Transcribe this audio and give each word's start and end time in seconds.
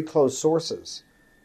close 0.00 0.38
sources 0.38 1.02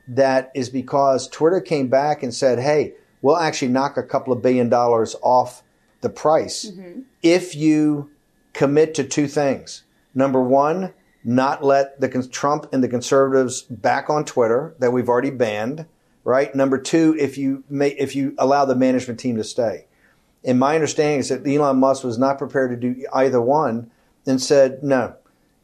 that 0.08 0.51
is 0.55 0.70
because 0.70 1.28
Twitter 1.28 1.59
came 1.59 1.90
back 1.90 2.24
and 2.24 2.33
said, 2.33 2.59
hey, 2.59 2.93
we'll 3.21 3.35
actually 3.35 3.67
knock 3.67 3.97
a 3.97 4.04
couple 4.04 4.31
of 4.31 4.42
billion 4.42 4.70
dollars 4.70 5.17
off 5.21 5.63
the 6.00 6.09
price 6.09 6.71
mm-hmm. 6.71 7.02
if 7.21 7.55
you 7.55 8.10
commit 8.54 8.94
to 8.94 9.04
two 9.04 9.28
things. 9.28 9.83
Number 10.15 10.41
one, 10.41 10.94
not 11.25 11.62
let 11.62 11.99
the 11.99 12.07
Trump 12.31 12.68
and 12.71 12.81
the 12.81 12.88
conservatives 12.88 13.63
back 13.63 14.10
on 14.10 14.23
Twitter 14.23 14.75
that 14.79 14.93
we've 14.93 15.09
already 15.09 15.32
banned, 15.32 15.86
right? 16.23 16.55
Number 16.55 16.77
two, 16.77 17.18
if 17.20 17.38
you 17.38 17.66
may, 17.70 17.89
if 17.89 18.16
you 18.16 18.34
allow 18.38 18.64
the 18.64 18.75
management 18.75 19.20
team 19.20 19.36
to 19.36 19.43
stay. 19.43 19.88
And 20.45 20.57
my 20.57 20.75
understanding 20.75 21.20
is 21.20 21.27
that 21.27 21.45
Elon 21.45 21.79
Musk 21.79 22.05
was 22.05 22.18
not 22.18 22.38
prepared 22.38 22.71
to 22.71 22.77
do 22.77 23.05
either 23.11 23.41
one 23.41 23.91
and 24.25 24.41
said, 24.41 24.84
no, 24.84 25.18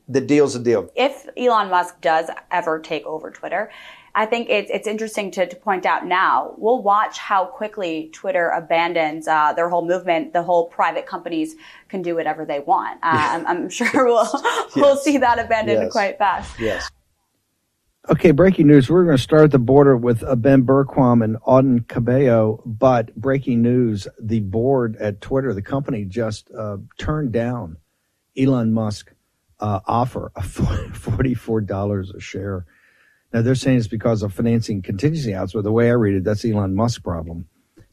the 0.07 0.21
deal's 0.21 0.55
a 0.55 0.59
deal. 0.59 0.89
If 0.95 1.27
Elon 1.37 1.69
Musk 1.69 2.01
does 2.01 2.29
ever 2.51 2.79
take 2.79 3.05
over 3.05 3.31
Twitter, 3.31 3.71
I 4.15 4.27
think 4.27 4.49
it's 4.49 4.69
it's 4.71 4.87
interesting 4.87 5.31
to, 5.31 5.47
to 5.47 5.55
point 5.55 5.85
out 5.85 6.05
now. 6.05 6.53
We'll 6.57 6.83
watch 6.83 7.17
how 7.17 7.45
quickly 7.45 8.09
Twitter 8.13 8.49
abandons 8.49 9.27
uh, 9.27 9.53
their 9.53 9.69
whole 9.69 9.85
movement. 9.85 10.33
The 10.33 10.43
whole 10.43 10.67
private 10.67 11.07
companies 11.07 11.55
can 11.89 12.03
do 12.03 12.15
whatever 12.15 12.45
they 12.45 12.59
want. 12.59 12.99
Uh, 13.13 13.17
I'm, 13.17 13.47
I'm, 13.47 13.69
sure 13.69 14.05
we'll 14.05 14.29
yes. 14.33 14.75
we'll 14.75 14.97
see 14.97 15.17
that 15.17 15.37
abandoned 15.37 15.83
yes. 15.83 15.91
quite 15.91 16.17
fast. 16.17 16.59
Yes. 16.59 16.89
Okay, 18.09 18.31
breaking 18.31 18.67
news. 18.67 18.89
We're 18.89 19.03
going 19.03 19.17
to 19.17 19.21
start 19.21 19.43
at 19.43 19.51
the 19.51 19.59
border 19.59 19.95
with 19.95 20.23
uh, 20.23 20.35
Ben 20.35 20.63
Bergquam 20.63 21.23
and 21.23 21.37
Auden 21.41 21.87
Cabello. 21.87 22.61
But 22.65 23.15
breaking 23.15 23.61
news: 23.61 24.07
the 24.19 24.39
board 24.39 24.95
at 24.97 25.21
Twitter, 25.21 25.53
the 25.53 25.61
company, 25.61 26.05
just 26.05 26.49
uh, 26.51 26.77
turned 26.97 27.33
down 27.33 27.77
Elon 28.37 28.73
Musk 28.73 29.13
uh, 29.63 29.81
offer 29.87 30.31
of 30.35 30.45
forty-four 30.95 31.61
dollars 31.63 32.11
a 32.11 32.21
share 32.21 32.65
now 33.33 33.41
they're 33.41 33.55
saying 33.55 33.79
it's 33.79 33.87
because 33.87 34.23
of 34.23 34.33
financing 34.33 34.81
contingency 34.81 35.33
outs, 35.33 35.53
but 35.53 35.63
the 35.63 35.71
way 35.71 35.89
I 35.89 35.93
read 35.93 36.15
it, 36.15 36.23
that's 36.23 36.45
Elon 36.45 36.75
Musk's 36.75 36.99
problem, 36.99 37.47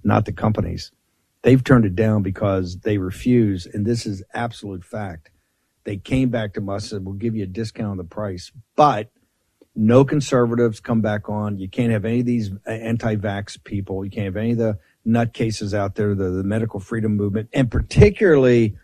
not 0.05 0.25
the 0.27 0.33
companies. 0.33 0.93
They've 1.43 1.63
turned 1.65 1.85
it 1.87 1.97
down 1.97 2.23
because 2.23 2.81
they 2.81 2.99
refuse, 2.99 3.67
and 3.67 3.87
this 3.87 4.07
is 4.07 4.23
absolute 4.35 4.85
fact. 4.85 5.31
They 5.85 5.99
came 5.99 6.31
back 6.31 6.55
to 6.55 6.61
Musk 6.61 6.85
and 6.87 6.91
said, 6.91 7.05
"We'll 7.05 7.15
give 7.15 7.37
you 7.37 7.45
a 7.45 7.49
discount 7.49 7.93
on 7.93 7.97
the 7.99 8.05
price, 8.05 8.53
but 8.77 9.11
no 9.77 10.05
conservatives 10.05 10.81
come 10.81 11.03
back 11.03 11.29
on. 11.29 11.59
You 11.59 11.69
can't 11.69 11.93
have 11.93 12.05
any 12.05 12.21
of 12.21 12.27
these 12.27 12.51
anti-vax 12.67 13.65
people. 13.65 14.05
You 14.05 14.11
can't 14.11 14.27
have 14.27 14.37
any 14.37 14.53
of 14.53 14.59
the 14.59 14.79
nutcases 15.07 15.75
out 15.75 15.97
there, 15.97 16.15
the, 16.15 16.31
the 16.31 16.45
medical 16.45 16.81
freedom 16.81 17.17
movement, 17.17 17.51
and 17.53 17.71
particularly." 17.71 18.77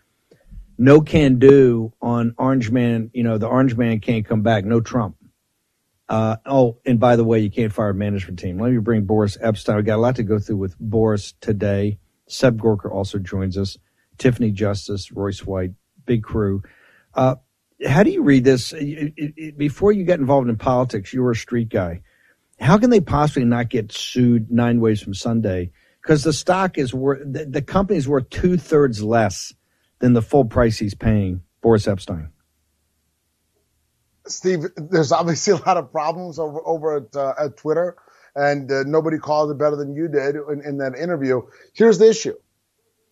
No 0.77 1.01
can 1.01 1.39
do 1.39 1.93
on 2.01 2.35
Orange 2.37 2.69
Man. 2.69 3.09
You 3.13 3.23
know, 3.23 3.37
the 3.37 3.47
Orange 3.47 3.75
Man 3.75 3.99
can't 3.99 4.25
come 4.25 4.41
back. 4.43 4.63
No 4.63 4.79
Trump. 4.79 5.15
Uh, 6.09 6.37
oh, 6.45 6.77
and 6.85 6.99
by 6.99 7.15
the 7.15 7.23
way, 7.23 7.39
you 7.39 7.49
can't 7.49 7.73
fire 7.73 7.89
a 7.89 7.93
management 7.93 8.39
team. 8.39 8.59
Let 8.59 8.71
me 8.71 8.77
bring 8.77 9.03
Boris 9.03 9.37
Epshteyn. 9.37 9.75
We 9.75 9.83
got 9.83 9.97
a 9.97 10.01
lot 10.01 10.15
to 10.17 10.23
go 10.23 10.39
through 10.39 10.57
with 10.57 10.77
Boris 10.79 11.33
today. 11.41 11.99
Seb 12.27 12.61
Gorka 12.61 12.89
also 12.89 13.17
joins 13.17 13.57
us. 13.57 13.77
Tiffany 14.17 14.51
Justice, 14.51 15.11
Royce 15.11 15.45
White, 15.45 15.71
big 16.05 16.23
crew. 16.23 16.63
Uh, 17.13 17.35
how 17.85 18.03
do 18.03 18.09
you 18.09 18.23
read 18.23 18.43
this? 18.43 18.73
Before 19.57 19.91
you 19.91 20.05
got 20.05 20.19
involved 20.19 20.49
in 20.49 20.57
politics, 20.57 21.13
you 21.13 21.21
were 21.21 21.31
a 21.31 21.35
street 21.35 21.69
guy. 21.69 22.01
How 22.59 22.77
can 22.77 22.89
they 22.89 23.01
possibly 23.01 23.45
not 23.45 23.69
get 23.69 23.91
sued 23.91 24.49
nine 24.49 24.79
ways 24.79 25.01
from 25.01 25.13
Sunday? 25.13 25.71
Because 26.01 26.23
the 26.23 26.33
stock 26.33 26.77
is 26.77 26.93
worth, 26.93 27.21
the, 27.31 27.45
the 27.45 27.61
company 27.61 27.97
is 27.97 28.07
worth 28.07 28.29
two 28.29 28.57
thirds 28.57 29.03
less 29.03 29.53
than 29.99 30.13
the 30.13 30.21
full 30.21 30.45
price 30.45 30.77
he's 30.77 30.93
paying, 30.93 31.41
Boris 31.61 31.85
Epshteyn. 31.85 32.29
Steve, 34.27 34.65
there's 34.75 35.11
obviously 35.11 35.53
a 35.59 35.67
lot 35.67 35.77
of 35.77 35.91
problems 35.91 36.39
over 36.39 36.59
over 36.65 36.97
at, 36.97 37.15
uh, 37.15 37.33
at 37.39 37.57
Twitter, 37.57 37.95
and 38.35 38.71
uh, 38.71 38.83
nobody 38.85 39.17
called 39.17 39.51
it 39.51 39.57
better 39.57 39.75
than 39.75 39.95
you 39.95 40.07
did 40.07 40.35
in, 40.35 40.61
in, 40.65 40.77
that 40.77 40.95
interview. 40.95 41.41
Here's 41.73 41.97
the 41.97 42.09
issue: 42.09 42.35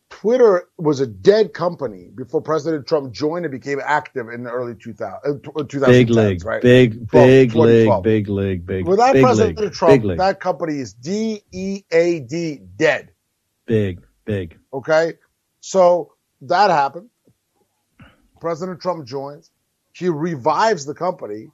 Twitter 0.09 0.67
was 0.78 1.00
a 1.00 1.07
dead 1.07 1.53
company 1.53 2.09
before 2.13 2.41
President 2.41 2.88
Trump 2.88 3.13
joined 3.13 3.45
and 3.45 3.51
became 3.51 3.79
active 3.84 4.29
in 4.29 4.44
the 4.44 4.51
early 4.51 4.75
2000, 4.75 5.19
uh, 5.25 5.38
2010s, 5.40 5.84
uh, 5.84 5.88
big 5.88 6.09
league, 6.09 6.45
right? 6.45 6.62
Big, 6.62 7.09
12, 7.09 7.28
big 7.28 7.56
league, 7.56 8.03
big 8.03 8.29
league, 8.29 8.66
big. 8.66 8.88
Without 8.88 9.13
big 9.13 9.24
President 9.24 9.59
league, 9.59 9.74
Trump, 9.74 10.18
that 10.18 10.40
company 10.40 10.79
is 10.79 10.94
D 10.94 11.41
E 11.51 11.84
A 11.91 12.19
D 12.19 12.59
dead. 12.75 13.12
Big, 13.66 14.01
big. 14.25 14.59
Okay, 14.72 15.13
so 15.59 16.14
that 16.50 16.69
happened. 16.69 17.09
President 18.39 18.81
Trump 18.81 19.07
joins 19.07 19.51
she 19.95 20.09
revives 20.09 20.85
the 20.85 20.94
company 20.94 21.47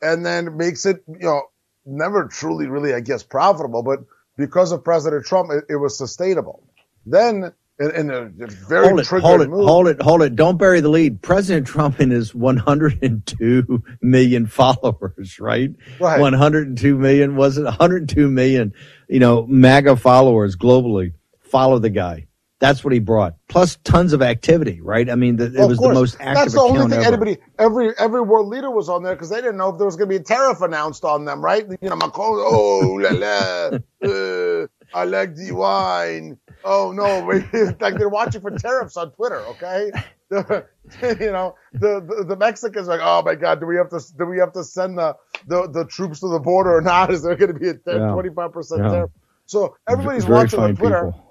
and 0.00 0.24
then 0.24 0.56
makes 0.56 0.86
it, 0.86 1.02
you 1.08 1.26
know, 1.26 1.42
never 1.84 2.28
truly, 2.28 2.68
really, 2.68 2.94
I 2.94 3.00
guess, 3.00 3.24
profitable, 3.24 3.82
but 3.82 3.98
because 4.36 4.70
of 4.70 4.84
President 4.84 5.26
Trump, 5.26 5.50
it, 5.50 5.64
it 5.68 5.76
was 5.76 5.98
sustainable. 5.98 6.62
Then, 7.04 7.52
in, 7.80 7.90
in 7.90 8.10
a 8.10 8.28
very 8.68 8.86
hold 8.86 9.00
it, 9.00 9.06
hold 9.08 9.40
it, 9.40 9.50
move, 9.50 9.66
hold 9.66 9.88
it, 9.88 10.00
hold 10.00 10.22
it. 10.22 10.36
Don't 10.36 10.56
bury 10.56 10.80
the 10.80 10.88
lead. 10.88 11.20
President 11.20 11.66
Trump 11.66 11.98
and 11.98 12.12
his 12.12 12.32
102 12.32 13.82
million 14.00 14.46
followers, 14.46 15.40
right? 15.40 15.74
Right. 15.98 16.20
102 16.20 16.96
million 16.96 17.34
was 17.34 17.58
it? 17.58 17.64
102 17.64 18.30
million, 18.30 18.72
you 19.08 19.18
know, 19.18 19.48
MAGA 19.48 19.96
followers 19.96 20.54
globally 20.54 21.12
follow 21.40 21.80
the 21.80 21.90
guy. 21.90 22.28
That's 22.60 22.84
what 22.84 22.92
he 22.92 22.98
brought. 22.98 23.34
Plus 23.48 23.78
tons 23.84 24.12
of 24.12 24.22
activity, 24.22 24.80
right? 24.80 25.10
I 25.10 25.16
mean, 25.16 25.36
the, 25.36 25.46
it 25.46 25.68
was 25.68 25.78
the 25.78 25.92
most 25.92 26.16
active 26.20 26.34
That's 26.34 26.54
the 26.54 26.60
only 26.60 26.80
thing 26.82 27.04
ever. 27.04 27.08
anybody, 27.08 27.36
every 27.58 27.90
every 27.98 28.20
world 28.22 28.48
leader 28.48 28.70
was 28.70 28.88
on 28.88 29.02
there 29.02 29.14
because 29.14 29.28
they 29.28 29.36
didn't 29.36 29.56
know 29.56 29.70
if 29.70 29.78
there 29.78 29.86
was 29.86 29.96
going 29.96 30.08
to 30.08 30.12
be 30.12 30.16
a 30.16 30.24
tariff 30.24 30.62
announced 30.62 31.04
on 31.04 31.24
them, 31.24 31.44
right? 31.44 31.66
You 31.68 31.88
know, 31.90 31.96
Macron, 31.96 32.38
oh 32.38 33.00
la 33.02 33.10
la, 33.10 33.78
uh, 34.08 34.66
I 34.94 35.04
like 35.04 35.34
the 35.34 35.50
wine. 35.52 36.38
Oh 36.64 36.92
no, 36.92 37.18
like 37.80 37.98
they're 37.98 38.08
watching 38.08 38.40
for 38.40 38.52
tariffs 38.52 38.96
on 38.96 39.10
Twitter, 39.12 39.40
okay? 39.46 39.90
you 40.30 41.32
know, 41.32 41.54
the, 41.72 42.00
the, 42.00 42.24
the 42.28 42.36
Mexicans 42.36 42.88
are 42.88 42.96
like, 42.96 43.00
oh 43.02 43.22
my 43.22 43.34
God, 43.34 43.60
do 43.60 43.66
we 43.66 43.76
have 43.76 43.90
to 43.90 44.00
do 44.16 44.26
we 44.26 44.38
have 44.38 44.52
to 44.52 44.62
send 44.62 44.96
the 44.96 45.16
the, 45.48 45.68
the 45.68 45.84
troops 45.86 46.20
to 46.20 46.28
the 46.28 46.38
border 46.38 46.76
or 46.76 46.80
not? 46.80 47.10
Is 47.10 47.22
there 47.22 47.34
going 47.36 47.52
to 47.52 47.58
be 47.58 47.68
a 47.68 47.74
twenty 47.74 48.30
five 48.30 48.52
percent 48.52 48.82
tariff? 48.82 49.10
So 49.46 49.76
everybody's 49.88 50.24
Very 50.24 50.36
watching 50.36 50.60
on 50.60 50.76
Twitter. 50.76 51.12
People 51.12 51.23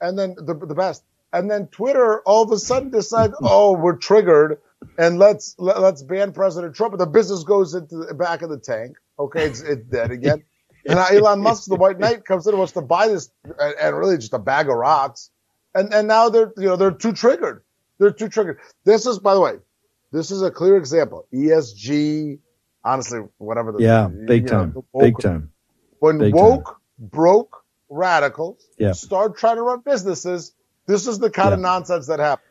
and 0.00 0.18
then 0.18 0.34
the, 0.36 0.54
the 0.54 0.74
best. 0.74 1.04
And 1.32 1.50
then 1.50 1.66
Twitter 1.68 2.20
all 2.22 2.42
of 2.42 2.50
a 2.52 2.58
sudden 2.58 2.90
decide, 2.90 3.32
oh, 3.42 3.76
we're 3.76 3.96
triggered, 3.96 4.60
and 4.96 5.18
let's 5.18 5.54
let, 5.58 5.76
us 5.76 5.82
let 5.82 5.94
us 5.94 6.02
ban 6.02 6.32
President 6.32 6.74
Trump. 6.74 6.94
And 6.94 7.00
the 7.00 7.06
business 7.06 7.44
goes 7.44 7.74
into 7.74 7.96
the 7.96 8.14
back 8.14 8.42
of 8.42 8.50
the 8.50 8.58
tank. 8.58 8.96
Okay, 9.18 9.46
it's, 9.46 9.60
it's 9.60 9.84
dead 9.86 10.10
again. 10.10 10.44
And 10.86 10.96
now 10.96 11.06
Elon 11.08 11.42
Musk, 11.42 11.66
the 11.66 11.74
White 11.74 11.98
Knight, 11.98 12.24
comes 12.24 12.46
in 12.46 12.52
and 12.52 12.58
wants 12.58 12.72
to 12.72 12.80
buy 12.80 13.08
this, 13.08 13.30
and, 13.44 13.74
and 13.78 13.98
really 13.98 14.16
just 14.16 14.32
a 14.32 14.38
bag 14.38 14.70
of 14.70 14.76
rocks. 14.76 15.28
And 15.74 15.92
and 15.92 16.08
now 16.08 16.30
they're 16.30 16.50
you 16.56 16.64
know 16.64 16.76
they're 16.76 16.92
too 16.92 17.12
triggered. 17.12 17.62
They're 17.98 18.12
too 18.12 18.28
triggered. 18.28 18.58
This 18.84 19.04
is, 19.04 19.18
by 19.18 19.34
the 19.34 19.40
way, 19.40 19.54
this 20.12 20.30
is 20.30 20.40
a 20.40 20.50
clear 20.50 20.76
example. 20.76 21.26
ESG, 21.34 22.38
honestly, 22.84 23.20
whatever. 23.38 23.72
The, 23.72 23.82
yeah, 23.82 24.08
big 24.08 24.46
time, 24.46 24.72
know, 24.74 24.84
big 24.98 25.18
time. 25.18 25.52
When 25.98 26.18
big 26.18 26.34
woke 26.34 26.64
time. 26.64 26.74
broke 26.98 27.57
radicals 27.88 28.66
yeah. 28.78 28.92
start 28.92 29.36
trying 29.36 29.56
to 29.56 29.62
run 29.62 29.80
businesses, 29.80 30.54
this 30.86 31.06
is 31.06 31.18
the 31.18 31.30
kind 31.30 31.50
yeah. 31.50 31.54
of 31.54 31.60
nonsense 31.60 32.06
that 32.06 32.18
happens. 32.18 32.46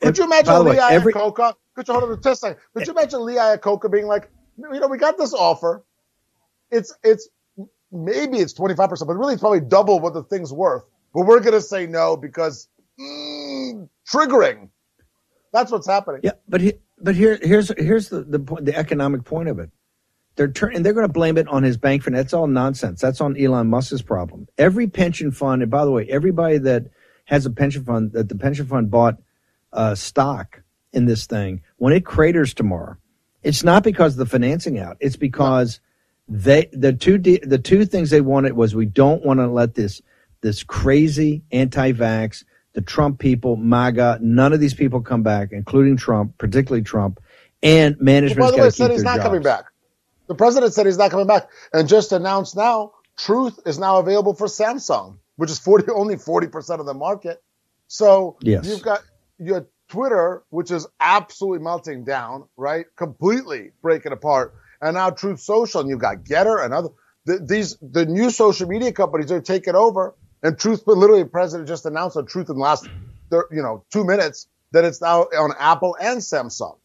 Could 0.00 0.18
you 0.18 0.24
imagine 0.24 0.64
Lee 0.64 0.70
way, 0.72 0.78
every... 0.78 1.12
Iacocca? 1.12 1.54
Could 1.74 1.88
you 1.88 1.94
hold 1.94 2.04
on 2.04 2.12
a 2.12 2.20
test 2.20 2.40
second? 2.40 2.60
Could 2.74 2.86
you 2.86 2.92
imagine 2.92 3.24
Lee 3.24 3.36
Iacocca 3.36 3.90
being 3.90 4.06
like, 4.06 4.30
you 4.58 4.80
know, 4.80 4.88
we 4.88 4.98
got 4.98 5.16
this 5.16 5.32
offer. 5.32 5.84
It's 6.70 6.94
it's 7.02 7.28
maybe 7.90 8.38
it's 8.38 8.52
twenty 8.52 8.74
five 8.74 8.90
percent, 8.90 9.08
but 9.08 9.14
really 9.14 9.34
it's 9.34 9.40
probably 9.40 9.60
double 9.60 10.00
what 10.00 10.14
the 10.14 10.22
thing's 10.22 10.52
worth. 10.52 10.84
But 11.14 11.26
we're 11.26 11.40
gonna 11.40 11.60
say 11.60 11.86
no 11.86 12.16
because 12.16 12.68
mm, 12.98 13.88
triggering. 14.10 14.70
That's 15.52 15.70
what's 15.70 15.86
happening. 15.86 16.22
Yeah, 16.24 16.32
but 16.48 16.60
he, 16.60 16.74
but 16.98 17.14
here 17.14 17.38
here's 17.42 17.72
here's 17.78 18.08
the 18.08 18.22
the 18.22 18.38
point, 18.38 18.64
the 18.64 18.76
economic 18.76 19.24
point 19.24 19.48
of 19.48 19.58
it. 19.58 19.70
They're 20.36 20.50
turn, 20.50 20.74
and 20.74 20.84
they're 20.84 20.92
going 20.92 21.06
to 21.06 21.12
blame 21.12 21.36
it 21.36 21.48
on 21.48 21.62
his 21.62 21.76
bank 21.76 22.02
fund. 22.02 22.16
That's 22.16 22.32
all 22.32 22.46
nonsense. 22.46 23.00
That's 23.00 23.20
on 23.20 23.36
Elon 23.36 23.68
Musk's 23.68 24.02
problem. 24.02 24.48
Every 24.58 24.86
pension 24.86 25.30
fund, 25.30 25.62
and 25.62 25.70
by 25.70 25.84
the 25.84 25.90
way, 25.90 26.06
everybody 26.08 26.58
that 26.58 26.86
has 27.24 27.46
a 27.46 27.50
pension 27.50 27.84
fund 27.84 28.12
that 28.12 28.28
the 28.28 28.36
pension 28.36 28.66
fund 28.66 28.90
bought 28.90 29.18
uh, 29.72 29.94
stock 29.94 30.62
in 30.92 31.06
this 31.06 31.26
thing 31.26 31.62
when 31.76 31.92
it 31.92 32.04
craters 32.04 32.54
tomorrow, 32.54 32.96
it's 33.42 33.64
not 33.64 33.82
because 33.82 34.14
of 34.14 34.18
the 34.18 34.26
financing 34.26 34.78
out. 34.78 34.96
It's 35.00 35.16
because 35.16 35.80
they 36.28 36.68
the 36.72 36.92
two 36.92 37.18
the 37.18 37.60
two 37.62 37.84
things 37.84 38.10
they 38.10 38.20
wanted 38.20 38.54
was 38.54 38.74
we 38.74 38.86
don't 38.86 39.24
want 39.24 39.40
to 39.40 39.48
let 39.48 39.74
this 39.74 40.00
this 40.40 40.62
crazy 40.62 41.42
anti-vax 41.52 42.44
the 42.74 42.80
Trump 42.80 43.18
people, 43.18 43.56
MAGA, 43.56 44.18
none 44.22 44.52
of 44.52 44.60
these 44.60 44.74
people 44.74 45.00
come 45.00 45.22
back, 45.22 45.52
including 45.52 45.96
Trump, 45.96 46.38
particularly 46.38 46.82
Trump, 46.82 47.20
and 47.62 48.00
management. 48.00 48.40
Well, 48.40 48.50
by 48.50 48.56
the 48.56 48.62
way, 48.62 48.70
said 48.70 48.90
he's 48.90 49.02
not 49.02 49.16
jobs. 49.16 49.24
coming 49.24 49.42
back. 49.42 49.66
The 50.32 50.36
president 50.36 50.72
said 50.72 50.86
he's 50.86 50.96
not 50.96 51.10
coming 51.10 51.26
back, 51.26 51.50
and 51.74 51.86
just 51.86 52.10
announced 52.10 52.56
now, 52.56 52.92
Truth 53.18 53.60
is 53.66 53.78
now 53.78 53.98
available 53.98 54.32
for 54.32 54.46
Samsung, 54.46 55.18
which 55.36 55.50
is 55.50 55.58
40 55.58 55.90
only 55.94 56.16
40 56.16 56.46
percent 56.46 56.80
of 56.80 56.86
the 56.86 56.94
market. 56.94 57.42
So 57.86 58.38
yes. 58.40 58.66
you've 58.66 58.80
got 58.80 59.02
your 59.38 59.66
Twitter, 59.90 60.42
which 60.48 60.70
is 60.70 60.86
absolutely 61.00 61.62
melting 61.62 62.04
down, 62.04 62.48
right? 62.56 62.86
Completely 62.96 63.72
breaking 63.82 64.12
apart. 64.12 64.54
and 64.80 64.94
now 64.94 65.10
Truth 65.10 65.40
Social, 65.40 65.82
and 65.82 65.90
you've 65.90 65.98
got 65.98 66.24
Gettr 66.24 66.64
and 66.64 66.72
other 66.72 66.88
the, 67.26 67.38
these 67.38 67.76
the 67.82 68.06
new 68.06 68.30
social 68.30 68.66
media 68.66 68.90
companies 68.90 69.30
are 69.30 69.42
taking 69.42 69.74
over. 69.74 70.14
And 70.42 70.58
Truth, 70.58 70.84
but 70.86 70.96
literally, 70.96 71.24
the 71.24 71.28
president 71.28 71.68
just 71.68 71.84
announced 71.84 72.16
on 72.16 72.24
Truth 72.24 72.48
in 72.48 72.56
the 72.56 72.62
last, 72.62 72.88
you 73.30 73.62
know, 73.62 73.84
two 73.92 74.06
minutes 74.06 74.48
that 74.70 74.86
it's 74.86 75.02
now 75.02 75.24
on 75.24 75.52
Apple 75.58 75.94
and 76.00 76.20
Samsung. 76.20 76.78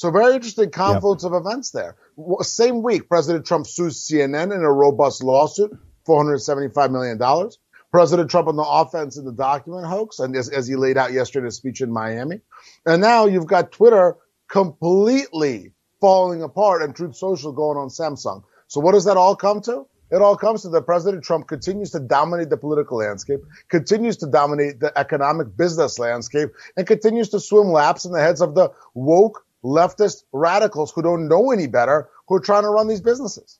So 0.00 0.10
very 0.10 0.34
interesting 0.34 0.70
confluence 0.70 1.24
yep. 1.24 1.32
of 1.32 1.44
events 1.44 1.72
there. 1.72 1.94
Same 2.40 2.82
week, 2.82 3.06
President 3.06 3.44
Trump 3.44 3.66
sues 3.66 4.08
CNN 4.08 4.44
in 4.44 4.62
a 4.62 4.72
robust 4.72 5.22
lawsuit, 5.22 5.78
$475 6.08 6.90
million. 6.90 7.50
President 7.92 8.30
Trump 8.30 8.48
on 8.48 8.56
the 8.56 8.64
offense 8.66 9.18
in 9.18 9.26
the 9.26 9.32
document 9.32 9.84
hoax, 9.84 10.18
and 10.18 10.34
as, 10.34 10.48
as 10.48 10.66
he 10.66 10.74
laid 10.74 10.96
out 10.96 11.12
yesterday 11.12 11.44
in 11.44 11.48
a 11.48 11.50
speech 11.50 11.82
in 11.82 11.92
Miami. 11.92 12.40
And 12.86 13.02
now 13.02 13.26
you've 13.26 13.46
got 13.46 13.72
Twitter 13.72 14.16
completely 14.48 15.74
falling 16.00 16.42
apart 16.42 16.80
and 16.80 16.96
Truth 16.96 17.16
Social 17.16 17.52
going 17.52 17.76
on 17.76 17.88
Samsung. 17.88 18.42
So 18.68 18.80
what 18.80 18.92
does 18.92 19.04
that 19.04 19.18
all 19.18 19.36
come 19.36 19.60
to? 19.60 19.86
It 20.10 20.22
all 20.22 20.34
comes 20.34 20.62
to 20.62 20.70
that 20.70 20.86
President 20.86 21.24
Trump 21.24 21.46
continues 21.46 21.90
to 21.90 22.00
dominate 22.00 22.48
the 22.48 22.56
political 22.56 22.96
landscape, 22.96 23.40
continues 23.68 24.16
to 24.16 24.26
dominate 24.26 24.80
the 24.80 24.98
economic 24.98 25.58
business 25.58 25.98
landscape, 25.98 26.48
and 26.78 26.86
continues 26.86 27.28
to 27.28 27.38
swim 27.38 27.66
laps 27.66 28.06
in 28.06 28.12
the 28.12 28.20
heads 28.20 28.40
of 28.40 28.54
the 28.54 28.70
woke 28.94 29.44
leftist 29.64 30.24
radicals 30.32 30.92
who 30.92 31.02
don't 31.02 31.28
know 31.28 31.50
any 31.50 31.66
better, 31.66 32.08
who 32.28 32.36
are 32.36 32.40
trying 32.40 32.62
to 32.62 32.70
run 32.70 32.88
these 32.88 33.00
businesses. 33.00 33.58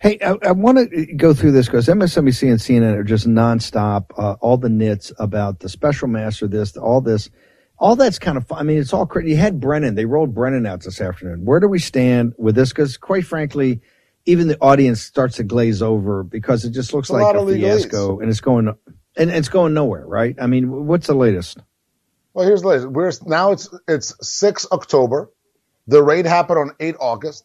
Hey, 0.00 0.18
I, 0.24 0.36
I 0.42 0.52
want 0.52 0.78
to 0.78 1.06
go 1.14 1.34
through 1.34 1.52
this 1.52 1.66
because 1.66 1.88
MSNBC 1.88 2.48
and 2.48 2.60
CNN 2.60 2.96
are 2.96 3.04
just 3.04 3.26
nonstop, 3.26 4.06
uh, 4.16 4.36
all 4.40 4.56
the 4.56 4.68
nits 4.68 5.12
about 5.18 5.60
the 5.60 5.68
special 5.68 6.08
master, 6.08 6.46
this, 6.46 6.76
all 6.76 7.00
this 7.00 7.30
all 7.82 7.96
that's 7.96 8.20
kind 8.20 8.38
of 8.38 8.46
fun. 8.46 8.60
I 8.60 8.62
mean, 8.62 8.78
it's 8.78 8.92
all 8.92 9.06
crazy. 9.06 9.30
You 9.30 9.36
had 9.36 9.58
Brennan. 9.58 9.96
They 9.96 10.04
rolled 10.04 10.32
Brennan 10.32 10.66
out 10.66 10.82
this 10.82 11.00
afternoon. 11.00 11.44
Where 11.44 11.58
do 11.58 11.66
we 11.66 11.80
stand 11.80 12.32
with 12.38 12.54
this? 12.54 12.68
Because 12.68 12.96
quite 12.96 13.26
frankly, 13.26 13.80
even 14.24 14.46
the 14.46 14.56
audience 14.60 15.02
starts 15.02 15.36
to 15.36 15.42
glaze 15.42 15.82
over 15.82 16.22
because 16.22 16.64
it 16.64 16.70
just 16.70 16.94
looks 16.94 17.10
it's 17.10 17.14
like 17.14 17.34
a, 17.34 17.38
a 17.38 17.54
fiasco 17.54 18.20
and 18.20 18.30
it's 18.30 18.40
going 18.40 18.72
and 19.16 19.30
it's 19.30 19.48
going 19.48 19.74
nowhere, 19.74 20.06
right? 20.06 20.36
I 20.40 20.46
mean, 20.46 20.86
what's 20.86 21.08
the 21.08 21.14
latest? 21.14 21.58
Well, 22.34 22.46
here's 22.46 22.62
the 22.62 22.68
latest. 22.68 22.88
We're 22.88 23.12
now 23.26 23.52
it's 23.52 23.68
it's 23.88 24.14
six 24.26 24.66
October. 24.72 25.30
The 25.86 26.02
raid 26.02 26.26
happened 26.26 26.58
on 26.58 26.70
eight 26.80 26.96
August, 27.00 27.44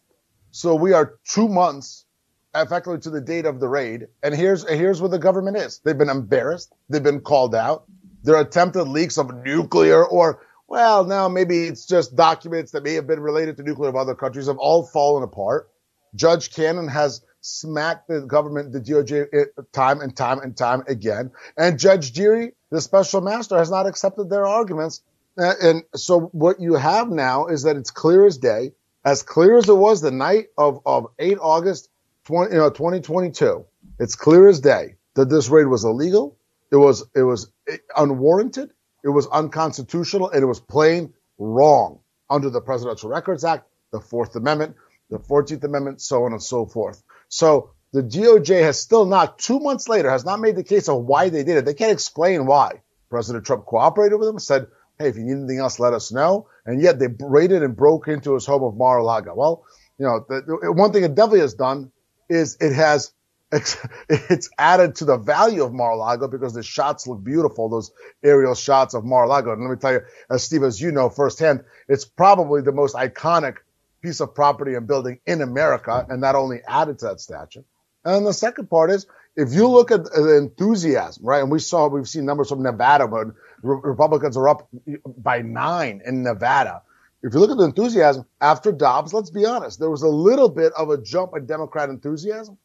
so 0.50 0.74
we 0.74 0.92
are 0.92 1.18
two 1.24 1.48
months 1.48 2.06
effectively 2.54 2.98
to 3.00 3.10
the 3.10 3.20
date 3.20 3.44
of 3.44 3.60
the 3.60 3.68
raid. 3.68 4.06
And 4.22 4.34
here's 4.34 4.68
here's 4.68 5.02
what 5.02 5.10
the 5.10 5.18
government 5.18 5.56
is. 5.56 5.80
They've 5.84 5.98
been 5.98 6.08
embarrassed. 6.08 6.72
They've 6.88 7.02
been 7.02 7.20
called 7.20 7.54
out. 7.54 7.84
There 8.22 8.36
are 8.36 8.40
attempted 8.40 8.84
leaks 8.84 9.18
of 9.18 9.32
nuclear 9.44 10.04
or, 10.04 10.42
well, 10.66 11.04
now 11.04 11.28
maybe 11.28 11.64
it's 11.64 11.86
just 11.86 12.16
documents 12.16 12.72
that 12.72 12.82
may 12.82 12.94
have 12.94 13.06
been 13.06 13.20
related 13.20 13.56
to 13.58 13.62
nuclear 13.62 13.88
of 13.90 13.96
other 13.96 14.14
countries 14.14 14.48
have 14.48 14.58
all 14.58 14.84
fallen 14.84 15.22
apart. 15.22 15.70
Judge 16.14 16.52
Cannon 16.52 16.88
has 16.88 17.22
smacked 17.40 18.08
the 18.08 18.20
government, 18.20 18.72
the 18.72 18.80
DOJ, 18.80 19.26
eh, 19.32 19.44
time 19.72 20.00
and 20.00 20.16
time 20.16 20.40
and 20.40 20.56
time 20.56 20.82
again. 20.88 21.30
And 21.56 21.78
Judge 21.78 22.12
Dearie, 22.12 22.52
the 22.70 22.80
special 22.80 23.20
master, 23.20 23.56
has 23.58 23.70
not 23.70 23.86
accepted 23.86 24.28
their 24.30 24.46
arguments. 24.46 25.02
Uh, 25.38 25.54
and 25.62 25.82
so 25.94 26.20
what 26.32 26.60
you 26.60 26.74
have 26.74 27.08
now 27.08 27.46
is 27.46 27.62
that 27.62 27.76
it's 27.76 27.90
clear 27.90 28.26
as 28.26 28.38
day, 28.38 28.72
as 29.04 29.22
clear 29.22 29.56
as 29.56 29.68
it 29.68 29.74
was 29.74 30.00
the 30.00 30.10
night 30.10 30.48
of, 30.58 30.80
of 30.84 31.06
8 31.18 31.38
August 31.40 31.88
20, 32.24 32.52
you 32.52 32.58
know, 32.58 32.70
2022. 32.70 33.64
It's 33.98 34.16
clear 34.16 34.48
as 34.48 34.60
day 34.60 34.96
that 35.14 35.28
this 35.28 35.48
raid 35.48 35.66
was 35.66 35.84
illegal. 35.84 36.36
It 36.70 36.76
was 36.76 37.06
it 37.14 37.22
was 37.22 37.50
unwarranted. 37.96 38.70
It 39.02 39.08
was 39.08 39.26
unconstitutional, 39.28 40.30
and 40.30 40.42
it 40.42 40.46
was 40.46 40.60
plain 40.60 41.14
wrong 41.38 42.00
under 42.28 42.50
the 42.50 42.60
Presidential 42.60 43.08
Records 43.08 43.44
Act, 43.44 43.66
the 43.92 44.00
Fourth 44.00 44.36
Amendment, 44.36 44.76
the 45.08 45.18
Fourteenth 45.18 45.64
Amendment, 45.64 46.00
so 46.00 46.24
on 46.24 46.32
and 46.32 46.42
so 46.42 46.66
forth. 46.66 47.02
So 47.28 47.70
the 47.92 48.02
DOJ 48.02 48.62
has 48.62 48.80
still 48.80 49.06
not, 49.06 49.38
two 49.38 49.60
months 49.60 49.88
later, 49.88 50.10
has 50.10 50.24
not 50.24 50.40
made 50.40 50.56
the 50.56 50.64
case 50.64 50.88
of 50.88 51.04
why 51.04 51.28
they 51.28 51.44
did 51.44 51.56
it. 51.56 51.64
They 51.64 51.74
can't 51.74 51.92
explain 51.92 52.46
why. 52.46 52.82
President 53.10 53.46
Trump 53.46 53.64
cooperated 53.64 54.18
with 54.18 54.28
them, 54.28 54.38
said, 54.38 54.66
hey, 54.98 55.08
if 55.08 55.16
you 55.16 55.22
need 55.22 55.32
anything 55.32 55.58
else, 55.58 55.78
let 55.78 55.94
us 55.94 56.12
know. 56.12 56.48
And 56.66 56.82
yet 56.82 56.98
they 56.98 57.08
raided 57.20 57.62
and 57.62 57.76
broke 57.76 58.08
into 58.08 58.34
his 58.34 58.44
home 58.44 58.62
of 58.62 58.76
Mar-a-Lago. 58.76 59.34
Well, 59.34 59.64
you 59.98 60.06
know, 60.06 60.24
the, 60.28 60.42
the, 60.42 60.72
one 60.72 60.92
thing 60.92 61.04
it 61.04 61.14
definitely 61.14 61.40
has 61.40 61.54
done 61.54 61.90
is 62.28 62.56
it 62.60 62.74
has 62.74 63.12
it's, 63.52 64.50
added 64.58 64.96
to 64.96 65.06
the 65.06 65.16
value 65.16 65.64
of 65.64 65.72
Mar-a-Lago 65.72 66.28
because 66.28 66.52
the 66.52 66.62
shots 66.62 67.06
look 67.06 67.24
beautiful, 67.24 67.70
those 67.70 67.90
aerial 68.22 68.54
shots 68.54 68.92
of 68.92 69.04
Mar-a-Lago. 69.04 69.52
And 69.52 69.62
let 69.62 69.70
me 69.70 69.76
tell 69.76 69.92
you, 69.92 70.00
as 70.30 70.42
Steve, 70.44 70.62
as 70.62 70.80
you 70.80 70.92
know 70.92 71.08
firsthand, 71.08 71.64
it's 71.88 72.04
probably 72.04 72.60
the 72.60 72.72
most 72.72 72.94
iconic 72.94 73.56
piece 74.02 74.20
of 74.20 74.34
property 74.34 74.74
and 74.74 74.86
building 74.86 75.20
in 75.26 75.42
America, 75.42 76.06
and 76.08 76.22
that 76.22 76.34
only 76.34 76.60
added 76.66 76.98
to 77.00 77.06
that 77.06 77.20
stature. 77.20 77.64
And 78.04 78.26
the 78.26 78.32
second 78.32 78.70
part 78.70 78.90
is, 78.90 79.06
if 79.36 79.52
you 79.52 79.68
look 79.68 79.90
at 79.90 80.04
the 80.04 80.36
enthusiasm, 80.36 81.24
right, 81.24 81.42
and 81.42 81.50
we 81.50 81.58
saw, 81.58 81.88
we've 81.88 82.08
seen 82.08 82.24
numbers 82.24 82.48
from 82.48 82.62
Nevada, 82.62 83.06
but 83.06 83.28
Republicans 83.62 84.36
are 84.36 84.48
up 84.48 84.68
by 85.16 85.42
nine 85.42 86.02
in 86.04 86.22
Nevada. 86.22 86.82
If 87.22 87.34
you 87.34 87.40
look 87.40 87.50
at 87.50 87.58
the 87.58 87.64
enthusiasm 87.64 88.26
after 88.40 88.72
Dobbs, 88.72 89.12
let's 89.12 89.30
be 89.30 89.44
honest, 89.44 89.80
there 89.80 89.90
was 89.90 90.02
a 90.02 90.08
little 90.08 90.48
bit 90.48 90.72
of 90.74 90.90
a 90.90 90.98
jump 90.98 91.36
in 91.36 91.46
Democrat 91.46 91.88
enthusiasm. 91.90 92.58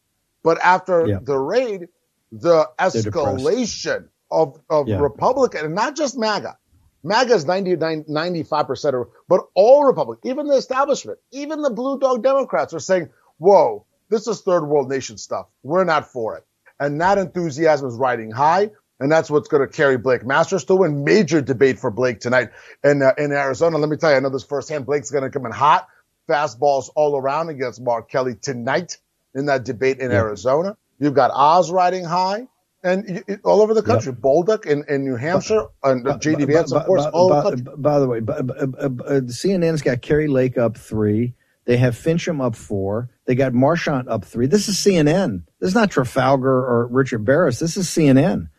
But 0.43 0.59
after 0.59 1.07
yeah. 1.07 1.19
the 1.21 1.37
raid, 1.37 1.87
the 2.31 2.69
escalation 2.77 4.09
of, 4.29 4.59
of 4.69 4.87
yeah. 4.87 4.99
Republican, 4.99 5.65
and 5.65 5.75
not 5.75 5.95
just 5.95 6.17
MAGA, 6.17 6.57
MAGA 7.03 7.33
is 7.33 7.45
90, 7.45 7.75
95% 7.75 9.01
of, 9.01 9.09
but 9.27 9.41
all 9.55 9.85
Republicans, 9.85 10.31
even 10.31 10.47
the 10.47 10.55
establishment, 10.55 11.19
even 11.31 11.61
the 11.61 11.69
blue 11.69 11.99
dog 11.99 12.23
Democrats 12.23 12.73
are 12.73 12.79
saying, 12.79 13.09
whoa, 13.37 13.85
this 14.09 14.27
is 14.27 14.41
third 14.41 14.65
world 14.65 14.89
nation 14.89 15.17
stuff. 15.17 15.47
We're 15.63 15.83
not 15.83 16.11
for 16.11 16.37
it. 16.37 16.45
And 16.79 17.01
that 17.01 17.17
enthusiasm 17.17 17.87
is 17.87 17.95
riding 17.95 18.31
high. 18.31 18.71
And 18.99 19.11
that's 19.11 19.29
what's 19.29 19.49
going 19.49 19.67
to 19.67 19.73
carry 19.73 19.97
Blake 19.97 20.25
Masters 20.25 20.63
to 20.65 20.75
win. 20.75 21.03
Major 21.03 21.41
debate 21.41 21.79
for 21.79 21.91
Blake 21.91 22.19
tonight 22.19 22.51
in, 22.83 23.01
uh, 23.01 23.11
in 23.17 23.31
Arizona. 23.31 23.77
Let 23.77 23.89
me 23.89 23.97
tell 23.97 24.11
you, 24.11 24.17
I 24.17 24.19
know 24.19 24.29
this 24.29 24.43
firsthand. 24.43 24.85
Blake's 24.85 25.11
going 25.11 25.23
to 25.23 25.29
come 25.29 25.45
in 25.45 25.51
hot. 25.51 25.87
Fastballs 26.29 26.89
all 26.95 27.17
around 27.17 27.49
against 27.49 27.81
Mark 27.81 28.09
Kelly 28.09 28.35
tonight 28.35 28.97
in 29.35 29.47
that 29.47 29.65
debate 29.65 29.99
in 29.99 30.11
yeah. 30.11 30.17
Arizona. 30.17 30.77
You've 30.99 31.15
got 31.15 31.31
Oz 31.33 31.69
riding 31.69 32.05
high. 32.05 32.47
And 32.83 33.23
all 33.45 33.61
over 33.61 33.73
the 33.73 33.81
country, 33.81 34.11
yep. 34.11 34.21
Bolduc 34.21 34.65
in, 34.65 34.83
in 34.89 35.05
New 35.05 35.15
Hampshire, 35.15 35.67
and 35.83 36.05
J.D. 36.21 36.43
Vance, 36.45 36.73
of 36.73 36.85
course, 36.85 37.05
all 37.13 37.29
by, 37.29 37.55
by 37.55 37.99
the 37.99 38.07
way, 38.07 38.17
uh, 38.17 39.21
CNN's 39.21 39.81
got 39.81 40.01
Kari 40.01 40.27
Lake 40.27 40.57
up 40.57 40.77
three. 40.77 41.33
They 41.65 41.77
have 41.77 41.95
Finchem 41.95 42.45
up 42.45 42.55
four. 42.57 43.09
They 43.25 43.35
got 43.35 43.53
Marchant 43.53 44.09
up 44.09 44.25
three. 44.25 44.47
This 44.47 44.67
is 44.67 44.75
CNN. 44.75 45.43
This 45.59 45.69
is 45.69 45.75
not 45.75 45.91
Trafalgar 45.91 46.51
or 46.51 46.87
Richard 46.87 47.23
Baris. 47.23 47.59
This 47.59 47.77
is 47.77 47.87
CNN. 47.87 48.49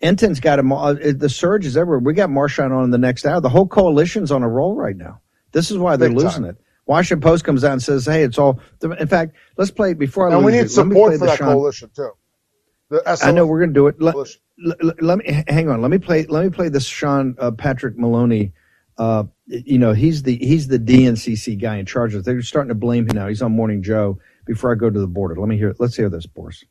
Enten's 0.00 0.40
got 0.40 0.58
him. 0.58 0.72
Uh, 0.72 0.94
the 0.94 1.28
surge 1.28 1.64
is 1.64 1.76
everywhere. 1.76 2.00
We 2.00 2.14
got 2.14 2.30
Marchant 2.30 2.72
on 2.72 2.90
the 2.90 2.98
next 2.98 3.24
hour. 3.24 3.40
The 3.40 3.48
whole 3.48 3.68
coalition's 3.68 4.32
on 4.32 4.42
a 4.42 4.48
roll 4.48 4.74
right 4.74 4.96
now. 4.96 5.20
This 5.52 5.70
is 5.70 5.78
why 5.78 5.96
they're 5.96 6.08
Big 6.08 6.18
losing 6.18 6.42
time. 6.42 6.50
it. 6.50 6.56
Washington 6.86 7.22
Post 7.22 7.44
comes 7.44 7.62
out 7.62 7.72
and 7.72 7.82
says, 7.82 8.06
"Hey, 8.06 8.24
it's 8.24 8.38
all." 8.38 8.58
In 8.82 9.06
fact, 9.06 9.36
let's 9.56 9.70
play 9.70 9.94
before 9.94 10.28
I. 10.28 10.34
And 10.34 10.44
we 10.44 10.50
need 10.50 10.68
support 10.68 11.16
for 11.18 11.26
that 11.26 11.38
Sean, 11.38 11.52
coalition 11.52 11.90
too. 11.94 12.10
I 13.22 13.30
know 13.32 13.46
we're 13.46 13.60
going 13.60 13.70
to 13.70 13.74
do 13.74 13.86
it. 13.86 14.00
Let, 14.00 14.14
let, 14.58 15.02
let, 15.02 15.18
me 15.18 15.44
hang 15.48 15.68
on. 15.68 15.80
Let 15.80 15.90
me 15.90 15.98
play. 15.98 16.24
Let 16.26 16.44
me 16.44 16.50
play 16.50 16.68
this 16.68 16.84
Sean 16.86 17.34
uh, 17.38 17.50
Patrick 17.50 17.98
Maloney. 17.98 18.52
Uh, 18.98 19.24
you 19.46 19.78
know, 19.78 19.92
he's 19.92 20.22
the 20.22 20.36
he's 20.36 20.68
the 20.68 20.78
DNCC 20.78 21.60
guy 21.60 21.76
in 21.76 21.86
charge 21.86 22.14
of. 22.14 22.24
They're 22.24 22.42
starting 22.42 22.68
to 22.68 22.74
blame 22.74 23.08
him 23.08 23.16
now. 23.16 23.28
He's 23.28 23.42
on 23.42 23.52
Morning 23.52 23.82
Joe. 23.82 24.18
Before 24.44 24.72
I 24.72 24.74
go 24.74 24.90
to 24.90 24.98
the 24.98 25.06
border, 25.06 25.36
let 25.36 25.48
me 25.48 25.56
hear. 25.56 25.74
Let's 25.78 25.96
hear 25.96 26.08
this, 26.08 26.26
Boris. 26.26 26.64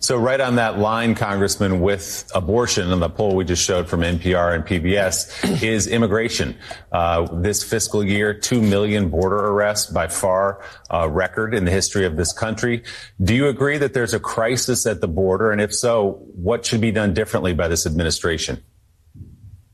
So, 0.00 0.16
right 0.16 0.40
on 0.40 0.56
that 0.56 0.78
line, 0.78 1.16
Congressman, 1.16 1.80
with 1.80 2.30
abortion 2.32 2.92
and 2.92 3.02
the 3.02 3.08
poll 3.08 3.34
we 3.34 3.44
just 3.44 3.64
showed 3.64 3.88
from 3.88 4.00
NPR 4.00 4.54
and 4.54 4.64
PBS 4.64 5.62
is 5.62 5.88
immigration. 5.88 6.56
Uh, 6.92 7.26
this 7.40 7.64
fiscal 7.64 8.04
year, 8.04 8.32
2 8.32 8.62
million 8.62 9.08
border 9.08 9.36
arrests, 9.48 9.90
by 9.90 10.06
far 10.06 10.62
a 10.90 11.08
record 11.08 11.52
in 11.52 11.64
the 11.64 11.72
history 11.72 12.06
of 12.06 12.16
this 12.16 12.32
country. 12.32 12.84
Do 13.20 13.34
you 13.34 13.48
agree 13.48 13.76
that 13.78 13.92
there's 13.92 14.14
a 14.14 14.20
crisis 14.20 14.86
at 14.86 15.00
the 15.00 15.08
border? 15.08 15.50
And 15.50 15.60
if 15.60 15.74
so, 15.74 16.22
what 16.34 16.64
should 16.64 16.80
be 16.80 16.92
done 16.92 17.12
differently 17.12 17.52
by 17.52 17.66
this 17.66 17.84
administration? 17.84 18.62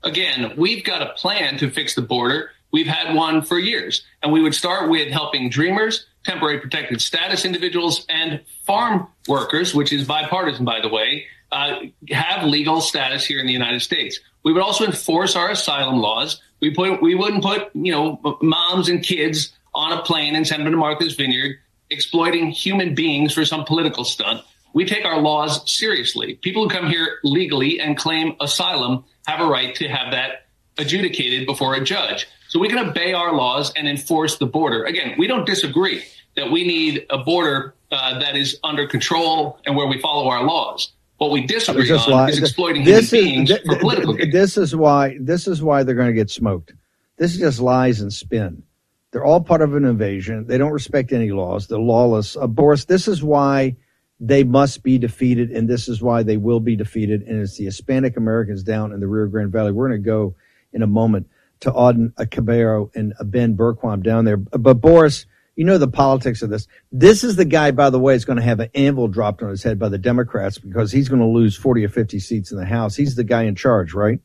Again, 0.03 0.55
we've 0.57 0.85
got 0.85 1.03
a 1.03 1.13
plan 1.15 1.59
to 1.59 1.71
fix 1.71 1.95
the 1.95 2.03
border. 2.03 2.51
We've 2.73 2.87
had 2.87 3.15
one 3.15 3.43
for 3.43 3.59
years. 3.59 4.05
And 4.23 4.33
we 4.33 4.43
would 4.43 4.55
start 4.55 4.91
with 4.91 5.13
helping 5.13 5.51
dreamers 5.51 6.07
temporary 6.25 6.59
protected 6.59 7.01
status 7.01 7.45
individuals 7.45 8.05
and 8.09 8.41
farm 8.67 9.09
workers, 9.29 9.75
which 9.75 9.93
is 9.93 10.07
bipartisan, 10.07 10.65
by 10.65 10.81
the 10.81 10.89
way, 10.89 11.27
uh, 11.53 11.77
have 12.11 12.45
legal 12.45 12.81
status 12.81 13.25
here 13.25 13.39
in 13.39 13.47
the 13.47 13.53
United 13.53 13.81
States. 13.81 14.19
We 14.43 14.53
would 14.53 14.63
also 14.63 14.85
enforce 14.85 15.37
our 15.37 15.51
asylum 15.51 16.01
laws. 16.01 16.41
We 16.61 16.75
put 16.75 17.01
we 17.03 17.15
wouldn't 17.15 17.43
put 17.43 17.71
you 17.75 17.93
know 17.93 18.39
moms 18.43 18.89
and 18.89 19.03
kids 19.03 19.53
on 19.75 19.93
a 19.93 20.03
plane 20.03 20.35
and 20.35 20.47
send 20.47 20.65
them 20.65 20.73
to 20.73 20.79
Martha's 20.79 21.15
Vineyard, 21.15 21.59
exploiting 21.91 22.51
human 22.51 22.95
beings 22.95 23.33
for 23.33 23.45
some 23.45 23.65
political 23.65 24.05
stunt. 24.05 24.43
We 24.73 24.85
take 24.85 25.05
our 25.05 25.21
laws 25.21 25.71
seriously. 25.71 26.35
People 26.35 26.65
who 26.65 26.69
come 26.69 26.89
here 26.89 27.19
legally 27.23 27.81
and 27.81 27.97
claim 27.97 28.35
asylum 28.41 29.05
have 29.27 29.41
a 29.41 29.47
right 29.47 29.75
to 29.77 29.89
have 29.89 30.13
that 30.13 30.47
adjudicated 30.79 31.47
before 31.47 31.75
a 31.75 31.85
judge. 31.85 32.27
So 32.55 32.61
we 32.61 32.69
can 32.69 32.79
obey 32.79 33.13
our 33.13 33.35
laws 33.35 33.73
and 33.75 33.89
enforce 33.89 34.39
the 34.39 34.47
border. 34.47 34.85
Again, 34.85 35.17
we 35.19 35.27
don't 35.27 35.45
disagree 35.45 36.05
that 36.37 36.53
we 36.53 36.65
need 36.65 37.05
a 37.11 37.19
border 37.19 37.75
uh, 37.91 38.21
that 38.21 38.37
is 38.37 38.61
under 38.63 38.87
control 38.87 39.59
and 39.67 39.75
where 39.75 39.89
we 39.89 40.01
follow 40.01 40.29
our 40.29 40.45
laws. 40.45 40.93
What 41.17 41.33
we 41.33 41.45
disagree 41.47 41.91
on 41.91 42.11
lie. 42.11 42.29
is 42.29 42.39
exploiting 42.39 42.85
this 42.85 43.11
human 43.11 43.43
is, 43.43 43.51
beings 43.51 43.67
for 43.67 43.79
political 43.81 44.15
gain. 44.15 44.31
This 44.31 44.57
is 44.57 44.75
why 44.75 45.17
this 45.21 45.49
is 45.49 45.63
why 45.63 45.83
they're 45.83 45.97
going 45.97 46.09
to 46.09 46.15
get 46.15 46.31
smoked. 46.31 46.73
This 47.17 47.35
is 47.35 47.41
just 47.41 47.61
lies 47.61 48.01
and 48.01 48.13
spin. 48.13 48.63
They're 49.11 49.25
all 49.25 49.41
part 49.41 49.61
of 49.61 49.75
an 49.75 49.85
invasion. 49.85 50.47
They 50.47 50.59
don't 50.59 50.73
respect 50.73 51.13
any 51.13 51.33
laws. 51.33 51.67
They're 51.67 51.79
lawless. 51.79 52.37
Uh, 52.37 52.47
Boris, 52.47 52.85
this 52.85 53.09
is 53.09 53.23
why 53.23 53.77
they 54.21 54.45
must 54.45 54.85
be 54.85 54.99
defeated, 54.99 55.51
and 55.51 55.69
this 55.69 55.89
is 55.89 56.01
why 56.01 56.23
they 56.23 56.37
will 56.37 56.61
be 56.61 56.77
defeated. 56.77 57.23
And 57.23 57.43
it's 57.43 57.57
the 57.57 57.65
Hispanic 57.65 58.17
Americans 58.17 58.63
down 58.63 58.93
in 58.93 59.01
the 59.01 59.09
Rio 59.09 59.29
Grande 59.29 59.51
Valley. 59.51 59.73
We're 59.73 59.89
going 59.89 60.03
to 60.03 60.07
go 60.07 60.35
in 60.73 60.83
a 60.83 60.87
moment 60.87 61.29
to 61.65 61.73
Auden 61.73 62.13
Cabello 62.31 62.91
and 62.95 63.13
Ben 63.25 63.57
Bergquam 63.57 64.03
down 64.03 64.25
there. 64.25 64.37
But 64.37 64.81
Boris, 64.81 65.27
you 65.57 65.65
know 65.65 65.79
the 65.79 65.89
politics 65.89 66.43
of 66.43 66.51
this. 66.51 66.67
This 66.91 67.25
is 67.25 67.37
the 67.37 67.45
guy, 67.45 67.71
by 67.71 67.91
the 67.91 67.99
way, 67.99 68.15
is 68.15 68.25
going 68.25 68.39
to 68.39 68.43
have 68.43 68.61
an 68.61 68.71
anvil 68.75 69.09
dropped 69.09 69.43
on 69.43 69.51
his 69.51 69.63
head 69.63 69.79
by 69.79 69.89
the 69.89 69.99
Democrats 69.99 70.59
because 70.59 70.91
he's 70.91 71.09
going 71.09 71.21
to 71.21 71.27
lose 71.27 71.57
40 71.57 71.85
or 71.85 71.89
50 71.89 72.19
seats 72.21 72.51
in 72.51 72.59
the 72.59 72.67
House. 72.67 72.97
He's 72.97 73.15
the 73.15 73.25
guy 73.25 73.43
in 73.43 73.55
charge, 73.55 73.95
right? 73.95 74.21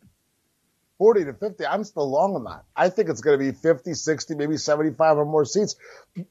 40 0.98 1.26
to 1.26 1.34
50. 1.34 1.66
I'm 1.66 1.84
still 1.86 2.10
long 2.10 2.36
on 2.36 2.44
that. 2.44 2.64
I 2.76 2.90
think 2.90 3.10
it's 3.10 3.22
going 3.22 3.40
to 3.40 3.52
be 3.52 3.58
50, 3.58 3.94
60, 3.94 4.36
maybe 4.36 4.58
75 4.58 5.18
or 5.18 5.26
more 5.26 5.46
seats. 5.46 5.76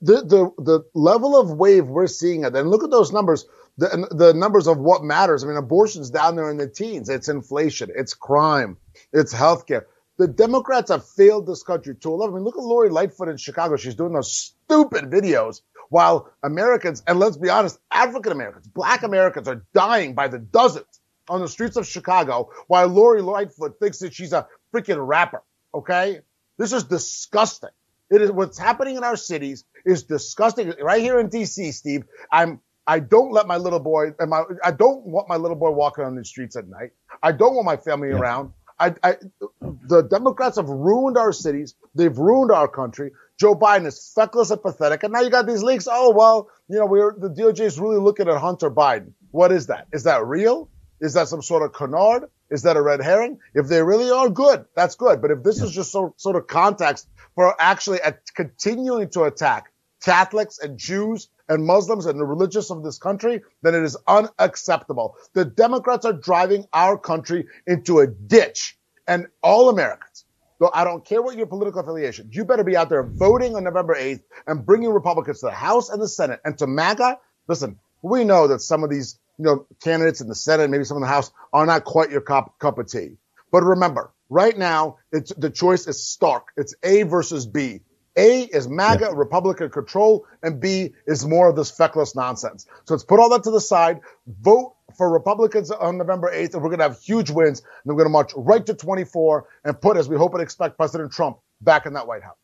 The, 0.02 0.22
the, 0.22 0.50
the 0.62 0.84
level 0.94 1.40
of 1.40 1.50
wave 1.50 1.86
we're 1.86 2.06
seeing 2.06 2.44
it, 2.44 2.54
and 2.54 2.68
look 2.68 2.84
at 2.84 2.90
those 2.90 3.10
numbers, 3.10 3.46
the, 3.78 4.08
the 4.10 4.34
numbers 4.34 4.66
of 4.66 4.76
what 4.78 5.02
matters. 5.02 5.42
I 5.42 5.46
mean, 5.46 5.56
abortion's 5.56 6.10
down 6.10 6.36
there 6.36 6.50
in 6.50 6.58
the 6.58 6.68
teens. 6.68 7.08
It's 7.08 7.28
inflation. 7.28 7.90
It's 7.94 8.12
crime. 8.12 8.76
It's 9.12 9.32
healthcare. 9.32 9.84
The 10.18 10.28
Democrats 10.28 10.90
have 10.90 11.08
failed 11.08 11.46
this 11.46 11.62
country 11.62 11.94
to 11.94 12.08
11. 12.08 12.34
I 12.34 12.36
mean, 12.36 12.44
look 12.44 12.56
at 12.56 12.62
Lori 12.62 12.90
Lightfoot 12.90 13.28
in 13.28 13.36
Chicago. 13.36 13.76
She's 13.76 13.94
doing 13.94 14.12
those 14.12 14.32
stupid 14.32 15.04
videos 15.04 15.62
while 15.90 16.30
Americans, 16.42 17.02
and 17.06 17.18
let's 17.18 17.36
be 17.36 17.48
honest, 17.48 17.78
African 17.90 18.32
Americans, 18.32 18.66
black 18.66 19.04
Americans 19.04 19.48
are 19.48 19.64
dying 19.72 20.14
by 20.14 20.28
the 20.28 20.38
dozens 20.38 21.00
on 21.28 21.40
the 21.40 21.48
streets 21.48 21.76
of 21.76 21.86
Chicago 21.86 22.50
while 22.66 22.88
Lori 22.88 23.22
Lightfoot 23.22 23.78
thinks 23.78 23.98
that 24.00 24.14
she's 24.14 24.32
a 24.32 24.46
freaking 24.74 25.04
rapper. 25.06 25.42
Okay. 25.74 26.20
This 26.58 26.72
is 26.72 26.84
disgusting. 26.84 27.70
It 28.10 28.22
is 28.22 28.32
what's 28.32 28.58
happening 28.58 28.96
in 28.96 29.04
our 29.04 29.16
cities 29.16 29.64
is 29.84 30.02
disgusting. 30.04 30.72
Right 30.82 31.02
here 31.02 31.20
in 31.20 31.28
DC, 31.28 31.72
Steve, 31.72 32.04
I'm 32.32 32.60
I 32.86 33.00
don't 33.00 33.32
let 33.32 33.46
my 33.46 33.58
little 33.58 33.80
boy 33.80 34.14
and 34.18 34.30
my 34.30 34.44
I 34.64 34.70
don't 34.70 35.04
want 35.04 35.28
my 35.28 35.36
little 35.36 35.56
boy 35.56 35.70
walking 35.70 36.04
on 36.04 36.16
the 36.16 36.24
streets 36.24 36.56
at 36.56 36.66
night. 36.68 36.90
I 37.22 37.32
don't 37.32 37.54
want 37.54 37.66
my 37.66 37.76
family 37.76 38.08
yeah. 38.08 38.16
around. 38.16 38.52
I, 38.80 38.94
I, 39.02 39.16
the 39.60 40.02
Democrats 40.02 40.56
have 40.56 40.68
ruined 40.68 41.16
our 41.16 41.32
cities. 41.32 41.74
They've 41.94 42.16
ruined 42.16 42.52
our 42.52 42.68
country. 42.68 43.12
Joe 43.38 43.54
Biden 43.54 43.86
is 43.86 44.12
feckless 44.14 44.50
and 44.50 44.62
pathetic. 44.62 45.02
And 45.02 45.12
now 45.12 45.20
you 45.20 45.30
got 45.30 45.46
these 45.46 45.62
leaks. 45.62 45.88
Oh, 45.90 46.12
well, 46.12 46.48
you 46.68 46.78
know, 46.78 46.86
we're, 46.86 47.14
the 47.16 47.28
DOJ 47.28 47.60
is 47.60 47.80
really 47.80 47.98
looking 47.98 48.28
at 48.28 48.38
Hunter 48.38 48.70
Biden. 48.70 49.12
What 49.30 49.52
is 49.52 49.66
that? 49.66 49.88
Is 49.92 50.04
that 50.04 50.24
real? 50.26 50.68
Is 51.00 51.14
that 51.14 51.28
some 51.28 51.42
sort 51.42 51.62
of 51.62 51.72
canard? 51.72 52.24
Is 52.50 52.62
that 52.62 52.76
a 52.76 52.82
red 52.82 53.00
herring? 53.00 53.38
If 53.54 53.68
they 53.68 53.82
really 53.82 54.10
are 54.10 54.28
good, 54.28 54.64
that's 54.74 54.96
good. 54.96 55.20
But 55.20 55.30
if 55.30 55.42
this 55.42 55.58
yeah. 55.58 55.66
is 55.66 55.72
just 55.72 55.92
so, 55.92 56.14
sort 56.16 56.36
of 56.36 56.46
context 56.46 57.08
for 57.34 57.54
actually 57.60 58.00
at, 58.00 58.22
continuing 58.34 59.10
to 59.10 59.24
attack 59.24 59.70
Catholics 60.02 60.58
and 60.58 60.78
Jews 60.78 61.28
and 61.48 61.64
Muslims 61.64 62.06
and 62.06 62.18
the 62.18 62.24
religious 62.24 62.70
of 62.70 62.82
this 62.82 62.98
country, 62.98 63.42
then 63.62 63.74
it 63.74 63.82
is 63.82 63.96
unacceptable. 64.06 65.16
The 65.32 65.44
Democrats 65.44 66.04
are 66.04 66.12
driving 66.12 66.66
our 66.72 66.98
country 66.98 67.46
into 67.66 68.00
a 68.00 68.06
ditch 68.06 68.78
and 69.06 69.26
all 69.42 69.68
Americans. 69.68 70.24
Though 70.60 70.70
I 70.74 70.84
don't 70.84 71.04
care 71.04 71.22
what 71.22 71.36
your 71.36 71.46
political 71.46 71.80
affiliation, 71.80 72.30
you 72.32 72.44
better 72.44 72.64
be 72.64 72.76
out 72.76 72.88
there 72.88 73.04
voting 73.04 73.54
on 73.54 73.64
November 73.64 73.94
8th 73.94 74.22
and 74.46 74.66
bringing 74.66 74.90
Republicans 74.90 75.40
to 75.40 75.46
the 75.46 75.52
House 75.52 75.88
and 75.88 76.02
the 76.02 76.08
Senate 76.08 76.40
and 76.44 76.58
to 76.58 76.66
MAGA. 76.66 77.18
Listen, 77.46 77.78
we 78.02 78.24
know 78.24 78.48
that 78.48 78.60
some 78.60 78.82
of 78.82 78.90
these 78.90 79.18
you 79.38 79.44
know, 79.44 79.66
candidates 79.82 80.20
in 80.20 80.28
the 80.28 80.34
Senate, 80.34 80.68
maybe 80.68 80.84
some 80.84 80.96
in 80.96 81.02
the 81.02 81.08
House, 81.08 81.30
are 81.52 81.64
not 81.64 81.84
quite 81.84 82.10
your 82.10 82.20
cup, 82.20 82.58
cup 82.58 82.78
of 82.78 82.90
tea. 82.90 83.16
But 83.52 83.62
remember, 83.62 84.12
right 84.28 84.56
now, 84.56 84.98
it's 85.12 85.32
the 85.34 85.50
choice 85.50 85.86
is 85.86 86.02
stark. 86.02 86.48
It's 86.56 86.74
A 86.82 87.04
versus 87.04 87.46
B. 87.46 87.80
A 88.18 88.42
is 88.42 88.68
MAGA, 88.68 89.04
yeah. 89.04 89.12
Republican 89.14 89.70
control, 89.70 90.26
and 90.42 90.60
B 90.60 90.92
is 91.06 91.24
more 91.24 91.48
of 91.48 91.56
this 91.56 91.70
feckless 91.70 92.16
nonsense. 92.16 92.66
So 92.84 92.94
let's 92.94 93.04
put 93.04 93.20
all 93.20 93.30
that 93.30 93.44
to 93.44 93.52
the 93.52 93.60
side. 93.60 94.00
Vote 94.26 94.74
for 94.96 95.08
Republicans 95.08 95.70
on 95.70 95.98
November 95.98 96.30
8th, 96.34 96.54
and 96.54 96.62
we're 96.62 96.70
going 96.70 96.80
to 96.80 96.88
have 96.88 97.00
huge 97.00 97.30
wins. 97.30 97.60
And 97.60 97.94
we're 97.94 98.02
going 98.02 98.06
to 98.06 98.10
march 98.10 98.32
right 98.36 98.66
to 98.66 98.74
24 98.74 99.46
and 99.64 99.80
put, 99.80 99.96
as 99.96 100.08
we 100.08 100.16
hope 100.16 100.34
and 100.34 100.42
expect, 100.42 100.76
President 100.76 101.12
Trump 101.12 101.38
back 101.60 101.86
in 101.86 101.92
that 101.92 102.08
White 102.08 102.24
House. 102.24 102.36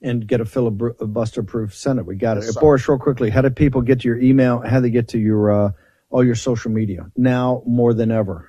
And 0.00 0.24
get 0.24 0.40
a 0.40 0.44
filibuster 0.44 1.42
proof 1.42 1.74
Senate. 1.74 2.06
We 2.06 2.14
got 2.14 2.38
it. 2.38 2.44
Boris, 2.60 2.88
real 2.88 2.98
quickly, 2.98 3.30
how 3.30 3.42
do 3.42 3.50
people 3.50 3.82
get 3.82 4.00
to 4.02 4.08
your 4.08 4.18
email? 4.18 4.60
How 4.60 4.76
do 4.76 4.82
they 4.82 4.90
get 4.90 5.08
to 5.08 5.18
your 5.18 5.50
uh, 5.50 5.72
all 6.08 6.24
your 6.24 6.36
social 6.36 6.70
media 6.70 7.10
now 7.16 7.64
more 7.66 7.92
than 7.92 8.12
ever? 8.12 8.48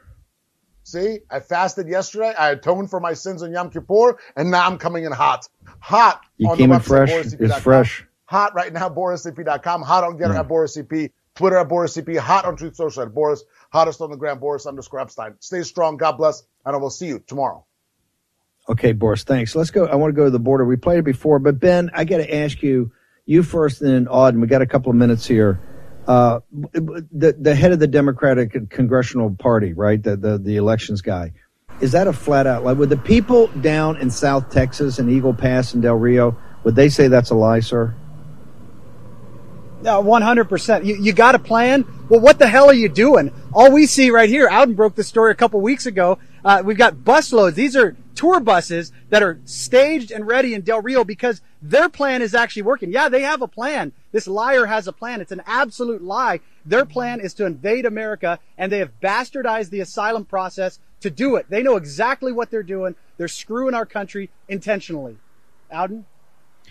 See, 0.84 1.20
I 1.30 1.40
fasted 1.40 1.88
yesterday. 1.88 2.34
I 2.34 2.52
atoned 2.52 2.90
for 2.90 3.00
my 3.00 3.14
sins 3.14 3.44
on 3.44 3.52
Yom 3.52 3.70
Kippur, 3.70 4.18
and 4.36 4.50
now 4.50 4.66
I'm 4.66 4.78
coming 4.78 5.04
in 5.04 5.12
hot. 5.12 5.48
Hot. 5.80 6.22
You 6.38 6.56
came 6.56 6.72
in 6.72 6.80
fresh. 6.80 7.10
It's 7.12 7.60
fresh. 7.60 8.06
Hot 8.26 8.54
right 8.56 8.72
now, 8.72 8.90
BorisEP.com. 8.90 9.82
Hot 9.82 10.04
on 10.04 10.18
Gettr 10.18 10.34
yeah. 10.34 10.40
at 10.42 10.48
BorisEP. 10.48 11.12
Twitter 11.36 11.58
at 11.58 11.68
BorisEP. 11.68 12.18
Hot 12.18 12.46
on 12.46 12.58
Truth 12.58 12.76
Social 12.76 13.04
at 13.04 13.14
Boris. 13.14 13.44
Hottest 13.72 14.02
on 14.02 14.12
the 14.12 14.18
ground, 14.18 14.40
Boris 14.40 14.66
underscore 14.66 15.00
Epshteyn. 15.00 15.36
Stay 15.40 15.64
strong. 15.64 15.98
God 15.98 16.14
bless. 16.14 16.44
And 16.66 16.76
I 16.76 16.80
will 16.80 16.90
see 16.90 17.08
you 17.08 17.20
tomorrow. 17.26 17.66
Okay, 18.68 18.92
Boris, 18.92 19.24
thanks. 19.24 19.56
Let's 19.56 19.72
go. 19.72 19.88
I 19.88 19.96
want 19.96 20.14
to 20.14 20.16
go 20.16 20.26
to 20.26 20.32
the 20.32 20.40
border. 20.40 20.66
We 20.66 20.76
played 20.76 21.00
it 21.00 21.06
before, 21.06 21.40
but 21.40 21.60
Ben, 21.60 21.90
I 21.94 22.06
got 22.06 22.18
to 22.18 22.36
ask 22.36 22.62
you, 22.62 22.92
you 23.26 23.42
first 23.42 23.82
and 23.82 23.92
then 23.92 24.06
Auden. 24.06 24.42
We 24.42 24.48
got 24.48 24.62
a 24.62 24.68
couple 24.68 24.92
of 24.92 24.96
minutes 24.96 25.26
here. 25.26 25.60
Uh, 26.10 26.40
the 26.52 27.36
the 27.40 27.54
head 27.54 27.72
of 27.72 27.78
the 27.78 27.88
Democratic 27.88 28.72
Congressional 28.72 29.30
Party, 29.36 29.74
right? 29.74 30.02
The 30.02 30.18
the 30.18 30.40
the 30.40 30.56
elections 30.56 31.02
guy. 31.02 31.34
Is 31.82 31.92
that 31.92 32.08
a 32.08 32.14
flat 32.14 32.48
out 32.48 32.64
lie? 32.64 32.74
Would 32.74 32.90
the 32.90 32.98
people 32.98 33.46
down 33.62 33.98
in 33.98 34.10
South 34.10 34.50
Texas 34.50 34.98
and 34.98 35.10
Eagle 35.10 35.36
Pass 35.36 35.76
and 35.76 35.84
Del 35.84 35.96
Rio 35.96 36.36
would 36.64 36.76
they 36.76 36.90
say 36.90 37.08
that's 37.08 37.30
a 37.30 37.36
lie, 37.36 37.60
sir? 37.60 37.96
No, 39.82 40.02
one 40.02 40.22
hundred 40.22 40.50
percent. 40.50 40.84
You 40.84 41.14
got 41.14 41.36
a 41.36 41.40
plan? 41.40 41.86
Well, 42.10 42.20
what 42.20 42.38
the 42.38 42.48
hell 42.48 42.70
are 42.70 42.74
you 42.74 42.90
doing? 42.90 43.32
All 43.54 43.72
we 43.72 43.86
see 43.86 44.12
right 44.12 44.28
here, 44.28 44.50
Auden 44.50 44.76
broke 44.76 44.96
the 44.96 45.04
story 45.04 45.32
a 45.32 45.36
couple 45.36 45.62
weeks 45.62 45.86
ago. 45.86 46.20
Uh, 46.44 46.62
we've 46.66 46.78
got 46.78 46.96
busloads. 46.96 47.54
These 47.54 47.78
are 47.78 47.96
tour 48.16 48.42
buses 48.42 48.92
that 49.10 49.24
are 49.24 49.40
staged 49.46 50.12
and 50.12 50.28
ready 50.28 50.54
in 50.54 50.62
Del 50.62 50.82
Rio 50.82 51.06
because 51.06 51.42
their 51.62 51.90
plan 51.90 52.22
is 52.22 52.34
actually 52.34 52.62
working. 52.62 52.92
Yeah, 52.92 53.10
they 53.10 53.22
have 53.22 53.42
a 53.42 53.48
plan. 53.48 53.92
This 54.12 54.28
liar 54.28 54.66
has 54.66 54.88
a 54.88 54.94
plan. 54.94 55.22
It's 55.22 55.32
an 55.32 55.44
absolute 55.46 56.02
lie. 56.02 56.40
Their 56.66 56.86
plan 56.86 57.20
is 57.20 57.34
to 57.36 57.46
invade 57.46 57.86
America 57.86 58.40
and 58.58 58.72
they 58.72 58.80
have 58.80 59.00
bastardized 59.02 59.70
the 59.70 59.82
asylum 59.82 60.26
process 60.26 60.80
to 61.02 61.10
do 61.10 61.36
it. 61.36 61.50
They 61.50 61.64
know 61.64 61.76
exactly 61.76 62.32
what 62.32 62.52
they're 62.52 62.64
doing. 62.64 62.96
They're 63.18 63.28
screwing 63.28 63.74
our 63.74 63.86
country 63.86 64.30
intentionally. 64.48 65.18
Auden? 65.74 66.06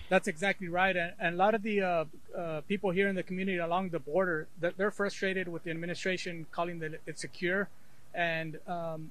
That's 0.09 0.28
exactly 0.28 0.68
right. 0.68 0.97
And, 0.97 1.12
and 1.21 1.35
a 1.35 1.38
lot 1.38 1.54
of 1.54 1.62
the 1.62 1.83
uh, 1.83 2.04
uh, 2.37 2.61
people 2.62 2.90
here 2.90 3.09
in 3.09 3.14
the 3.14 3.23
community 3.23 3.59
along 3.59 3.90
the 3.90 3.99
border, 3.99 4.49
they're 4.59 4.90
frustrated 4.90 5.49
with 5.49 5.64
the 5.64 5.71
administration 5.71 6.47
calling 6.50 6.83
it 6.83 7.18
secure. 7.18 7.68
And 8.14 8.59
um, 8.66 9.11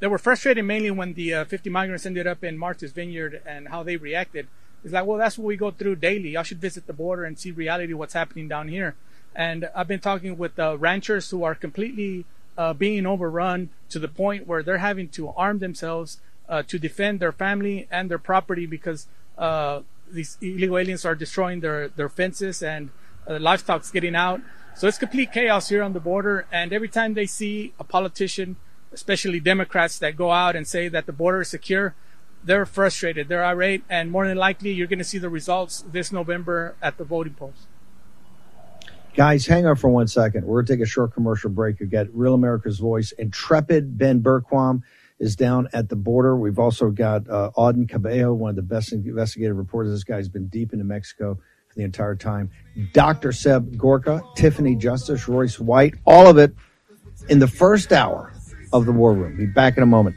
they 0.00 0.06
were 0.06 0.18
frustrated 0.18 0.64
mainly 0.64 0.90
when 0.90 1.12
the 1.14 1.34
uh, 1.34 1.44
50 1.44 1.68
migrants 1.70 2.06
ended 2.06 2.26
up 2.26 2.42
in 2.42 2.56
Martha's 2.56 2.92
Vineyard 2.92 3.42
and 3.46 3.68
how 3.68 3.82
they 3.82 3.96
reacted. 3.96 4.48
It's 4.84 4.92
like, 4.92 5.06
well, 5.06 5.18
that's 5.18 5.38
what 5.38 5.46
we 5.46 5.56
go 5.56 5.70
through 5.70 5.96
daily. 5.96 6.30
Y'all 6.30 6.42
should 6.42 6.60
visit 6.60 6.86
the 6.86 6.92
border 6.92 7.24
and 7.24 7.38
see 7.38 7.50
reality 7.50 7.92
what's 7.92 8.14
happening 8.14 8.48
down 8.48 8.68
here. 8.68 8.96
And 9.34 9.68
I've 9.74 9.88
been 9.88 10.00
talking 10.00 10.36
with 10.36 10.58
uh, 10.58 10.76
ranchers 10.76 11.30
who 11.30 11.44
are 11.44 11.54
completely 11.54 12.26
uh, 12.58 12.74
being 12.74 13.06
overrun 13.06 13.70
to 13.90 13.98
the 13.98 14.08
point 14.08 14.46
where 14.46 14.62
they're 14.62 14.78
having 14.78 15.08
to 15.10 15.30
arm 15.30 15.60
themselves 15.60 16.18
uh, 16.48 16.62
to 16.64 16.78
defend 16.78 17.20
their 17.20 17.32
family 17.32 17.88
and 17.90 18.10
their 18.10 18.18
property 18.18 18.66
because 18.66 19.06
uh, 19.38 19.80
these 20.10 20.36
illegal 20.42 20.76
aliens 20.76 21.04
are 21.04 21.14
destroying 21.14 21.60
their, 21.60 21.88
their 21.88 22.08
fences 22.08 22.62
and 22.62 22.90
uh, 23.26 23.38
livestock's 23.38 23.90
getting 23.90 24.14
out. 24.14 24.40
So 24.74 24.88
it's 24.88 24.98
complete 24.98 25.32
chaos 25.32 25.68
here 25.68 25.82
on 25.82 25.92
the 25.92 26.00
border. 26.00 26.46
And 26.52 26.72
every 26.72 26.88
time 26.88 27.14
they 27.14 27.26
see 27.26 27.72
a 27.78 27.84
politician 27.84 28.56
especially 28.92 29.40
Democrats 29.40 29.98
that 29.98 30.16
go 30.16 30.30
out 30.30 30.54
and 30.54 30.66
say 30.66 30.88
that 30.88 31.06
the 31.06 31.12
border 31.12 31.40
is 31.40 31.48
secure, 31.48 31.94
they're 32.44 32.66
frustrated, 32.66 33.28
they're 33.28 33.44
irate, 33.44 33.84
and 33.88 34.10
more 34.10 34.26
than 34.26 34.36
likely 34.36 34.72
you're 34.72 34.86
going 34.86 34.98
to 34.98 35.04
see 35.04 35.18
the 35.18 35.28
results 35.28 35.84
this 35.90 36.12
November 36.12 36.74
at 36.82 36.98
the 36.98 37.04
voting 37.04 37.34
polls. 37.34 37.66
Guys, 39.14 39.46
hang 39.46 39.66
on 39.66 39.76
for 39.76 39.90
one 39.90 40.08
second. 40.08 40.46
We're 40.46 40.62
going 40.62 40.66
to 40.66 40.72
take 40.76 40.82
a 40.82 40.88
short 40.88 41.12
commercial 41.12 41.50
break. 41.50 41.80
You 41.80 41.86
get 41.86 42.08
Real 42.14 42.32
America's 42.32 42.78
Voice. 42.78 43.12
Intrepid 43.12 43.98
Ben 43.98 44.22
Bergquam 44.22 44.82
is 45.18 45.36
down 45.36 45.68
at 45.74 45.90
the 45.90 45.96
border. 45.96 46.36
We've 46.36 46.58
also 46.58 46.90
got 46.90 47.28
uh, 47.28 47.50
Auden 47.56 47.86
Cabello, 47.88 48.32
one 48.32 48.50
of 48.50 48.56
the 48.56 48.62
best 48.62 48.92
investigative 48.92 49.56
reporters. 49.56 49.92
This 49.92 50.04
guy's 50.04 50.28
been 50.28 50.48
deep 50.48 50.72
into 50.72 50.86
Mexico 50.86 51.34
for 51.68 51.74
the 51.76 51.84
entire 51.84 52.16
time. 52.16 52.50
Dr. 52.92 53.32
Seb 53.32 53.76
Gorka, 53.76 54.22
Tiffany 54.34 54.76
Justice, 54.76 55.28
Royce 55.28 55.60
White, 55.60 55.94
all 56.06 56.26
of 56.26 56.38
it 56.38 56.54
in 57.28 57.38
the 57.38 57.48
first 57.48 57.92
hour 57.92 58.32
of 58.72 58.86
the 58.86 58.92
War 58.92 59.12
Room. 59.12 59.36
Be 59.36 59.46
back 59.46 59.76
in 59.76 59.82
a 59.82 59.86
moment. 59.86 60.16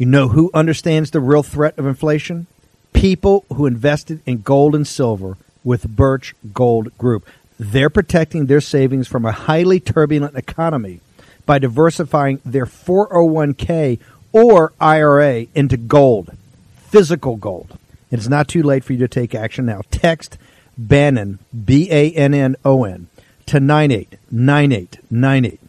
You 0.00 0.06
know 0.06 0.28
who 0.28 0.50
understands 0.54 1.10
the 1.10 1.20
real 1.20 1.42
threat 1.42 1.78
of 1.78 1.84
inflation? 1.84 2.46
People 2.94 3.44
who 3.54 3.66
invested 3.66 4.22
in 4.24 4.40
gold 4.40 4.74
and 4.74 4.88
silver 4.88 5.36
with 5.62 5.94
Birch 5.94 6.34
Gold 6.54 6.96
Group. 6.96 7.28
They're 7.58 7.90
protecting 7.90 8.46
their 8.46 8.62
savings 8.62 9.08
from 9.08 9.26
a 9.26 9.32
highly 9.32 9.78
turbulent 9.78 10.36
economy 10.36 11.00
by 11.44 11.58
diversifying 11.58 12.40
their 12.46 12.64
401k 12.64 13.98
or 14.32 14.72
IRA 14.80 15.48
into 15.54 15.76
gold, 15.76 16.30
physical 16.78 17.36
gold. 17.36 17.76
It's 18.10 18.26
not 18.26 18.48
too 18.48 18.62
late 18.62 18.84
for 18.84 18.94
you 18.94 19.00
to 19.00 19.08
take 19.08 19.34
action 19.34 19.66
now. 19.66 19.82
Text 19.90 20.38
Bannon, 20.78 21.40
B 21.52 21.88
A 21.90 22.10
N 22.12 22.32
N 22.32 22.56
O 22.64 22.84
N, 22.84 23.08
to 23.44 23.60
989898 23.60 25.60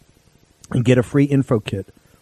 and 0.71 0.85
get 0.85 0.97
a 0.97 1.03
free 1.03 1.25
info 1.25 1.59
kit 1.59 1.93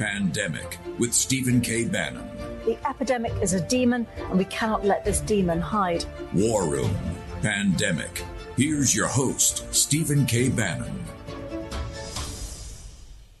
Pandemic 0.00 0.78
with 0.98 1.12
Stephen 1.12 1.60
K. 1.60 1.84
Bannon. 1.84 2.26
The 2.64 2.78
epidemic 2.88 3.32
is 3.42 3.52
a 3.52 3.60
demon, 3.60 4.06
and 4.16 4.38
we 4.38 4.46
cannot 4.46 4.82
let 4.82 5.04
this 5.04 5.20
demon 5.20 5.60
hide. 5.60 6.06
War 6.32 6.66
Room 6.66 6.96
Pandemic. 7.42 8.24
Here's 8.56 8.96
your 8.96 9.08
host, 9.08 9.66
Stephen 9.74 10.24
K. 10.24 10.48
Bannon. 10.48 11.04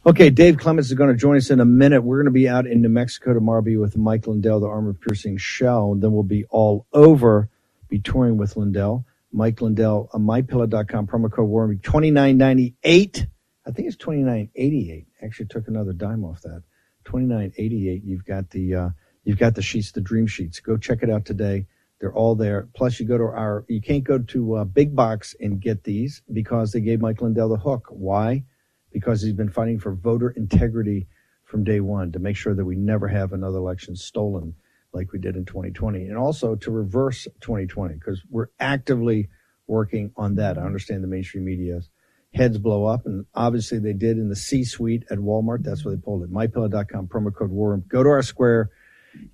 Okay, 0.04 0.28
Dave 0.28 0.58
Clements 0.58 0.90
is 0.90 0.94
going 0.94 1.10
to 1.10 1.16
join 1.16 1.38
us 1.38 1.48
in 1.48 1.60
a 1.60 1.64
minute. 1.64 2.02
We're 2.02 2.18
going 2.18 2.26
to 2.26 2.30
be 2.30 2.46
out 2.46 2.66
in 2.66 2.82
New 2.82 2.90
Mexico 2.90 3.32
tomorrow, 3.32 3.62
be 3.62 3.78
with 3.78 3.96
Mike 3.96 4.26
Lindell, 4.26 4.60
the 4.60 4.66
armor 4.66 4.92
piercing 4.92 5.38
shell. 5.38 5.92
And 5.92 6.02
then 6.02 6.12
we'll 6.12 6.24
be 6.24 6.44
all 6.50 6.86
over, 6.92 7.48
be 7.88 8.00
touring 8.00 8.36
with 8.36 8.58
Lindell. 8.58 9.06
Mike 9.32 9.62
Lindell, 9.62 10.10
uh, 10.12 10.18
mypillow.com, 10.18 11.06
promo 11.06 11.32
code 11.32 11.48
War 11.48 11.68
2998. 11.68 13.26
I 13.66 13.70
think 13.70 13.88
it's 13.88 13.96
2988. 13.96 15.06
Actually 15.22 15.46
took 15.46 15.68
another 15.68 15.92
dime 15.92 16.24
off 16.24 16.42
that. 16.42 16.62
2988. 17.04 18.02
You've 18.04 18.24
got 18.24 18.50
the, 18.50 18.74
uh, 18.74 18.88
you've 19.24 19.38
got 19.38 19.54
the 19.54 19.62
sheets, 19.62 19.92
the 19.92 20.00
dream 20.00 20.26
sheets. 20.26 20.60
Go 20.60 20.76
check 20.76 21.02
it 21.02 21.10
out 21.10 21.24
today. 21.24 21.66
They're 22.00 22.14
all 22.14 22.34
there. 22.34 22.68
Plus, 22.74 22.98
you 22.98 23.06
go 23.06 23.18
to 23.18 23.24
our, 23.24 23.64
you 23.68 23.80
can't 23.80 24.04
go 24.04 24.18
to 24.18 24.56
uh, 24.56 24.64
Big 24.64 24.96
Box 24.96 25.34
and 25.40 25.60
get 25.60 25.84
these 25.84 26.22
because 26.32 26.72
they 26.72 26.80
gave 26.80 27.00
Mike 27.00 27.20
Lindell 27.20 27.50
the 27.50 27.56
hook. 27.56 27.86
Why? 27.90 28.44
because 28.92 29.22
he's 29.22 29.32
been 29.32 29.50
fighting 29.50 29.78
for 29.78 29.94
voter 29.94 30.30
integrity 30.30 31.06
from 31.44 31.64
day 31.64 31.80
one 31.80 32.12
to 32.12 32.18
make 32.18 32.36
sure 32.36 32.54
that 32.54 32.64
we 32.64 32.76
never 32.76 33.08
have 33.08 33.32
another 33.32 33.58
election 33.58 33.96
stolen 33.96 34.54
like 34.92 35.12
we 35.12 35.18
did 35.18 35.36
in 35.36 35.44
2020 35.44 36.06
and 36.06 36.18
also 36.18 36.54
to 36.56 36.70
reverse 36.70 37.26
2020 37.40 37.94
because 37.94 38.22
we're 38.28 38.48
actively 38.58 39.28
working 39.66 40.10
on 40.16 40.36
that. 40.36 40.58
I 40.58 40.62
understand 40.62 41.02
the 41.02 41.08
mainstream 41.08 41.44
media's 41.44 41.88
heads 42.32 42.58
blow 42.58 42.86
up 42.86 43.06
and 43.06 43.26
obviously 43.34 43.78
they 43.78 43.92
did 43.92 44.16
in 44.18 44.28
the 44.28 44.36
C 44.36 44.64
suite 44.64 45.04
at 45.10 45.18
Walmart. 45.18 45.64
That's 45.64 45.84
where 45.84 45.94
they 45.94 46.00
pulled 46.00 46.22
it. 46.22 46.32
MyPillow.com 46.32 47.08
promo 47.08 47.34
code 47.34 47.50
War. 47.50 47.76
Go 47.88 48.02
to 48.02 48.08
our 48.08 48.22
square. 48.22 48.70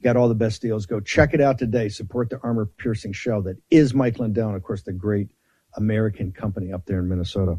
Got 0.02 0.16
all 0.16 0.28
the 0.28 0.35
best 0.35 0.62
deals. 0.62 0.87
Go 0.87 1.00
check 1.00 1.35
it 1.35 1.40
out 1.40 1.59
today. 1.59 1.88
Support 1.90 2.30
the 2.30 2.40
armor 2.42 2.64
piercing 2.64 3.12
shell 3.12 3.42
that 3.42 3.59
is 3.70 3.92
Mike 3.92 4.18
Lindell, 4.18 4.48
and 4.48 4.56
of 4.56 4.62
course, 4.62 4.82
the 4.82 4.92
great 4.92 5.28
American 5.76 6.32
company 6.32 6.72
up 6.72 6.87
there 6.87 7.00
in 7.00 7.09
Minnesota 7.11 7.59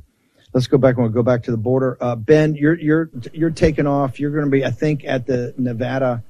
let's 0.53 0.67
go 0.67 0.77
back. 0.77 0.95
and 0.95 1.03
We'll 1.03 1.11
go 1.11 1.23
back 1.23 1.43
to 1.43 1.51
the 1.51 1.57
border. 1.57 1.97
Uh, 2.01 2.15
ben, 2.15 2.55
you're 2.55 2.75
you're 2.79 3.09
you're 3.33 3.51
taking 3.51 3.87
off. 3.87 4.19
You're 4.19 4.31
going 4.31 4.45
to 4.45 4.51
be, 4.51 4.65
I 4.65 4.71
think, 4.71 5.05
at 5.05 5.25
the 5.25 5.53
Nevada 5.57 6.23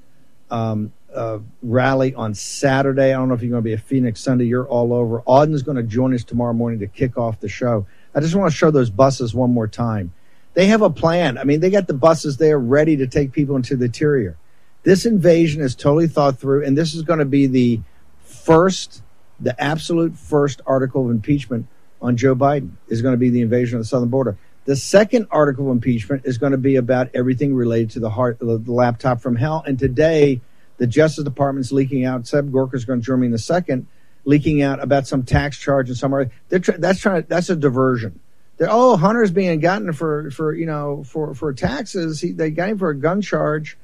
um, 0.50 0.92
uh, 1.14 1.40
rally 1.62 2.14
on 2.14 2.34
Saturday. 2.34 3.14
I 3.14 3.18
don't 3.18 3.30
know 3.30 3.36
if 3.36 3.42
you're 3.42 3.52
going 3.52 3.64
to 3.64 3.68
be 3.68 3.74
at 3.74 3.82
Phoenix 3.82 4.22
Sunday. 4.22 4.46
You're 4.46 4.68
all 4.68 4.94
over. 4.94 5.22
Auden's 5.22 5.64
going 5.64 5.78
to 5.78 5.84
join 5.84 6.14
us 6.14 6.24
tomorrow 6.24 6.54
morning 6.54 6.80
to 6.80 6.88
kick 6.88 7.18
off 7.18 7.40
the 7.40 7.50
show. 7.50 7.86
I 8.18 8.20
just 8.20 8.34
want 8.34 8.52
to 8.52 8.58
show 8.58 8.72
those 8.72 8.90
buses 8.90 9.36
one 9.36 9.54
more 9.54 9.68
time. 9.68 10.12
They 10.56 10.66
have 10.66 10.82
a 10.82 10.90
plan. 10.90 11.38
I 11.38 11.44
mean, 11.44 11.60
they 11.60 11.70
got 11.70 11.86
the 11.86 11.94
buses 11.94 12.38
there 12.38 12.58
ready 12.58 12.98
to 12.98 13.06
take 13.06 13.32
people 13.32 13.56
into 13.56 13.76
the 13.76 13.86
interior. 13.86 14.38
This 14.82 15.06
invasion 15.06 15.62
is 15.62 15.76
totally 15.76 16.08
thought 16.08 16.40
through, 16.40 16.66
and 16.66 16.76
this 16.76 16.96
is 16.96 17.04
going 17.04 17.20
to 17.20 17.26
be 17.26 17.46
the 17.46 17.80
first, 18.24 19.04
the 19.40 19.56
absolute 19.62 20.18
first 20.18 20.62
article 20.66 21.06
of 21.06 21.12
impeachment 21.12 21.68
on 22.02 22.18
Joe 22.18 22.34
Biden 22.36 22.72
is 22.88 23.04
going 23.04 23.14
to 23.14 23.20
be 23.20 23.30
the 23.30 23.42
invasion 23.42 23.78
of 23.78 23.84
the 23.84 23.88
southern 23.88 24.10
border. 24.10 24.36
The 24.66 24.76
second 24.76 25.28
article 25.30 25.68
of 25.68 25.74
impeachment 25.74 26.26
is 26.26 26.40
going 26.40 26.54
to 26.54 26.58
be 26.58 26.76
about 26.76 27.12
everything 27.14 27.54
related 27.54 27.92
to 27.92 28.00
the, 28.00 28.10
heart, 28.10 28.40
the, 28.40 28.58
laptop 28.66 29.22
from 29.22 29.36
hell. 29.36 29.64
And 29.68 29.78
today, 29.78 30.42
the 30.78 30.88
Justice 30.88 31.24
Department's 31.24 31.72
leaking 31.72 32.04
out. 32.04 32.26
Seb 32.26 32.52
Gorka 32.52 32.78
is 32.78 32.84
going 32.84 33.00
to 33.00 33.06
join 33.06 33.20
me 33.20 33.28
in 33.28 33.32
the 33.32 33.38
second, 33.38 33.86
leaking 34.28 34.62
out 34.62 34.84
about 34.84 35.08
some 35.08 35.24
tax 35.24 35.58
charge 35.58 35.88
and 35.88 35.98
somewhere. 35.98 36.30
Tra- 36.52 36.78
that's 36.78 37.00
trying. 37.00 37.26
That's 37.28 37.50
a 37.50 37.56
diversion. 37.56 38.20
They're, 38.58 38.68
oh, 38.70 38.98
Hunter's 38.98 39.32
being 39.32 39.60
gotten 39.60 39.94
for 39.94 40.30
for 40.32 40.54
you 40.54 40.66
know 40.66 41.04
for 41.06 41.34
for 41.34 41.54
taxes. 41.54 42.22
He, 42.22 42.34
they 42.34 42.52
got 42.52 42.70
him 42.70 42.78
for 42.78 42.90
a 42.90 42.96
gun 42.96 43.22
charge. 43.22 43.78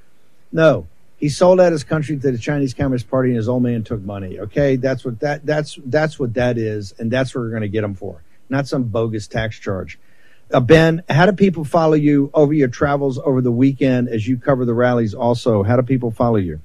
No, 0.51 0.87
he 1.17 1.29
sold 1.29 1.61
out 1.61 1.71
his 1.71 1.85
country 1.85 2.17
to 2.17 2.31
the 2.31 2.37
Chinese 2.37 2.73
Communist 2.73 3.09
Party, 3.09 3.29
and 3.29 3.37
his 3.37 3.47
old 3.47 3.63
man 3.63 3.83
took 3.83 4.01
money. 4.01 4.39
Okay, 4.41 4.75
that's 4.75 5.05
what 5.05 5.21
that 5.21 5.45
that's 5.45 5.79
that's 5.85 6.19
what 6.19 6.33
that 6.33 6.57
is, 6.57 6.93
and 6.99 7.09
that's 7.09 7.33
what 7.33 7.41
we're 7.41 7.49
going 7.49 7.61
to 7.61 7.69
get 7.69 7.83
him 7.83 7.95
for, 7.95 8.21
not 8.49 8.67
some 8.67 8.83
bogus 8.83 9.27
tax 9.27 9.57
charge. 9.57 9.97
Uh, 10.51 10.59
ben, 10.59 11.01
how 11.09 11.25
do 11.25 11.31
people 11.31 11.63
follow 11.63 11.93
you 11.93 12.29
over 12.33 12.53
your 12.53 12.67
travels 12.67 13.17
over 13.17 13.41
the 13.41 13.51
weekend 13.51 14.09
as 14.09 14.27
you 14.27 14.37
cover 14.37 14.65
the 14.65 14.73
rallies? 14.73 15.13
Also, 15.13 15.63
how 15.63 15.77
do 15.77 15.81
people 15.81 16.11
follow 16.11 16.35
you? 16.35 16.59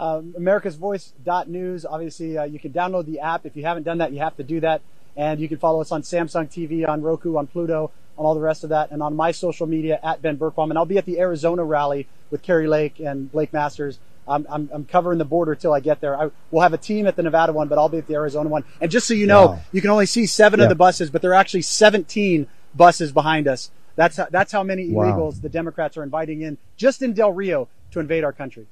Um, 0.00 0.32
America's 0.34 0.76
Voice.news. 0.76 1.84
Obviously, 1.84 2.38
uh, 2.38 2.44
you 2.44 2.58
can 2.58 2.72
download 2.72 3.04
the 3.04 3.20
app. 3.20 3.44
If 3.44 3.54
you 3.54 3.64
haven't 3.64 3.82
done 3.82 3.98
that, 3.98 4.12
you 4.12 4.20
have 4.20 4.34
to 4.38 4.42
do 4.42 4.58
that. 4.60 4.80
And 5.14 5.38
you 5.38 5.46
can 5.46 5.58
follow 5.58 5.82
us 5.82 5.92
on 5.92 6.00
Samsung 6.00 6.48
TV, 6.48 6.88
on 6.88 7.02
Roku, 7.02 7.36
on 7.36 7.46
Pluto, 7.46 7.90
on 8.16 8.24
all 8.24 8.34
the 8.34 8.40
rest 8.40 8.64
of 8.64 8.70
that, 8.70 8.92
and 8.92 9.02
on 9.02 9.14
my 9.14 9.30
social 9.30 9.66
media 9.66 10.00
at 10.02 10.22
Ben 10.22 10.38
Bergquam. 10.38 10.70
And 10.70 10.78
I'll 10.78 10.86
be 10.86 10.96
at 10.96 11.04
the 11.04 11.20
Arizona 11.20 11.62
rally 11.64 12.08
with 12.30 12.40
Kari 12.40 12.66
Lake 12.66 12.98
and 12.98 13.30
Blake 13.30 13.52
Masters. 13.52 13.98
I'm, 14.26 14.46
I'm, 14.48 14.70
I'm 14.72 14.84
covering 14.86 15.18
the 15.18 15.26
border 15.26 15.54
till 15.54 15.74
I 15.74 15.80
get 15.80 16.00
there. 16.00 16.18
I, 16.18 16.30
we'll 16.50 16.62
have 16.62 16.72
a 16.72 16.78
team 16.78 17.06
at 17.06 17.16
the 17.16 17.22
Nevada 17.22 17.52
one, 17.52 17.68
but 17.68 17.76
I'll 17.76 17.90
be 17.90 17.98
at 17.98 18.06
the 18.06 18.14
Arizona 18.14 18.48
one. 18.48 18.64
And 18.80 18.90
just 18.90 19.06
so 19.06 19.12
you 19.12 19.26
know, 19.26 19.46
wow. 19.48 19.60
you 19.70 19.82
can 19.82 19.90
only 19.90 20.06
see 20.06 20.24
seven 20.24 20.60
yeah. 20.60 20.64
of 20.64 20.68
the 20.70 20.76
buses, 20.76 21.10
but 21.10 21.20
there 21.20 21.32
are 21.32 21.34
actually 21.34 21.62
17 21.62 22.46
buses 22.74 23.12
behind 23.12 23.46
us. 23.46 23.70
That's 23.96 24.16
how, 24.16 24.28
that's 24.30 24.50
how 24.50 24.62
many 24.62 24.88
wow. 24.88 25.04
illegals 25.04 25.42
the 25.42 25.50
Democrats 25.50 25.98
are 25.98 26.02
inviting 26.02 26.40
in 26.40 26.56
just 26.78 27.02
in 27.02 27.12
Del 27.12 27.32
Rio 27.32 27.68
to 27.90 28.00
invade 28.00 28.24
our 28.24 28.32
country. 28.32 28.66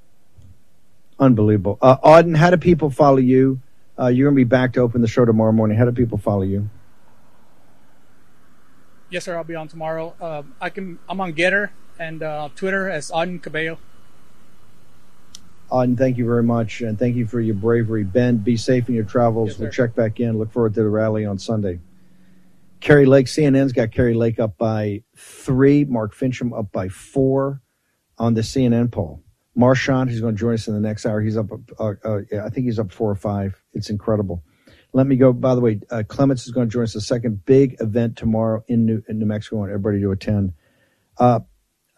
Unbelievable. 1.18 1.78
Uh, 1.82 1.96
Auden, 1.98 2.36
how 2.36 2.50
do 2.50 2.56
people 2.56 2.90
follow 2.90 3.16
you? 3.18 3.60
Uh, 3.98 4.06
you're 4.06 4.26
going 4.30 4.36
to 4.36 4.40
be 4.40 4.48
back 4.48 4.74
to 4.74 4.80
open 4.80 5.00
the 5.00 5.08
show 5.08 5.24
tomorrow 5.24 5.52
morning. 5.52 5.76
How 5.76 5.84
do 5.84 5.92
people 5.92 6.18
follow 6.18 6.42
you? 6.42 6.70
Yes, 9.10 9.24
sir. 9.24 9.36
I'll 9.36 9.44
be 9.44 9.56
on 9.56 9.68
tomorrow. 9.68 10.14
Uh, 10.20 10.42
I 10.60 10.70
can. 10.70 10.98
I'm 11.08 11.20
on 11.20 11.32
Gettr 11.32 11.70
and 11.98 12.22
uh, 12.22 12.50
Twitter 12.54 12.88
as 12.88 13.10
Auden 13.10 13.42
Cabello. 13.42 13.78
Auden, 15.72 15.98
thank 15.98 16.16
you 16.16 16.24
very 16.24 16.42
much, 16.42 16.80
and 16.80 16.98
thank 16.98 17.16
you 17.16 17.26
for 17.26 17.40
your 17.40 17.54
bravery. 17.54 18.04
Ben, 18.04 18.38
be 18.38 18.56
safe 18.56 18.88
in 18.88 18.94
your 18.94 19.04
travels. 19.04 19.50
Yes, 19.50 19.58
we'll 19.58 19.70
check 19.70 19.94
back 19.94 20.20
in. 20.20 20.38
Look 20.38 20.52
forward 20.52 20.74
to 20.74 20.82
the 20.82 20.88
rally 20.88 21.26
on 21.26 21.38
Sunday. 21.38 21.80
Kari 22.80 23.06
Lake, 23.06 23.26
CNN's 23.26 23.72
got 23.72 23.90
Kari 23.90 24.14
Lake 24.14 24.38
up 24.38 24.56
by 24.56 25.02
three. 25.16 25.84
Mark 25.84 26.14
Finchem 26.14 26.56
up 26.56 26.70
by 26.70 26.88
four 26.88 27.60
on 28.18 28.34
the 28.34 28.42
CNN 28.42 28.90
poll. 28.90 29.22
Marchant, 29.58 30.08
who's 30.08 30.20
going 30.20 30.36
to 30.36 30.38
join 30.38 30.54
us 30.54 30.68
in 30.68 30.74
the 30.74 30.80
next 30.80 31.04
hour, 31.04 31.20
he's 31.20 31.36
up. 31.36 31.50
Uh, 31.80 31.94
uh, 32.04 32.20
I 32.44 32.48
think 32.48 32.66
he's 32.66 32.78
up 32.78 32.92
four 32.92 33.10
or 33.10 33.16
five. 33.16 33.60
It's 33.74 33.90
incredible. 33.90 34.44
Let 34.92 35.08
me 35.08 35.16
go. 35.16 35.32
By 35.32 35.56
the 35.56 35.60
way, 35.60 35.80
uh, 35.90 36.04
Clements 36.06 36.46
is 36.46 36.52
going 36.52 36.68
to 36.68 36.72
join 36.72 36.84
us 36.84 36.92
the 36.94 37.00
second 37.00 37.44
big 37.44 37.76
event 37.80 38.16
tomorrow 38.16 38.62
in 38.68 38.86
New, 38.86 39.02
in 39.08 39.18
New 39.18 39.26
Mexico. 39.26 39.56
I 39.56 39.58
want 39.58 39.72
everybody 39.72 40.00
to 40.00 40.12
attend. 40.12 40.52
Uh, 41.18 41.40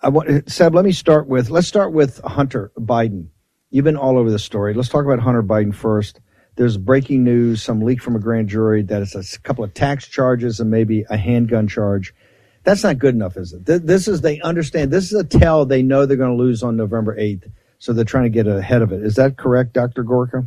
I 0.02 0.08
want, 0.08 0.50
Seb, 0.50 0.74
let 0.74 0.86
me 0.86 0.92
start 0.92 1.28
with, 1.28 1.50
let's 1.50 1.68
start 1.68 1.92
with 1.92 2.18
Hunter 2.24 2.72
Biden. 2.78 3.28
You've 3.68 3.84
been 3.84 3.98
all 3.98 4.16
over 4.18 4.30
the 4.30 4.38
story. 4.38 4.72
Let's 4.72 4.88
talk 4.88 5.04
about 5.04 5.20
Hunter 5.20 5.42
Biden 5.42 5.74
first. 5.74 6.18
There's 6.56 6.78
breaking 6.78 7.24
news, 7.24 7.62
some 7.62 7.82
leak 7.82 8.02
from 8.02 8.16
a 8.16 8.18
grand 8.18 8.48
jury 8.48 8.82
that 8.84 9.02
it's 9.02 9.14
a 9.14 9.40
couple 9.40 9.64
of 9.64 9.74
tax 9.74 10.08
charges 10.08 10.60
and 10.60 10.70
maybe 10.70 11.04
a 11.10 11.16
handgun 11.18 11.68
charge. 11.68 12.14
That's 12.62 12.82
not 12.82 12.98
good 12.98 13.14
enough, 13.14 13.36
is 13.36 13.52
it? 13.52 13.64
This 13.64 14.06
is, 14.06 14.20
they 14.20 14.40
understand, 14.40 14.90
this 14.90 15.12
is 15.12 15.18
a 15.18 15.24
tell 15.24 15.64
they 15.64 15.82
know 15.82 16.04
they're 16.04 16.16
going 16.16 16.36
to 16.36 16.42
lose 16.42 16.62
on 16.62 16.76
November 16.76 17.16
8th. 17.16 17.50
So 17.78 17.94
they're 17.94 18.04
trying 18.04 18.24
to 18.24 18.30
get 18.30 18.46
ahead 18.46 18.82
of 18.82 18.92
it. 18.92 19.02
Is 19.02 19.14
that 19.14 19.38
correct, 19.38 19.72
Dr. 19.72 20.02
Gorka? 20.02 20.44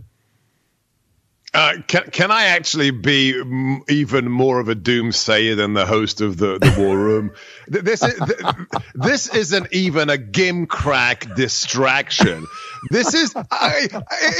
Uh, 1.53 1.73
can 1.85 2.03
can 2.09 2.31
I 2.31 2.45
actually 2.45 2.89
be 2.89 3.39
m- 3.39 3.83
even 3.87 4.29
more 4.31 4.59
of 4.59 4.69
a 4.69 4.75
doomsayer 4.75 5.55
than 5.55 5.73
the 5.73 5.85
host 5.85 6.19
of 6.21 6.37
the, 6.37 6.57
the 6.57 6.73
War 6.79 6.97
Room? 6.97 7.33
this 7.67 8.01
is 8.03 8.19
this 8.95 9.33
isn't 9.33 9.71
even 9.71 10.09
a 10.09 10.17
gimcrack 10.17 11.35
distraction. 11.35 12.47
This 12.89 13.13
is 13.13 13.33
I, 13.35 13.87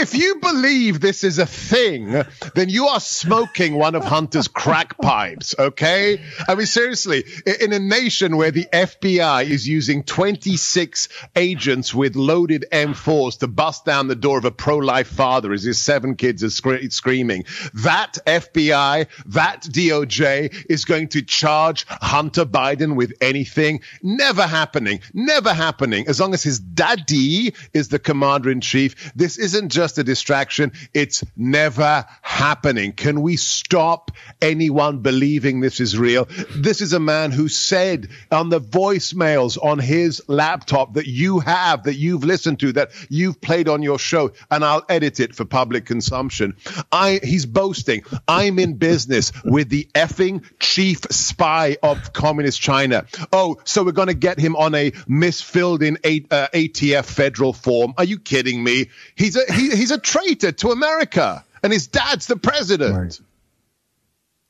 if 0.02 0.15
you 0.15 0.39
believe 0.41 0.99
this 0.99 1.23
is 1.23 1.38
a 1.38 1.45
thing, 1.45 2.23
then 2.56 2.69
you 2.69 2.88
are 2.88 2.99
smoking 2.99 3.76
one 3.76 3.93
of 3.93 4.04
Hunter's 4.04 4.47
crack 4.47 4.97
pipes. 4.99 5.54
Okay, 5.58 6.19
I 6.47 6.56
mean 6.56 6.65
seriously, 6.65 7.26
in 7.62 7.73
a 7.73 7.80
nation 7.80 8.38
where 8.38 8.52
the 8.52 8.65
FBI 8.73 9.45
is 9.45 9.67
using 9.67 10.04
26 10.04 11.10
agents 11.36 11.93
with 11.93 12.15
loaded 12.15 12.65
M4s 12.71 13.39
to 13.39 13.47
bust 13.47 13.86
down 13.86 14.08
the 14.08 14.15
door 14.15 14.39
of 14.39 14.45
a 14.45 14.52
pro-life 14.52 15.08
father 15.08 15.54
as 15.54 15.63
his 15.63 15.80
seven 15.80 16.15
kids 16.15 16.43
are 16.43 16.49
screaming 16.49 16.89
screaming. 17.04 17.44
That 17.74 18.18
FBI, 18.26 19.08
that 19.26 19.63
DOJ 19.63 20.66
is 20.70 20.86
going 20.86 21.10
to 21.10 21.22
charge 21.22 21.86
Hunter 21.89 22.46
Biden 22.46 22.96
with 22.96 23.12
anything. 23.20 23.82
Never 24.02 24.44
happening. 24.44 25.02
Never 25.13 25.54
happening. 25.54 26.08
As 26.08 26.22
long 26.22 26.34
as 26.34 26.44
his 26.44 26.60
daddy 26.60 27.54
is 27.74 27.89
the 27.89 28.00
commander 28.00 28.50
in 28.50 28.62
chief, 28.62 29.12
this 29.18 29.38
isn't 29.38 29.68
just 29.68 29.98
a 29.98 30.04
distraction. 30.06 30.72
It's 30.94 31.26
never 31.36 32.06
happening. 32.22 32.94
Can 32.94 33.22
we 33.22 33.36
stop 33.36 34.12
anyone 34.42 35.00
believing 35.00 35.60
this 35.60 35.82
is 35.82 35.98
real? 35.98 36.30
This 36.56 36.80
is 36.80 36.94
a 36.94 37.02
man 37.02 37.32
who 37.32 37.50
said 37.50 38.08
on 38.32 38.48
the 38.48 38.62
voicemails 38.62 39.62
on 39.62 39.78
his 39.78 40.24
laptop 40.30 40.94
that 40.94 41.08
you 41.08 41.39
have, 41.39 41.84
that 41.84 41.96
you've 41.96 42.24
listened 42.24 42.62
to, 42.62 42.72
that 42.72 42.92
you've 43.10 43.42
played 43.42 43.68
on 43.68 43.82
your 43.82 44.00
show, 44.00 44.32
and 44.50 44.63
I'll 44.63 44.86
edit 44.88 45.20
it 45.20 45.36
for 45.36 45.44
public 45.44 45.86
consumption. 45.86 46.56
I 46.94 47.20
he's 47.24 47.48
boasting. 47.48 48.04
I'm 48.28 48.60
in 48.60 48.76
business 48.76 49.32
with 49.44 49.70
the 49.70 49.90
effing 49.96 50.44
chief 50.60 51.00
spy 51.10 51.78
of 51.82 52.14
communist 52.14 52.62
China. 52.62 53.06
Oh, 53.34 53.58
so 53.64 53.84
we're 53.84 53.94
going 53.94 54.10
to 54.10 54.14
get 54.14 54.40
him 54.40 54.56
on 54.56 54.76
a 54.76 54.92
misfilled 54.92 55.82
in 55.82 55.98
a, 56.04 56.24
uh, 56.30 56.48
ATF 56.54 57.06
federal 57.06 57.52
form. 57.52 57.96
Are 57.98 58.04
you 58.04 58.20
kidding 58.20 58.64
me? 58.64 58.90
He's 59.16 59.36
a 59.36 59.52
he, 59.52 59.72
he's 59.72 59.90
a 59.90 60.00
traitor 60.00 60.52
to 60.52 60.70
America, 60.70 61.44
and 61.64 61.74
his 61.74 61.88
dad's 61.88 62.28
the 62.28 62.38
president. 62.38 62.96
Right. 62.96 63.20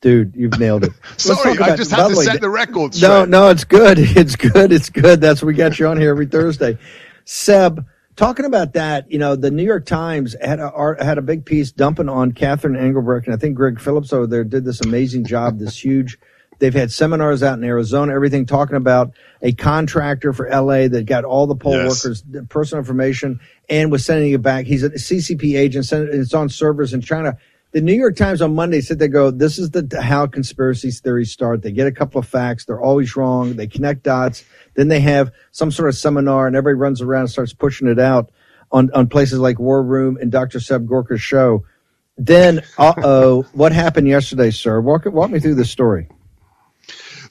Dude, 0.01 0.35
you've 0.35 0.59
nailed 0.59 0.83
it. 0.83 0.91
Sorry, 1.17 1.57
I 1.57 1.77
just 1.77 1.91
had 1.91 2.09
to 2.09 2.15
set 2.17 2.41
the 2.41 2.49
record 2.49 2.93
straight. 2.93 3.07
No, 3.07 3.23
no, 3.23 3.49
it's 3.49 3.63
good. 3.63 3.97
It's 4.17 4.35
good. 4.35 4.73
It's 4.73 4.89
good. 4.89 5.21
That's 5.21 5.41
what 5.41 5.47
we 5.47 5.53
got 5.53 5.79
you 5.79 5.87
on 5.87 5.97
here 5.97 6.09
every 6.09 6.25
Thursday. 6.25 6.77
Seb, 7.23 7.85
talking 8.15 8.45
about 8.45 8.73
that, 8.73 9.11
you 9.11 9.17
know, 9.17 9.35
the 9.35 9.51
New 9.51 9.63
York 9.63 9.85
Times 9.85 10.35
had 10.41 10.59
a 10.59 10.95
had 10.99 11.17
a 11.17 11.21
big 11.21 11.45
piece 11.45 11.71
dumping 11.71 12.09
on 12.09 12.31
Catherine 12.31 12.75
Engelbrecht, 12.75 13.27
and 13.27 13.33
I 13.35 13.37
think 13.37 13.55
Greg 13.55 13.79
Phillips 13.79 14.13
over 14.13 14.27
there 14.27 14.43
did 14.43 14.65
this 14.65 14.81
amazing 14.81 15.25
job. 15.25 15.59
This 15.59 15.83
huge, 15.83 16.17
they've 16.59 16.73
had 16.73 16.91
seminars 16.91 17.43
out 17.43 17.57
in 17.57 17.63
Arizona, 17.63 18.13
everything 18.13 18.45
talking 18.45 18.75
about 18.75 19.11
a 19.41 19.53
contractor 19.53 20.33
for 20.33 20.47
LA 20.49 20.87
that 20.87 21.05
got 21.05 21.23
all 21.25 21.47
the 21.47 21.55
poll 21.55 21.73
Yes. 21.73 22.03
workers 22.05 22.23
personal 22.49 22.79
information 22.79 23.39
and 23.69 23.91
was 23.91 24.05
sending 24.05 24.31
it 24.31 24.41
back. 24.41 24.65
He's 24.65 24.83
a 24.83 24.89
CCP 24.91 25.57
agent, 25.57 25.85
sent 25.85 26.09
it's 26.09 26.33
on 26.33 26.49
servers 26.49 26.93
in 26.93 27.01
China. 27.01 27.37
The 27.73 27.81
New 27.81 27.93
York 27.95 28.15
Times 28.15 28.39
on 28.43 28.53
Monday 28.53 28.81
said 28.81 28.99
they 28.99 29.07
go, 29.07 29.31
this 29.31 29.57
is 29.57 29.71
the 29.71 29.99
how 29.99 30.27
conspiracy 30.27 30.91
theories 30.91 31.31
start. 31.31 31.63
They 31.63 31.71
get 31.71 31.87
a 31.87 31.91
couple 31.91 32.19
of 32.19 32.27
facts, 32.27 32.65
they're 32.65 32.79
always 32.79 33.15
wrong. 33.15 33.55
They 33.55 33.65
connect 33.65 34.03
dots. 34.03 34.45
Then 34.75 34.89
they 34.89 34.99
have 34.99 35.31
some 35.51 35.71
sort 35.71 35.89
of 35.89 35.95
seminar, 35.95 36.45
and 36.45 36.55
everybody 36.55 36.79
runs 36.79 37.01
around 37.01 37.21
and 37.21 37.31
starts 37.31 37.51
pushing 37.51 37.87
it 37.87 37.97
out 37.97 38.31
on 38.71 38.91
on 38.93 39.07
places 39.07 39.39
like 39.39 39.57
War 39.59 39.81
Room 39.81 40.17
and 40.21 40.31
Dr. 40.31 40.59
Seb 40.59 40.87
Gorka's 40.87 41.21
show. 41.21 41.65
Then, 42.15 42.61
uh 42.77 42.93
oh, 43.03 43.41
what 43.53 43.71
happened 43.71 44.07
yesterday, 44.07 44.51
sir? 44.51 44.79
Walk 44.79 45.05
walk 45.05 45.31
me 45.31 45.39
through 45.39 45.55
the 45.55 45.65
story. 45.65 46.09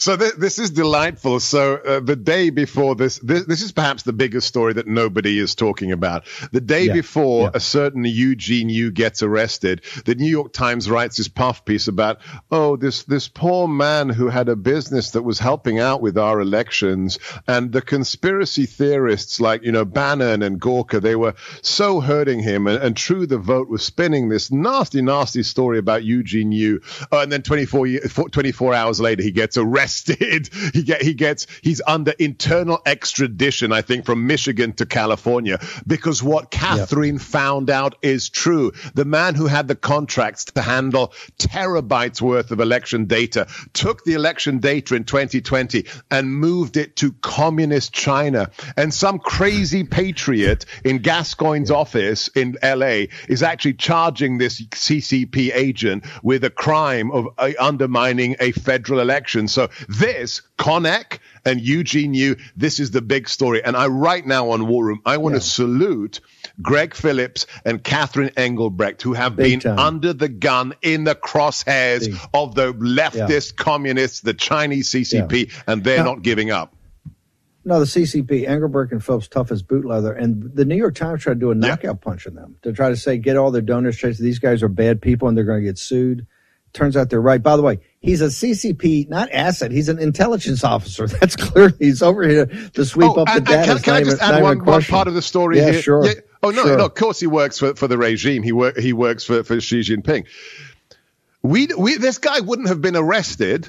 So 0.02 0.16
th- 0.16 0.34
this 0.34 0.58
is 0.58 0.70
delightful. 0.70 1.38
So 1.38 1.76
uh, 1.76 2.00
the 2.00 2.16
day 2.16 2.50
before 2.50 2.96
this, 2.96 3.20
this, 3.20 3.44
this 3.44 3.62
is 3.62 3.70
perhaps 3.70 4.02
the 4.02 4.12
biggest 4.12 4.48
story 4.48 4.72
that 4.72 4.88
nobody 4.88 5.38
is 5.38 5.54
talking 5.54 5.92
about. 5.92 6.24
The 6.50 6.60
day 6.60 6.86
Yeah, 6.86 6.94
before 6.94 7.42
yeah. 7.44 7.50
a 7.54 7.60
certain 7.60 8.04
Eugene 8.04 8.68
Yu 8.68 8.90
gets 8.90 9.22
arrested, 9.22 9.82
the 10.04 10.16
New 10.16 10.28
York 10.28 10.52
Times 10.52 10.90
writes 10.90 11.18
this 11.18 11.28
puff 11.28 11.64
piece 11.64 11.86
about, 11.86 12.18
oh, 12.50 12.74
this 12.74 13.04
this 13.04 13.28
poor 13.28 13.68
man 13.68 14.08
who 14.08 14.28
had 14.28 14.48
a 14.48 14.56
business 14.56 15.12
that 15.12 15.22
was 15.22 15.38
helping 15.38 15.78
out 15.78 16.02
with 16.02 16.18
our 16.18 16.40
elections, 16.40 17.20
and 17.46 17.70
the 17.70 17.80
conspiracy 17.80 18.66
theorists 18.66 19.40
like 19.40 19.62
you 19.62 19.70
know 19.70 19.84
Bannon 19.84 20.42
and 20.42 20.58
Gorka, 20.60 20.98
they 20.98 21.14
were 21.14 21.34
so 21.62 22.00
hurting 22.00 22.40
him, 22.40 22.66
and, 22.66 22.82
and 22.82 22.96
True 22.96 23.24
the 23.24 23.38
Vote 23.38 23.68
was 23.68 23.84
spinning 23.84 24.28
this 24.28 24.50
nasty, 24.50 25.00
nasty 25.00 25.44
story 25.44 25.78
about 25.78 26.02
Eugene 26.02 26.50
Yu, 26.50 26.80
uh, 27.12 27.20
and 27.20 27.30
then 27.30 27.42
24 27.42 27.86
ye- 27.86 28.00
24 28.00 28.74
hours 28.74 29.00
later 29.00 29.22
he 29.22 29.30
gets 29.30 29.56
arrested. 29.56 29.91
He 30.72 30.82
get 30.82 31.02
he 31.02 31.14
gets 31.14 31.46
he's 31.62 31.82
under 31.86 32.12
internal 32.12 32.80
extradition, 32.86 33.72
I 33.72 33.82
think, 33.82 34.06
from 34.06 34.26
Michigan 34.26 34.72
to 34.74 34.86
California 34.86 35.58
because 35.86 36.22
what 36.22 36.50
Catherine 36.50 37.18
found 37.18 37.70
out 37.70 37.96
is 38.02 38.28
true. 38.28 38.72
The 38.94 39.04
man 39.04 39.34
who 39.34 39.46
had 39.46 39.68
the 39.68 39.74
contracts 39.74 40.46
to 40.46 40.62
handle 40.62 41.12
terabytes 41.38 42.20
worth 42.20 42.50
of 42.50 42.60
election 42.60 43.06
data 43.06 43.46
took 43.72 44.04
the 44.04 44.14
election 44.14 44.58
data 44.58 44.94
in 44.94 45.04
2020 45.04 45.86
and 46.10 46.34
moved 46.34 46.76
it 46.76 46.96
to 46.96 47.12
communist 47.12 47.92
China. 47.92 48.50
And 48.76 48.92
some 48.92 49.18
crazy 49.18 49.84
patriot 49.84 50.64
in 50.84 51.00
Gascón's 51.00 51.70
office 51.70 52.28
in 52.28 52.56
LA 52.62 53.06
is 53.28 53.42
actually 53.42 53.74
charging 53.74 54.38
this 54.38 54.60
CCP 54.62 55.54
agent 55.54 56.04
with 56.22 56.44
a 56.44 56.50
crime 56.50 57.10
of 57.10 57.28
uh, 57.38 57.50
undermining 57.58 58.36
a 58.40 58.52
federal 58.52 59.00
election. 59.00 59.48
So 59.48 59.68
this, 59.88 60.42
Konnech 60.58 61.18
and 61.44 61.60
Eugene 61.60 62.14
Yu, 62.14 62.36
this 62.56 62.78
is 62.80 62.90
the 62.90 63.02
big 63.02 63.28
story. 63.28 63.62
And 63.64 63.76
I 63.76 63.86
right 63.88 64.24
now 64.26 64.50
on 64.50 64.66
War 64.68 64.84
Room, 64.84 65.02
I 65.04 65.16
want 65.18 65.34
to 65.34 65.40
salute 65.40 66.20
Greg 66.60 66.94
Phillips 66.94 67.46
and 67.64 67.82
Catherine 67.82 68.30
Engelbrecht, 68.36 69.02
who 69.02 69.12
have 69.14 69.36
Big 69.36 69.52
been 69.52 69.60
time. 69.60 69.78
under 69.78 70.12
the 70.12 70.28
gun 70.28 70.74
in 70.82 71.04
the 71.04 71.14
crosshairs 71.14 72.06
Big. 72.06 72.16
of 72.34 72.54
the 72.54 72.72
leftist 72.74 73.56
communists, 73.56 74.20
the 74.20 74.34
Chinese 74.34 74.90
CCP, 74.90 75.50
and 75.66 75.82
they're 75.84 75.98
Now- 75.98 76.04
not 76.14 76.22
giving 76.22 76.50
up. 76.50 76.74
No, 77.64 77.78
the 77.78 77.86
CCP, 77.86 78.44
Engelbrecht 78.44 78.90
and 78.90 79.02
Phillips, 79.04 79.28
tough 79.28 79.52
as 79.52 79.62
boot 79.62 79.84
leather. 79.84 80.12
And 80.12 80.50
the 80.54 80.64
New 80.64 80.74
York 80.76 80.96
Times 80.96 81.22
tried 81.22 81.34
to 81.34 81.40
do 81.40 81.50
a 81.52 81.54
knockout 81.54 82.00
punch 82.00 82.26
on 82.26 82.34
them 82.34 82.56
to 82.62 82.72
try 82.72 82.88
to 82.88 82.96
say, 82.96 83.18
get 83.18 83.36
all 83.36 83.52
their 83.52 83.62
donors 83.62 83.96
traced. 83.96 84.20
These 84.20 84.40
guys 84.40 84.64
are 84.64 84.68
bad 84.68 85.00
people 85.00 85.28
and 85.28 85.36
they're 85.36 85.44
going 85.44 85.60
to 85.60 85.64
get 85.64 85.78
sued. 85.78 86.26
Turns 86.72 86.96
out 86.96 87.08
they're 87.10 87.20
right. 87.20 87.40
By 87.40 87.56
the 87.56 87.62
way, 87.62 87.78
he's 88.02 88.20
a 88.20 88.26
CCP, 88.26 89.08
not 89.08 89.30
asset. 89.32 89.70
He's 89.70 89.88
an 89.88 89.98
intelligence 89.98 90.64
officer. 90.64 91.06
That's 91.20 91.36
clear. 91.36 91.72
He's 91.78 92.02
over 92.02 92.28
here 92.28 92.46
to 92.46 92.84
sweep 92.84 93.10
Oh, 93.10 93.22
up 93.22 93.26
the 93.26 93.32
and- 93.32 93.38
and 93.38 93.46
data. 93.46 93.72
Can, 93.74 93.82
can 93.82 93.94
I 93.94 94.02
just 94.04 94.20
add 94.22 94.42
one, 94.42 94.64
one 94.64 94.82
part 94.82 95.08
of 95.08 95.14
the 95.14 95.22
story 95.22 95.58
Yeah, 95.58 95.70
here? 95.72 95.82
sure. 95.82 96.04
Oh 96.42 96.50
no, 96.50 96.62
Sure. 96.64 96.78
no. 96.78 96.84
Of 96.86 96.94
course, 96.94 97.20
he 97.20 97.26
works 97.28 97.58
for, 97.58 97.74
for 97.76 97.86
the 97.88 97.96
regime. 97.96 98.42
He 98.42 98.52
work 98.52 98.76
he 98.76 98.92
works 98.92 99.24
for, 99.24 99.44
for 99.44 99.60
Xi 99.60 99.80
Jinping. 99.80 100.26
We 101.42 101.68
we 101.76 101.96
this 101.96 102.18
guy 102.18 102.40
wouldn't 102.40 102.68
have 102.68 102.80
been 102.80 102.96
arrested 102.96 103.68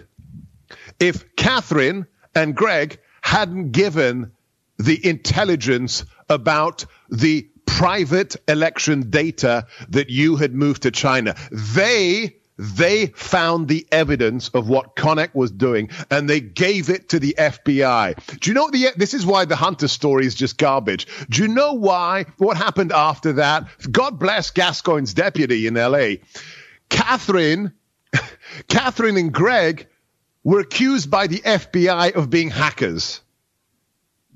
if 1.00 1.36
Catherine 1.36 2.08
and 2.36 2.56
Greg 2.56 3.00
hadn't 3.22 3.72
given 3.72 4.32
the 4.78 5.08
intelligence 5.08 6.04
about 6.30 6.86
the 7.10 7.48
private 7.66 8.36
election 8.48 9.10
data 9.10 9.68
that 9.90 10.10
you 10.10 10.36
had 10.36 10.54
moved 10.54 10.84
to 10.84 10.92
China. 10.92 11.36
They 11.52 12.36
they 12.64 13.08
found 13.08 13.68
the 13.68 13.86
evidence 13.92 14.48
of 14.50 14.70
what 14.70 14.96
Konnech 14.96 15.36
was 15.36 15.52
doing 15.52 15.90
and 16.10 16.30
they 16.30 16.40
gave 16.40 16.90
it 16.90 17.10
to 17.10 17.20
the 17.20 17.36
FBI. 17.38 18.40
Do 18.40 18.50
you 18.50 18.54
know 18.54 18.70
the 18.70 18.88
this 18.96 19.14
is 19.14 19.26
why 19.26 19.44
the 19.44 19.58
Hunter 19.58 19.90
story 19.90 20.26
is 20.26 20.34
just 20.34 20.58
garbage. 20.58 21.08
Do 21.30 21.42
you 21.42 21.50
know 21.50 21.74
why 21.74 22.26
what 22.38 22.56
happened 22.56 22.94
after 22.94 23.34
that? 23.34 23.68
God 23.92 24.18
bless 24.18 24.52
Gascón's 24.52 25.14
deputy 25.14 25.68
in 25.68 25.74
LA. 25.74 26.24
Catherine 26.88 27.74
Catherine 28.70 29.18
and 29.18 29.34
Greg 29.34 29.88
were 30.44 30.62
accused 30.62 31.12
by 31.12 31.28
the 31.28 31.40
FBI 31.40 32.14
of 32.14 32.30
being 32.30 32.50
hackers. 32.50 33.20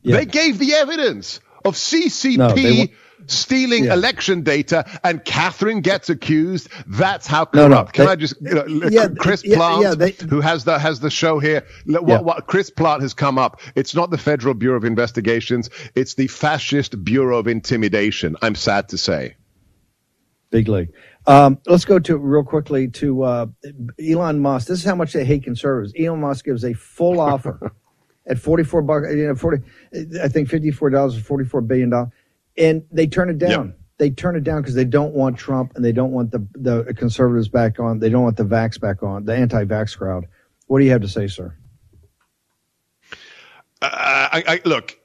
Yeah. 0.01 0.17
They 0.17 0.25
gave 0.25 0.59
the 0.59 0.73
evidence 0.73 1.39
of 1.63 1.75
CCP 1.75 2.37
No, 2.37 2.95
stealing 3.25 3.85
Yeah. 3.85 3.93
election 3.93 4.41
data, 4.43 4.85
and 5.03 5.23
Catherine 5.25 5.81
gets 5.81 6.09
accused. 6.09 6.69
That's 6.87 7.25
how 7.27 7.47
No, 7.53 7.67
no, 7.67 7.75
corrupt. 7.75 7.93
Can 7.93 8.05
they- 8.05 8.11
I 8.11 8.15
just, 8.15 8.35
you 8.41 8.53
know, 8.53 8.65
Yeah, 8.89 9.07
Chris 9.17 9.41
Plant, 9.41 9.81
yeah, 9.81 9.95
they- 9.95 10.15
who 10.29 10.39
has 10.41 10.63
the 10.63 10.77
has 10.79 10.99
the 10.99 11.09
show 11.09 11.39
here, 11.39 11.63
what, 11.85 12.23
what 12.23 12.47
Chris 12.47 12.69
Plant 12.69 13.01
has 13.01 13.13
come 13.13 13.37
up. 13.37 13.59
It's 13.75 13.95
not 13.95 14.11
the 14.11 14.17
Federal 14.17 14.53
Bureau 14.53 14.77
of 14.77 14.85
Investigations. 14.85 15.69
It's 15.95 16.13
the 16.13 16.27
Fascist 16.27 17.03
Bureau 17.03 17.37
of 17.39 17.47
Intimidation. 17.47 18.35
I'm 18.41 18.55
sad 18.55 18.89
to 18.89 18.97
say. 18.97 19.35
Big 20.49 20.67
league. 20.69 20.89
Um, 21.25 21.57
let's 21.65 21.83
go 21.83 21.99
to 21.99 22.17
real 22.17 22.43
quickly 22.43 22.87
to 22.91 23.23
uh, 23.23 23.45
Elon 24.01 24.39
Musk. 24.39 24.67
This 24.67 24.79
is 24.79 24.85
how 24.85 24.95
much 24.95 25.11
they 25.11 25.25
hate 25.25 25.43
conservatives. 25.43 25.93
Elon 25.99 26.21
Musk 26.21 26.45
gives 26.45 26.63
a 26.63 26.73
full 26.73 27.19
offer 27.19 27.73
at 28.27 28.39
forty 28.39 28.63
four 28.63 28.81
bucks. 28.81 29.07
You 29.09 29.27
know, 29.27 29.35
forty. 29.35 29.61
I 30.23 30.29
think 30.29 30.47
fifty 30.47 30.71
four 30.71 30.89
dollars 30.89 31.17
or 31.17 31.19
forty 31.21 31.43
four 31.43 31.59
billion 31.59 31.89
dollars, 31.89 32.09
and 32.57 32.83
they 32.91 33.07
turn 33.07 33.29
it 33.29 33.37
down. 33.37 33.75
They 33.97 34.11
turn 34.11 34.35
it 34.35 34.43
down 34.43 34.61
because 34.61 34.75
they 34.75 34.85
don't 34.85 35.13
want 35.13 35.37
Trump 35.37 35.73
and 35.75 35.83
they 35.83 35.91
don't 35.91 36.11
want 36.11 36.31
the 36.31 36.45
the 36.53 36.93
conservatives 36.93 37.49
back 37.49 37.79
on. 37.79 37.99
They 37.99 38.09
don't 38.09 38.23
want 38.23 38.37
the 38.37 38.45
vax 38.45 38.79
back 38.79 39.01
on. 39.01 39.25
The 39.25 39.35
anti 39.35 39.65
vax 39.65 39.97
crowd. 39.97 40.27
What 40.67 40.79
do 40.79 40.85
you 40.85 40.91
have 40.91 41.01
to 41.01 41.07
say, 41.07 41.27
sir? 41.27 41.55
Uh, 43.81 43.89
I, 43.91 44.43
I 44.47 44.61
look. 44.65 44.97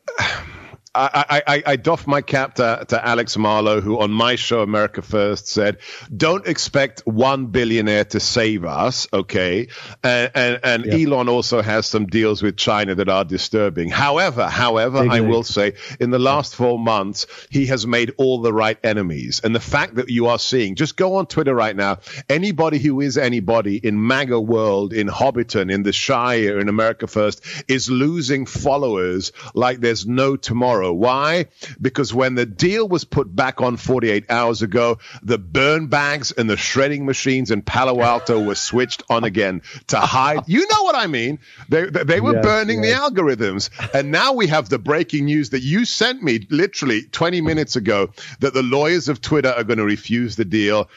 I, 0.94 1.42
I, 1.46 1.62
I 1.66 1.76
doff 1.76 2.06
my 2.06 2.20
cap 2.20 2.56
to, 2.56 2.84
to 2.88 3.06
Alex 3.06 3.38
Marlow, 3.38 3.80
who 3.80 3.98
on 3.98 4.10
my 4.10 4.36
show, 4.36 4.60
America 4.60 5.00
First, 5.00 5.46
said, 5.46 5.78
"Don't 6.14 6.46
expect 6.46 7.00
one 7.06 7.46
billionaire 7.46 8.04
to 8.06 8.20
save 8.20 8.66
us." 8.66 9.08
Okay, 9.10 9.68
and 10.02 10.30
and, 10.34 10.60
and 10.62 10.86
Elon 10.86 11.30
also 11.30 11.62
has 11.62 11.86
some 11.86 12.06
deals 12.06 12.42
with 12.42 12.58
China 12.58 12.94
that 12.96 13.08
are 13.08 13.24
disturbing. 13.24 13.88
However, 13.88 14.46
however, 14.48 14.98
I 14.98 15.20
will 15.22 15.44
say, 15.44 15.74
in 15.98 16.10
the 16.10 16.18
last 16.18 16.54
four 16.54 16.78
months, 16.78 17.26
he 17.48 17.66
has 17.66 17.86
made 17.86 18.12
all 18.18 18.42
the 18.42 18.52
right 18.52 18.78
enemies, 18.84 19.40
and 19.42 19.54
the 19.54 19.60
fact 19.60 19.94
that 19.94 20.10
you 20.10 20.26
are 20.26 20.38
seeing, 20.38 20.74
just 20.74 20.98
go 20.98 21.16
on 21.16 21.24
Twitter 21.26 21.54
right 21.54 21.74
now, 21.74 22.00
anybody 22.28 22.78
who 22.78 23.00
is 23.00 23.16
anybody 23.16 23.76
in 23.76 24.06
MAGA 24.06 24.40
world, 24.40 24.92
in 24.92 25.08
Hobbiton, 25.08 25.72
in 25.72 25.84
the 25.84 25.92
Shire, 25.92 26.58
in 26.58 26.68
America 26.68 27.06
First, 27.06 27.42
is 27.66 27.88
losing 27.88 28.44
followers 28.44 29.32
like 29.54 29.80
there's 29.80 30.06
no 30.06 30.36
tomorrow. 30.36 30.81
Why? 30.90 31.46
Because 31.78 32.14
when 32.14 32.34
the 32.34 32.46
deal 32.46 32.88
was 32.88 33.04
put 33.04 33.34
back 33.36 33.60
on 33.60 33.76
48 33.76 34.30
hours 34.30 34.62
ago, 34.62 34.98
the 35.22 35.36
burn 35.36 35.88
bags 35.88 36.32
and 36.32 36.48
the 36.48 36.56
shredding 36.56 37.04
machines 37.04 37.50
in 37.50 37.60
Palo 37.60 38.00
Alto 38.00 38.42
were 38.42 38.54
switched 38.54 39.02
on 39.10 39.24
again 39.24 39.60
to 39.88 39.98
hide. 40.00 40.44
You 40.48 40.66
know 40.70 40.82
what 40.84 40.94
I 40.94 41.06
mean? 41.08 41.38
They 41.68 41.84
they, 41.90 42.04
they 42.04 42.20
were 42.20 42.32
Yes, 42.32 42.44
burning 42.44 42.82
yes. 42.82 42.98
the 42.98 43.22
algorithms, 43.22 43.70
and 43.94 44.10
now 44.10 44.32
we 44.32 44.46
have 44.46 44.68
the 44.70 44.78
breaking 44.78 45.26
news 45.26 45.50
that 45.50 45.60
you 45.60 45.84
sent 45.84 46.22
me 46.22 46.46
literally 46.48 47.02
20 47.02 47.40
minutes 47.42 47.76
ago 47.76 48.10
that 48.40 48.54
the 48.54 48.62
lawyers 48.62 49.08
of 49.08 49.20
Twitter 49.20 49.50
are 49.50 49.64
going 49.64 49.78
to 49.78 49.84
refuse 49.84 50.36
the 50.36 50.44
deal. 50.44 50.88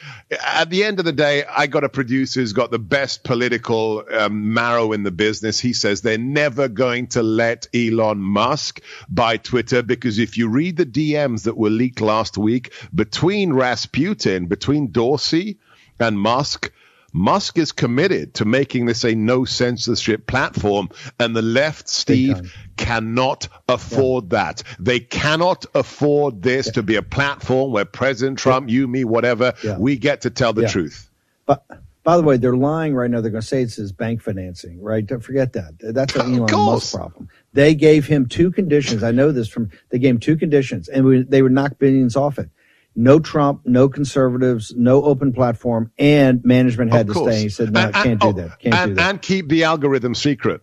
At 0.46 0.70
the 0.70 0.84
end 0.86 1.00
of 1.00 1.06
the 1.06 1.12
day, 1.12 1.44
I 1.46 1.68
got 1.68 1.84
a 1.84 1.90
producer 1.90 2.40
who's 2.40 2.54
got 2.54 2.72
the 2.72 2.80
best 2.80 3.24
political 3.24 4.04
um, 4.12 4.54
marrow 4.54 4.92
in 4.94 5.04
the 5.04 5.12
business. 5.12 5.60
He 5.60 5.74
says 5.74 6.02
they're 6.02 6.18
never 6.18 6.68
going 6.68 7.08
to 7.08 7.24
let 7.24 7.68
Elon 7.74 8.20
Musk 8.20 8.82
buy 9.10 9.38
Twitter 9.38 9.75
because 9.84 10.20
if 10.20 10.38
you 10.38 10.48
read 10.50 10.78
the 10.78 10.86
DMs 10.86 11.44
that 11.44 11.58
were 11.58 11.70
leaked 11.70 12.02
last 12.02 12.38
week 12.38 12.74
between 12.94 13.54
Rasputin, 13.54 14.46
between 14.48 14.92
Dorsey 14.92 15.58
and 16.00 16.20
Musk, 16.20 16.72
Musk 17.14 17.58
is 17.58 17.72
committed 17.72 18.34
to 18.34 18.44
making 18.46 18.88
this 18.88 19.06
a 19.06 19.16
no 19.16 19.46
censorship 19.46 20.28
platform, 20.28 20.90
and 21.18 21.34
the 21.34 21.42
left, 21.42 21.88
Steve, 21.88 22.54
cannot 22.76 23.48
afford 23.70 24.32
that. 24.32 24.64
They 24.80 25.00
cannot 25.00 25.66
afford 25.74 26.42
this 26.42 26.70
to 26.72 26.84
be 26.84 26.98
a 26.98 27.02
platform 27.02 27.72
where 27.72 27.86
President 27.86 28.38
Trump, 28.38 28.70
you, 28.70 28.86
me, 28.88 29.06
whatever, 29.06 29.54
Yeah. 29.64 29.78
we 29.78 29.96
get 29.96 30.22
to 30.22 30.30
tell 30.30 30.52
the 30.52 30.64
Yeah. 30.64 30.68
truth. 30.68 31.10
But 31.46 31.64
by 32.04 32.18
the 32.18 32.24
way, 32.24 32.36
they're 32.36 32.56
lying 32.56 32.94
right 32.94 33.10
now. 33.10 33.22
They're 33.22 33.32
going 33.32 33.42
to 33.42 33.48
say 33.48 33.62
it's 33.62 33.76
his 33.76 33.94
bank 33.94 34.22
financing, 34.22 34.82
right? 34.82 35.06
Don't 35.06 35.24
forget 35.24 35.54
that. 35.54 35.74
That's 35.80 36.16
an 36.16 36.36
Elon. 36.36 36.52
Musk 36.52 36.94
problem. 36.96 37.30
They 37.56 37.74
gave 37.74 38.06
him 38.06 38.28
two 38.28 38.52
conditions. 38.52 39.02
I 39.02 39.12
know 39.12 39.32
this 39.32 39.48
from. 39.48 39.70
They 39.90 39.98
gave 39.98 40.16
him 40.16 40.20
two 40.20 40.36
conditions, 40.36 40.90
and 40.90 41.06
we, 41.06 41.24
they 41.24 41.42
would 41.42 41.54
knock 41.54 41.80
billions 41.80 42.18
off 42.18 42.38
it. 42.38 42.50
No 42.98 43.18
Trump, 43.20 43.62
no 43.66 43.88
conservatives, 43.88 44.74
no 44.76 45.02
open 45.04 45.32
platform, 45.32 45.90
and 45.98 46.44
management 46.44 46.92
had 46.92 47.08
to 47.08 47.14
stay. 47.14 47.44
He 47.44 47.50
said, 47.50 47.72
"No, 47.72 47.80
And- 47.86 47.94
can't 47.94 48.08
and- 48.08 48.20
do 48.20 48.28
oh, 48.28 48.32
that. 48.34 48.60
Can't 48.60 48.76
and, 48.76 48.90
do 48.92 48.96
that." 48.96 49.10
and 49.10 49.22
keep 49.22 49.48
the 49.48 49.64
algorithm 49.64 50.16
secret, 50.16 50.62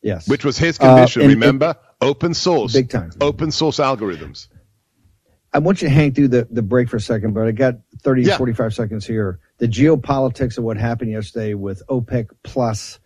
yes, 0.00 0.28
which 0.28 0.44
was 0.44 0.56
his 0.58 0.78
Uh, 0.78 0.94
condition. 0.94 1.22
and- 1.22 1.30
remember, 1.32 1.74
open 2.00 2.34
source, 2.34 2.72
Big 2.72 2.88
time. 2.88 3.10
open 3.20 3.50
source 3.50 3.78
algorithms. 3.78 4.46
I 5.52 5.58
want 5.58 5.82
you 5.82 5.88
to 5.88 5.94
hang 5.94 6.12
through 6.14 6.28
the, 6.28 6.46
the 6.52 6.62
break 6.62 6.88
for 6.88 6.96
a 6.98 7.00
second, 7.00 7.32
but 7.34 7.46
I 7.48 7.52
got 7.52 7.78
30, 8.02 8.22
Yeah. 8.22 8.36
45 8.38 8.74
seconds 8.74 9.04
here. 9.06 9.40
The 9.58 9.66
geopolitics 9.68 10.56
of 10.58 10.62
what 10.64 10.76
happened 10.76 11.10
yesterday 11.10 11.54
with 11.54 11.82
OPEC 11.88 12.26
plus 12.44 12.98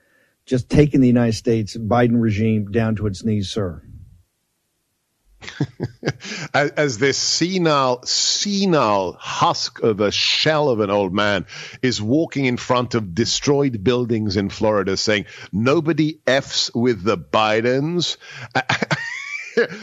just 0.48 0.70
taking 0.70 1.00
the 1.00 1.06
United 1.06 1.34
States 1.34 1.76
Biden 1.76 2.20
regime 2.20 2.72
down 2.72 2.96
to 2.96 3.06
its 3.06 3.24
knees, 3.24 3.50
sir. 3.50 3.82
as, 6.54 6.98
this 6.98 7.16
senile, 7.16 8.02
senile 8.04 9.16
husk 9.20 9.82
of 9.82 10.00
a 10.00 10.10
shell 10.10 10.68
of 10.68 10.80
an 10.80 10.90
old 10.90 11.14
man 11.14 11.46
is 11.82 12.02
walking 12.02 12.46
in 12.46 12.56
front 12.56 12.94
of 12.94 13.14
destroyed 13.14 13.84
buildings 13.84 14.36
in 14.36 14.48
Florida 14.48 14.96
saying, 14.96 15.26
nobody 15.52 16.18
F's 16.26 16.74
with 16.74 17.04
the 17.04 17.18
Bidens, 17.18 18.16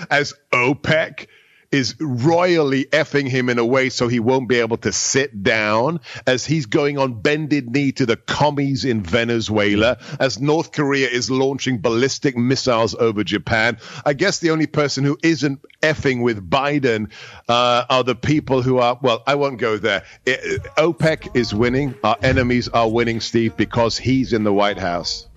as 0.10 0.34
OPEC 0.52 1.28
is 1.72 1.96
royally 2.00 2.86
effing 2.86 3.28
him 3.28 3.50
in 3.50 3.60
a 3.60 3.66
way 3.66 3.90
so 3.90 4.08
he 4.08 4.20
won't 4.20 4.48
be 4.48 4.60
able 4.60 4.78
to 4.78 4.92
sit 4.92 5.44
down 5.44 6.00
as 6.26 6.46
he's 6.46 6.66
going 6.66 6.98
on 6.98 7.22
bended 7.22 7.70
knee 7.70 7.92
to 7.94 8.06
the 8.06 8.18
commies 8.18 8.86
in 8.86 9.02
Venezuela, 9.02 9.98
as 10.20 10.40
North 10.40 10.72
Korea 10.72 11.08
is 11.08 11.30
launching 11.30 11.80
ballistic 11.80 12.38
missiles 12.38 12.96
over 12.96 13.24
Japan. 13.24 13.78
I 14.06 14.14
guess 14.14 14.40
the 14.40 14.52
only 14.52 14.68
person 14.68 15.04
who 15.04 15.18
isn't 15.24 15.62
effing 15.82 16.22
with 16.22 16.50
Biden 16.50 17.12
uh, 17.48 17.86
are 17.90 18.04
the 18.04 18.16
people 18.16 18.62
who 18.62 18.78
are, 18.80 18.98
well, 19.02 19.24
I 19.26 19.36
won't 19.36 19.60
go 19.60 19.78
there. 19.78 20.04
I- 20.28 20.60
OPEC 20.78 21.36
is 21.36 21.54
winning. 21.54 21.96
Our 22.04 22.18
enemies 22.22 22.68
are 22.70 22.90
winning, 22.90 23.20
Steve, 23.22 23.58
because 23.58 23.98
he's 23.98 24.34
in 24.34 24.44
the 24.44 24.54
White 24.54 24.78
House. 24.78 25.28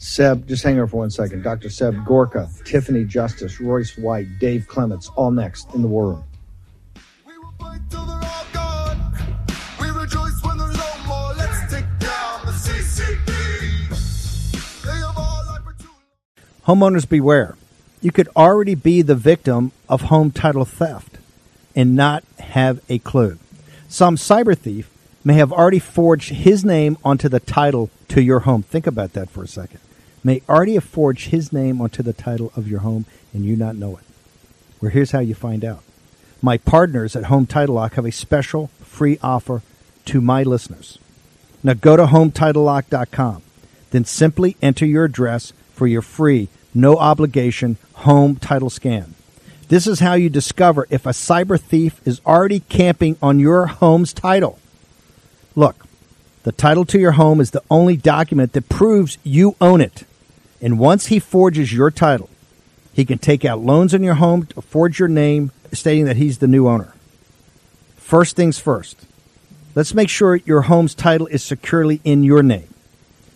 Seb, 0.00 0.46
just 0.46 0.62
hang 0.62 0.78
on 0.78 0.86
for 0.86 0.98
one 0.98 1.10
second. 1.10 1.42
Dr. 1.42 1.68
Seb 1.68 2.04
Gorka, 2.04 2.48
Tiffany 2.64 3.04
Justice, 3.04 3.60
Royce 3.60 3.98
White, 3.98 4.28
Dave 4.38 4.68
Clements, 4.68 5.10
all 5.16 5.32
next 5.32 5.74
in 5.74 5.82
the 5.82 5.88
War 5.88 6.10
Room. 6.10 6.24
We 9.80 9.90
rejoice 9.90 10.40
when 10.44 10.58
there's 10.58 10.76
no 10.76 10.98
more. 11.04 11.34
Let's 11.34 11.72
take 11.72 11.84
down 11.98 12.46
the 12.46 12.52
CCP. 12.52 13.24
They 14.84 14.90
have 14.92 15.18
all 15.18 15.42
life. 15.46 15.62
Homeowners 16.66 17.08
beware. 17.08 17.56
You 18.00 18.12
could 18.12 18.28
already 18.36 18.76
be 18.76 19.02
the 19.02 19.16
victim 19.16 19.72
of 19.88 20.02
home 20.02 20.30
title 20.30 20.64
theft 20.64 21.18
and 21.74 21.96
not 21.96 22.22
have 22.38 22.80
a 22.88 23.00
clue. 23.00 23.36
Some 23.88 24.14
cyber 24.14 24.56
thief 24.56 24.88
may 25.24 25.34
have 25.34 25.52
already 25.52 25.80
forged 25.80 26.30
his 26.30 26.64
name 26.64 26.96
onto 27.04 27.28
the 27.28 27.40
title 27.40 27.90
to 28.08 28.22
your 28.22 28.40
home. 28.40 28.62
Think 28.62 28.86
about 28.86 29.14
that 29.14 29.28
for 29.28 29.42
a 29.42 29.48
second. 29.48 29.80
May 30.24 30.42
already 30.48 30.74
have 30.74 30.84
forged 30.84 31.30
his 31.30 31.52
name 31.52 31.80
onto 31.80 32.02
the 32.02 32.12
title 32.12 32.52
of 32.56 32.68
your 32.68 32.80
home 32.80 33.06
and 33.32 33.44
you 33.44 33.56
not 33.56 33.76
know 33.76 33.96
it. 33.96 34.04
Well, 34.80 34.90
here's 34.90 35.12
how 35.12 35.20
you 35.20 35.34
find 35.34 35.64
out. 35.64 35.82
My 36.40 36.56
partners 36.56 37.16
at 37.16 37.24
Home 37.24 37.46
Title 37.46 37.74
Lock 37.76 37.94
have 37.94 38.04
a 38.04 38.12
special 38.12 38.68
free 38.82 39.18
offer 39.22 39.62
to 40.06 40.20
my 40.20 40.42
listeners. 40.42 40.98
Now 41.62 41.74
go 41.74 41.96
to 41.96 42.06
HomeTitleLock.com. 42.06 43.42
Then 43.90 44.04
simply 44.04 44.56
enter 44.62 44.86
your 44.86 45.04
address 45.04 45.52
for 45.72 45.86
your 45.86 46.02
free, 46.02 46.48
no 46.74 46.96
obligation 46.96 47.76
home 47.94 48.36
title 48.36 48.70
scan. 48.70 49.14
This 49.68 49.86
is 49.86 50.00
how 50.00 50.14
you 50.14 50.30
discover 50.30 50.86
if 50.90 51.06
a 51.06 51.10
cyber 51.10 51.60
thief 51.60 52.00
is 52.06 52.20
already 52.24 52.60
camping 52.60 53.16
on 53.20 53.38
your 53.38 53.66
home's 53.66 54.12
title. 54.12 54.58
Look, 55.54 55.86
the 56.44 56.52
title 56.52 56.84
to 56.86 56.98
your 56.98 57.12
home 57.12 57.40
is 57.40 57.50
the 57.50 57.62
only 57.70 57.96
document 57.96 58.52
that 58.52 58.68
proves 58.68 59.18
you 59.24 59.56
own 59.60 59.80
it. 59.80 60.04
And 60.60 60.78
once 60.78 61.06
he 61.06 61.18
forges 61.18 61.72
your 61.72 61.90
title, 61.90 62.28
he 62.92 63.04
can 63.04 63.18
take 63.18 63.44
out 63.44 63.60
loans 63.60 63.94
on 63.94 64.02
your 64.02 64.14
home, 64.14 64.46
to 64.46 64.60
forge 64.60 64.98
your 64.98 65.08
name, 65.08 65.52
stating 65.72 66.06
that 66.06 66.16
he's 66.16 66.38
the 66.38 66.48
new 66.48 66.66
owner. 66.66 66.92
First 67.96 68.36
things 68.36 68.58
first. 68.58 69.06
Let's 69.74 69.94
make 69.94 70.08
sure 70.08 70.36
your 70.36 70.62
home's 70.62 70.94
title 70.94 71.28
is 71.28 71.44
securely 71.44 72.00
in 72.02 72.24
your 72.24 72.42
name. 72.42 72.68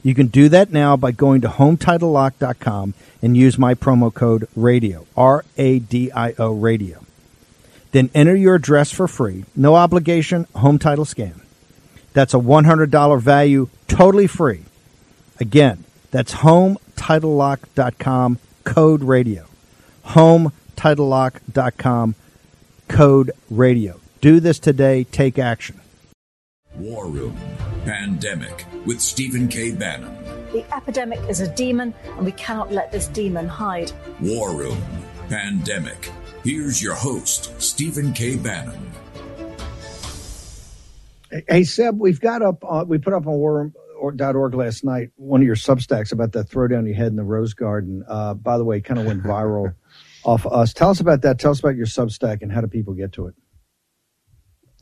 You 0.03 0.15
can 0.15 0.27
do 0.27 0.49
that 0.49 0.73
now 0.73 0.97
by 0.97 1.13
going 1.13 1.43
to 1.43 1.49
HomeTitleLock.com 1.49 2.95
and 3.23 3.37
use 3.37 3.57
my 3.57 3.75
promo 3.75 4.13
code 4.13 4.49
RADIO, 4.57 5.07
R 5.17 5.45
A 5.57 5.79
D 5.79 6.11
I 6.11 6.35
O 6.39 6.53
Radio. 6.53 7.05
Then 7.93 8.11
enter 8.15 8.35
your 8.35 8.57
address 8.57 8.91
for 8.91 9.07
free, 9.07 9.45
no 9.55 9.77
obligation, 9.77 10.49
home 10.57 10.79
title 10.79 11.05
scan. 11.05 11.41
That's 12.15 12.35
a 12.35 12.39
$100 12.39 13.21
value, 13.21 13.69
totally 13.87 14.27
free. 14.27 14.65
Again, 15.39 15.85
that's 16.11 16.33
HomeTitleLock.com, 17.03 18.39
code 18.65 19.03
RADIO. 19.03 19.47
HomeTitleLock.com, 20.07 22.15
code 22.89 23.31
radio. 23.51 23.99
Do 24.21 24.39
this 24.39 24.59
today. 24.61 25.03
Take 25.05 25.39
action. 25.39 25.81
War 26.77 27.09
Room 27.09 27.37
Pandemic 27.85 28.67
with 28.87 29.01
Stephen 29.01 29.49
K. 29.49 29.73
Bannon. 29.73 30.17
The 30.53 30.65
epidemic 30.75 31.19
is 31.29 31.41
a 31.41 31.49
demon, 31.49 31.93
and 32.17 32.25
we 32.25 32.33
cannot 32.33 32.73
let 32.73 32.91
this 32.93 33.09
demon 33.09 33.49
hide. 33.49 33.91
War 34.21 34.55
Room 34.55 34.81
Pandemic. 35.29 36.11
Here's 36.45 36.83
your 36.83 36.95
host, 36.95 37.61
Stephen 37.61 38.13
K. 38.13 38.37
Bannon. 38.37 38.93
Hey 41.49 41.65
Seb, 41.65 41.99
we've 41.99 42.21
got 42.21 42.43
up. 42.43 42.63
Uh, 42.63 42.85
we 42.87 42.99
put 42.99 43.15
up 43.15 43.27
on 43.27 43.41
war.org 44.03 44.55
last 44.55 44.85
night 44.85 45.11
one 45.17 45.41
of 45.41 45.47
your 45.47 45.57
substacks 45.57 46.13
about 46.13 46.33
the 46.33 46.45
throw 46.45 46.69
down 46.69 46.87
you 46.87 46.95
had 46.95 47.09
in 47.09 47.17
the 47.17 47.23
rose 47.23 47.55
garden. 47.55 48.05
Uh, 48.09 48.35
by 48.35 48.59
the 48.59 48.65
way, 48.65 48.81
kind 48.81 48.99
of 48.99 49.07
went 49.07 49.23
viral 49.23 49.75
off 50.25 50.47
us. 50.47 50.73
Tell 50.73 50.91
us 50.91 51.01
about 51.01 51.23
that. 51.23 51.39
Tell 51.39 51.53
us 51.53 51.61
about 51.61 51.77
your 51.77 51.87
substack 51.87 52.43
and 52.43 52.53
how 52.53 52.61
do 52.61 52.67
people 52.67 52.95
get 52.95 53.13
to 53.13 53.29
it. 53.29 53.35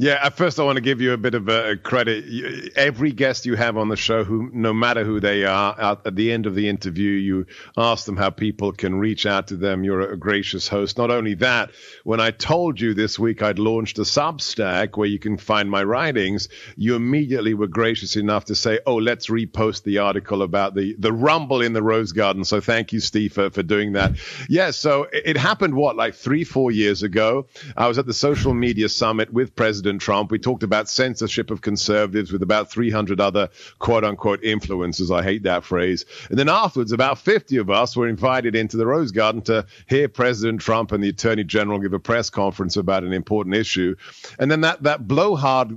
Yeah, 0.00 0.18
at 0.22 0.34
first 0.34 0.58
I 0.58 0.62
want 0.62 0.76
to 0.76 0.80
give 0.80 1.02
you 1.02 1.12
a 1.12 1.18
bit 1.18 1.34
of 1.34 1.46
a 1.50 1.76
credit. 1.76 2.72
Every 2.74 3.12
guest 3.12 3.44
you 3.44 3.54
have 3.56 3.76
on 3.76 3.90
the 3.90 3.96
show, 3.96 4.24
who 4.24 4.48
no 4.50 4.72
matter 4.72 5.04
who 5.04 5.20
they 5.20 5.44
are, 5.44 5.78
at, 5.78 6.06
at 6.06 6.16
the 6.16 6.32
end 6.32 6.46
of 6.46 6.54
the 6.54 6.70
interview, 6.70 7.10
you 7.10 7.44
ask 7.76 8.06
them 8.06 8.16
how 8.16 8.30
people 8.30 8.72
can 8.72 8.98
reach 8.98 9.26
out 9.26 9.48
to 9.48 9.56
them. 9.56 9.84
You're 9.84 10.10
a 10.10 10.16
gracious 10.16 10.66
host. 10.66 10.96
Not 10.96 11.10
only 11.10 11.34
that, 11.34 11.72
when 12.02 12.18
I 12.18 12.30
told 12.30 12.80
you 12.80 12.94
this 12.94 13.18
week 13.18 13.42
I'd 13.42 13.58
launched 13.58 13.98
a 13.98 14.04
Substack 14.04 14.96
where 14.96 15.06
you 15.06 15.18
can 15.18 15.36
find 15.36 15.70
my 15.70 15.84
writings, 15.84 16.48
you 16.76 16.94
immediately 16.94 17.52
were 17.52 17.66
gracious 17.66 18.16
enough 18.16 18.46
to 18.46 18.54
say, 18.54 18.80
"Oh, 18.86 18.96
let's 18.96 19.26
repost 19.26 19.82
the 19.82 19.98
article 19.98 20.40
about 20.40 20.74
the 20.74 20.96
the 20.98 21.12
rumble 21.12 21.60
in 21.60 21.74
the 21.74 21.82
Rose 21.82 22.12
Garden." 22.12 22.46
So 22.46 22.62
thank 22.62 22.94
you, 22.94 23.00
Steve, 23.00 23.34
for, 23.34 23.50
for 23.50 23.62
doing 23.62 23.92
that. 23.92 24.12
Yeah, 24.48 24.70
so 24.70 25.02
it, 25.12 25.24
it 25.26 25.36
happened 25.36 25.74
what 25.74 25.94
like 25.94 26.14
three, 26.14 26.44
four 26.44 26.70
years 26.70 27.02
ago. 27.02 27.48
I 27.76 27.86
was 27.86 27.98
at 27.98 28.06
the 28.06 28.14
social 28.14 28.54
media 28.54 28.88
summit 28.88 29.30
with 29.30 29.54
President 29.54 29.89
Trump. 29.98 30.31
We 30.31 30.38
talked 30.38 30.62
about 30.62 30.88
censorship 30.88 31.50
of 31.50 31.61
conservatives 31.61 32.33
with 32.33 32.42
about 32.42 32.70
300 32.70 33.20
other 33.20 33.48
quote 33.79 34.05
unquote 34.05 34.42
influencers. 34.42 35.14
I 35.14 35.22
hate 35.22 35.44
that 35.44 35.64
phrase. 35.64 36.05
And 36.29 36.38
then 36.38 36.48
afterwards, 36.48 36.92
about 36.92 37.18
50 37.18 37.57
of 37.59 37.70
us 37.70 37.96
were 37.96 38.09
invited 38.09 38.55
into 38.55 38.76
the 38.76 38.87
Rose 38.87 39.12
Garden 39.12 39.42
to 39.42 39.66
hear 39.88 40.09
President 40.09 40.61
Trump 40.61 40.92
and 40.92 41.03
the 41.03 41.09
Attorney 41.09 41.44
General 41.44 41.79
give 41.79 41.92
a 41.92 41.98
press 41.98 42.31
conference 42.31 42.76
about 42.76 43.05
an 43.05 43.12
important 43.12 43.57
issue. 43.57 43.96
And 44.38 44.50
then 44.50 44.62
that, 44.62 44.83
that 44.85 45.07
blowhard 45.07 45.76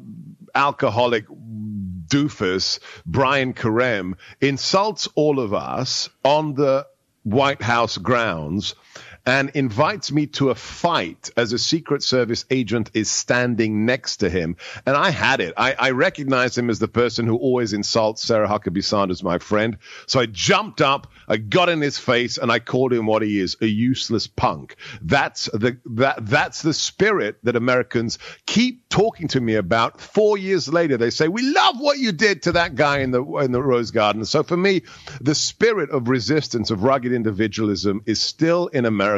alcoholic 0.55 1.25
doofus, 1.27 2.79
Brian 3.05 3.53
Karem, 3.53 4.15
insults 4.39 5.07
all 5.15 5.39
of 5.39 5.53
us 5.53 6.09
on 6.23 6.53
the 6.53 6.85
White 7.23 7.61
House 7.61 7.97
grounds 7.97 8.75
and 9.25 9.51
invites 9.51 10.11
me 10.11 10.27
to 10.27 10.49
a 10.49 10.55
fight 10.55 11.29
as 11.37 11.53
a 11.53 11.59
Secret 11.59 12.03
Service 12.03 12.45
agent 12.49 12.91
is 12.93 13.09
standing 13.09 13.85
next 13.85 14.17
to 14.17 14.29
him. 14.29 14.57
And 14.85 14.97
I 14.97 15.11
had 15.11 15.39
it. 15.39 15.53
I, 15.55 15.73
I 15.73 15.91
recognize 15.91 16.57
him 16.57 16.69
as 16.69 16.79
the 16.79 16.87
person 16.87 17.25
who 17.25 17.37
always 17.37 17.73
insults 17.73 18.23
Sarah 18.23 18.47
Huckabee 18.47 18.83
Sanders, 18.83 19.23
my 19.23 19.37
friend. 19.37 19.77
So 20.07 20.19
I 20.19 20.25
jumped 20.25 20.81
up, 20.81 21.07
I 21.27 21.37
got 21.37 21.69
in 21.69 21.79
his 21.79 21.97
face, 21.97 22.37
and 22.37 22.51
I 22.51 22.59
called 22.59 22.91
him 22.91 23.05
what 23.05 23.21
he 23.21 23.39
is, 23.39 23.55
a 23.61 23.65
useless 23.65 24.27
punk. 24.27 24.75
That's 25.01 25.45
the 25.53 25.77
that 25.85 26.25
that's 26.25 26.61
the 26.61 26.73
spirit 26.73 27.37
that 27.43 27.55
Americans 27.55 28.19
keep 28.45 28.89
talking 28.89 29.27
to 29.29 29.41
me 29.41 29.55
about. 29.55 30.01
Four 30.01 30.37
years 30.37 30.71
later, 30.71 30.97
they 30.97 31.09
say, 31.09 31.27
We 31.27 31.53
love 31.53 31.79
what 31.79 31.97
you 31.97 32.11
did 32.11 32.43
to 32.43 32.53
that 32.53 32.75
guy 32.75 32.99
in 32.99 33.11
the 33.11 33.23
in 33.37 33.51
the 33.51 33.61
Rose 33.61 33.91
Garden. 33.91 34.25
So 34.25 34.43
for 34.43 34.57
me, 34.57 34.83
the 35.21 35.35
spirit 35.35 35.91
of 35.91 36.09
resistance, 36.09 36.71
of 36.71 36.83
rugged 36.83 37.13
individualism 37.13 38.01
is 38.05 38.21
still 38.21 38.67
in 38.67 38.85
America. 38.85 39.12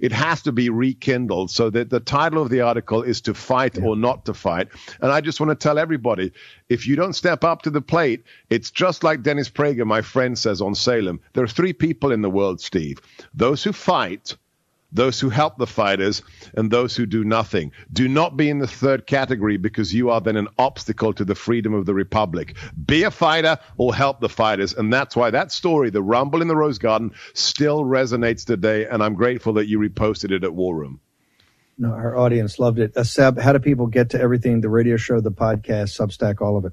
It 0.00 0.12
has 0.12 0.42
to 0.42 0.52
be 0.52 0.70
rekindled. 0.70 1.50
So 1.50 1.70
that 1.70 1.90
the 1.90 2.00
title 2.00 2.42
of 2.42 2.50
the 2.50 2.60
article 2.60 3.02
is 3.02 3.20
to 3.22 3.34
fight 3.34 3.82
or 3.82 3.96
not 3.96 4.24
to 4.26 4.34
fight. 4.34 4.68
And 5.00 5.10
I 5.12 5.20
just 5.20 5.40
want 5.40 5.50
to 5.50 5.54
tell 5.54 5.78
everybody, 5.78 6.32
if 6.68 6.86
you 6.86 6.96
don't 6.96 7.12
step 7.14 7.44
up 7.44 7.62
to 7.62 7.70
the 7.70 7.82
plate, 7.82 8.24
it's 8.50 8.70
just 8.70 9.04
like 9.04 9.22
Dennis 9.22 9.50
Prager, 9.50 9.86
my 9.86 10.02
friend, 10.02 10.38
says 10.38 10.60
on 10.60 10.74
Salem. 10.74 11.20
There 11.32 11.44
are 11.44 11.48
three 11.48 11.72
people 11.72 12.12
in 12.12 12.22
the 12.22 12.30
world, 12.30 12.60
Steve. 12.60 13.00
Those 13.34 13.62
who 13.62 13.72
fight, 13.72 14.36
those 14.92 15.18
who 15.18 15.30
help 15.30 15.58
the 15.58 15.66
fighters, 15.66 16.22
and 16.54 16.70
those 16.70 16.94
who 16.94 17.06
do 17.06 17.24
nothing. 17.24 17.72
Do 17.92 18.08
not 18.08 18.36
be 18.36 18.50
in 18.50 18.58
the 18.58 18.66
third 18.66 19.06
category 19.06 19.56
because 19.56 19.94
you 19.94 20.10
are 20.10 20.20
then 20.20 20.36
an 20.36 20.48
obstacle 20.58 21.12
to 21.14 21.24
the 21.24 21.34
freedom 21.34 21.74
of 21.74 21.86
the 21.86 21.94
republic. 21.94 22.56
Be 22.84 23.04
a 23.04 23.10
fighter 23.10 23.58
or 23.76 23.94
help 23.94 24.20
the 24.20 24.28
fighters. 24.28 24.74
And 24.74 24.92
that's 24.92 25.16
why 25.16 25.30
that 25.30 25.52
story, 25.52 25.90
the 25.90 26.02
rumble 26.02 26.42
in 26.42 26.48
the 26.48 26.56
Rose 26.56 26.78
Garden, 26.78 27.12
still 27.34 27.84
resonates 27.84 28.44
today. 28.44 28.86
And 28.86 29.02
I'm 29.02 29.14
grateful 29.14 29.54
that 29.54 29.66
you 29.66 29.78
reposted 29.78 30.30
it 30.30 30.44
at 30.44 30.54
War 30.54 30.76
Room. 30.76 31.00
No, 31.78 31.90
our 31.90 32.16
audience 32.16 32.58
loved 32.58 32.78
it. 32.78 32.96
Uh, 32.96 33.02
Seb, 33.02 33.38
how 33.38 33.52
do 33.52 33.58
people 33.58 33.86
get 33.86 34.10
to 34.10 34.20
everything? 34.20 34.60
The 34.60 34.68
radio 34.68 34.96
show, 34.96 35.20
the 35.20 35.32
podcast, 35.32 35.98
Substack, 35.98 36.40
all 36.40 36.56
of 36.56 36.66
it. 36.66 36.72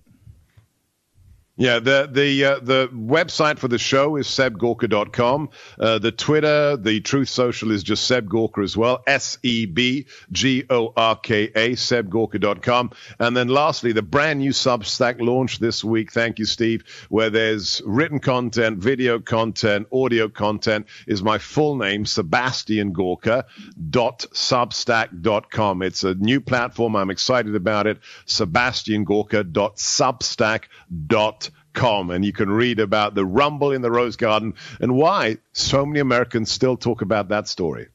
Yeah, 1.59 1.79
the 1.79 2.07
the 2.09 2.45
uh, 2.45 2.59
the 2.61 2.87
website 2.87 3.59
for 3.59 3.67
the 3.67 3.77
show 3.77 4.15
is 4.15 4.27
sebgorka.com. 4.27 5.49
Uh, 5.77 5.99
the 5.99 6.13
Twitter, 6.13 6.77
the 6.77 7.01
Truth 7.01 7.27
Social 7.27 7.71
is 7.71 7.83
just 7.83 8.05
Seb 8.05 8.29
Gorka 8.29 8.61
as 8.61 8.77
well. 8.77 9.03
S 9.05 9.37
E 9.43 9.65
B 9.65 10.05
G 10.31 10.63
O 10.69 10.93
R 10.95 11.17
K 11.17 11.51
A, 11.53 11.71
sebgorka.com. 11.71 12.91
And 13.19 13.35
then 13.35 13.49
lastly, 13.49 13.91
the 13.91 14.01
brand 14.01 14.39
new 14.39 14.51
Substack 14.51 15.19
launched 15.19 15.59
this 15.59 15.83
week. 15.83 16.13
Thank 16.13 16.39
you, 16.39 16.45
Steve, 16.45 16.85
where 17.09 17.29
there's 17.29 17.81
written 17.85 18.21
content, 18.21 18.77
video 18.77 19.19
content, 19.19 19.89
audio 19.91 20.29
content 20.29 20.85
is 21.07 21.21
my 21.21 21.39
full 21.39 21.75
name, 21.75 22.05
Sebastian 22.05 22.93
Gorka 22.93 23.45
dot 23.89 24.25
substack.com. 24.31 25.81
It's 25.81 26.05
a 26.05 26.15
new 26.15 26.39
platform. 26.39 26.95
I'm 26.95 27.09
excited 27.09 27.53
about 27.53 27.85
it. 27.85 27.99
Sebastian 28.25 29.03
Gorka 29.03 29.43
dot 29.43 29.75
substack.com 29.75 31.48
com 31.73 32.09
and 32.09 32.25
you 32.25 32.33
can 32.33 32.49
read 32.49 32.79
about 32.79 33.15
the 33.15 33.25
rumble 33.25 33.71
in 33.71 33.81
the 33.81 33.91
rose 33.91 34.15
garden 34.15 34.53
and 34.81 34.95
why 34.95 35.37
so 35.53 35.85
many 35.85 35.99
americans 35.99 36.51
still 36.51 36.75
talk 36.77 37.01
about 37.01 37.29
that 37.29 37.47
story 37.47 37.87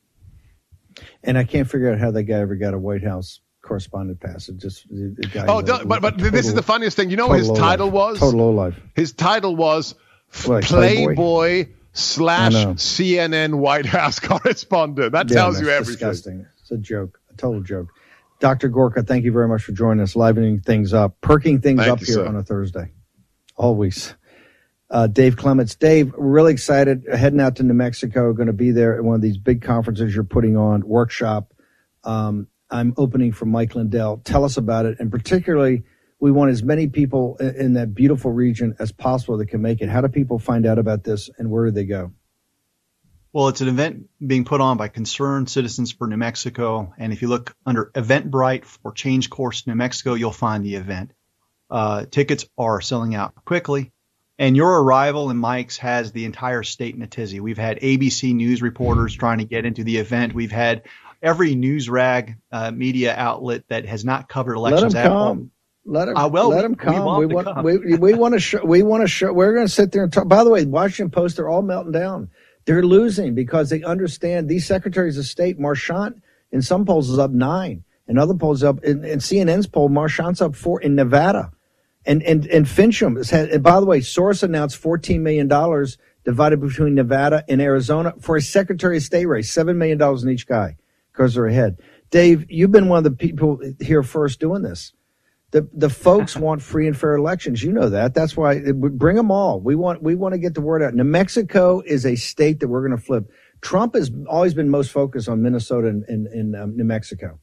And 1.25 1.37
I 1.37 1.45
can't 1.45 1.69
figure 1.69 1.91
out 1.93 1.99
how 1.99 2.11
that 2.13 2.23
guy 2.25 2.35
ever 2.39 2.55
got 2.55 2.73
a 2.75 2.79
White 2.79 3.03
House 3.03 3.41
correspondent 3.63 4.21
pass. 4.21 4.49
It 4.49 4.59
just 4.59 4.89
the 4.89 5.15
the 5.17 5.27
guy. 5.27 5.45
oh 5.49 5.63
but 5.85 6.01
but 6.03 6.19
this 6.19 6.47
is 6.47 6.55
the 6.55 6.63
funniest 6.63 6.97
thing 6.97 7.11
you 7.11 7.17
know 7.17 7.27
what 7.29 7.39
his 7.39 7.51
title 7.51 7.89
lowlife. 7.89 8.13
was 8.13 8.21
Total 8.21 8.39
low 8.41 8.51
life. 8.53 8.79
his 8.95 9.13
title 9.13 9.57
was 9.57 9.95
playboy, 10.33 10.61
Playboy? 10.67 11.67
slash 11.93 12.53
cnn 12.55 13.55
white 13.57 13.87
house 13.87 14.21
correspondent 14.31 15.13
that 15.13 15.31
Yeah, 15.31 15.37
tells 15.37 15.61
you 15.61 15.69
everything 15.71 16.09
Disgusting. 16.09 16.47
It's 16.61 16.71
a 16.71 16.77
joke. 16.79 17.21
A 17.31 17.35
total 17.35 17.63
joke. 17.63 17.89
Dr. 18.41 18.69
Gorka, 18.69 19.03
thank 19.03 19.25
you 19.25 19.33
very 19.33 19.49
much 19.49 19.63
for 19.65 19.73
joining 19.73 20.03
us, 20.03 20.17
livening 20.17 20.61
things 20.61 20.93
up, 20.93 21.21
perking 21.21 21.61
things 21.61 21.81
Thank 21.81 21.93
up 21.93 22.01
you, 22.01 22.07
here 22.07 22.15
sir. 22.17 22.27
on 22.27 22.37
a 22.37 22.43
Thursday. 22.43 22.93
Always. 23.57 24.15
Uh, 24.91 25.07
Dave 25.07 25.37
Clements. 25.37 25.75
Dave, 25.75 26.13
really 26.17 26.53
excited. 26.53 27.05
Heading 27.13 27.41
out 27.41 27.57
to 27.57 27.63
New 27.63 27.75
Mexico. 27.75 28.33
Going 28.33 28.47
to 28.49 28.53
be 28.53 28.71
there 28.71 28.97
at 28.97 29.05
one 29.05 29.17
of 29.17 29.23
these 29.23 29.39
big 29.39 29.63
conferences 29.63 30.15
you're 30.15 30.25
putting 30.25 30.57
on, 30.57 30.87
workshop. 30.87 31.53
Um, 32.05 32.49
I'm 32.71 32.95
opening 32.97 33.33
for 33.33 33.47
Mike 33.47 33.75
Lindell. 33.75 34.21
Tell 34.25 34.45
us 34.45 34.57
about 34.57 34.87
it. 34.87 34.99
And 35.01 35.11
particularly, 35.11 35.85
we 36.21 36.31
want 36.33 36.51
as 36.51 36.63
many 36.63 36.89
people 36.89 37.37
i- 37.41 37.45
in 37.45 37.75
that 37.75 37.95
beautiful 37.95 38.33
region 38.33 38.75
as 38.79 38.93
possible 38.93 39.37
that 39.39 39.47
can 39.47 39.63
make 39.63 39.81
it. 39.81 39.89
How 39.89 40.01
do 40.01 40.09
people 40.09 40.39
find 40.39 40.67
out 40.67 40.79
about 40.79 41.05
this 41.05 41.31
and 41.39 41.51
where 41.51 41.67
do 41.67 41.71
they 41.71 41.85
go? 41.85 42.13
Well, 43.33 43.49
it's 43.49 43.61
an 43.61 43.69
event 43.69 44.09
being 44.25 44.45
put 44.45 44.61
on 44.61 44.77
by 44.77 44.89
Concerned 44.89 45.51
Citizens 45.51 45.91
for 45.91 46.07
New 46.07 46.17
Mexico. 46.17 46.95
And 46.99 47.13
if 47.13 47.21
you 47.21 47.29
look 47.29 47.57
under 47.67 47.91
Eventbrite 47.95 48.65
for 48.65 48.93
Change 48.93 49.29
Course 49.29 49.67
New 49.67 49.75
Mexico, 49.75 50.15
you'll 50.15 50.31
find 50.31 50.65
the 50.65 50.77
event. 50.77 51.11
Uh, 51.75 52.07
tickets 52.07 52.47
are 52.57 52.81
selling 52.81 53.15
out 53.17 53.35
quickly. 53.45 53.91
And 54.39 54.57
your 54.57 54.83
arrival 54.83 55.31
in 55.31 55.37
Mike's 55.37 55.77
has 55.79 56.13
the 56.13 56.25
entire 56.25 56.63
state 56.63 56.95
in 56.95 57.03
a 57.03 57.07
tizzy. 57.09 57.41
We've 57.41 57.59
had 57.59 57.81
ABC 57.81 58.33
News 58.35 58.63
reporters 58.63 59.15
trying 59.15 59.39
to 59.39 59.45
get 59.45 59.65
into 59.67 59.83
the 59.85 59.97
event. 59.99 60.35
We've 60.35 60.53
had 60.53 60.83
every 61.23 61.55
news 61.57 61.89
rag 61.91 62.37
uh, 62.53 62.71
media 62.71 63.15
outlet 63.17 63.65
that 63.69 63.87
has 63.87 64.05
not 64.05 64.29
covered 64.29 64.55
elections 64.55 64.95
at 64.95 65.11
all. 65.11 65.49
Let 65.87 66.07
them. 66.07 66.17
Uh, 66.17 66.29
well, 66.29 66.49
let 66.49 66.57
we- 66.59 66.63
them 66.63 66.73
we 66.73 66.77
come. 66.77 67.05
want 67.05 67.19
We 67.21 67.29
to 67.29 67.35
want. 67.35 67.47
come. 67.49 67.65
We, 67.65 67.97
we 67.97 68.15
want 68.15 68.35
to 68.35 68.41
show. 68.41 68.65
We 68.65 68.83
want 68.83 69.03
to 69.03 69.09
show. 69.09 69.33
We're 69.33 69.55
going 69.55 69.67
to 69.67 69.73
sit 69.73 69.93
there 69.93 70.05
and 70.05 70.13
talk. 70.13 70.29
By 70.29 70.45
the 70.45 70.51
way, 70.51 70.65
Washington 70.65 71.11
Post. 71.11 71.37
They're 71.37 71.49
all 71.49 71.63
melting 71.63 71.93
down. 71.93 72.31
They're 72.67 72.83
losing 72.85 73.35
because 73.35 73.69
they 73.71 73.83
understand 73.83 74.49
these 74.49 74.67
secretaries 74.67 75.19
of 75.19 75.27
state. 75.27 75.59
Marchant 75.59 76.23
in 76.53 76.63
some 76.63 76.87
polls 76.87 77.11
is 77.11 77.19
up 77.19 77.31
nine, 77.33 77.85
and 78.09 78.19
other 78.19 78.35
polls 78.35 78.65
up. 78.65 78.83
In, 78.85 79.05
in 79.05 79.19
CNN's 79.19 79.67
poll, 79.67 79.89
Marchant's 79.91 80.41
up 80.41 80.57
four 80.57 80.81
in 80.81 80.95
Nevada, 80.95 81.53
and 82.07 82.23
and 82.23 82.47
and 82.47 82.67
Finchem 82.67 83.17
has 83.17 83.31
had. 83.31 83.49
And 83.51 83.63
by 83.63 83.81
the 83.81 83.87
way, 83.87 84.01
Soros 84.01 84.43
announced 84.43 84.77
fourteen 84.77 85.23
million 85.23 85.49
dollars 85.49 85.99
divided 86.25 86.61
between 86.61 86.95
Nevada 86.95 87.45
and 87.49 87.61
Arizona 87.61 88.15
for 88.21 88.37
a 88.37 88.43
Secretary 88.43 88.97
of 88.97 89.03
State 89.03 89.27
race, 89.27 89.51
seven 89.51 89.79
million 89.79 89.99
dollars 89.99 90.23
in 90.23 90.31
each 90.31 90.47
guy 90.47 90.77
because 91.13 91.35
they're 91.35 91.47
ahead. 91.47 91.81
Dave, 92.11 92.51
you've 92.51 92.73
been 92.73 92.89
one 92.89 92.99
of 92.99 93.05
the 93.05 93.11
people 93.11 93.61
here 93.81 94.03
first 94.03 94.41
doing 94.41 94.63
this. 94.63 94.93
The 95.51 95.69
the 95.73 95.91
folks 95.91 96.37
want 96.37 96.63
free 96.63 96.87
and 96.87 96.97
fair 96.97 97.15
elections. 97.15 97.63
You 97.63 97.73
know 97.73 97.89
that. 97.89 98.15
That's 98.15 98.37
why 98.37 98.61
bring 98.73 99.17
them 99.17 99.31
all. 99.31 99.61
We 99.61 99.75
want 99.75 100.03
we 100.03 100.15
want 100.15 100.33
to 100.35 100.39
get 100.39 100.55
the 100.55 100.61
word 100.61 100.83
out. 100.83 100.95
New 100.95 101.05
Mexico 101.05 101.83
is 101.85 102.05
a 102.05 102.17
state 102.17 102.61
that 102.61 102.69
we're 102.69 102.87
going 102.87 102.99
to 102.99 103.05
flip. 103.05 103.31
Trump 103.61 103.95
has 103.95 104.11
always 104.29 104.53
been 104.53 104.69
most 104.69 104.91
focused 104.91 105.27
on 105.27 105.41
Minnesota 105.41 105.89
and, 105.89 106.05
and, 106.07 106.27
and 106.27 106.55
um, 106.55 106.77
New 106.77 106.85
Mexico. 106.85 107.41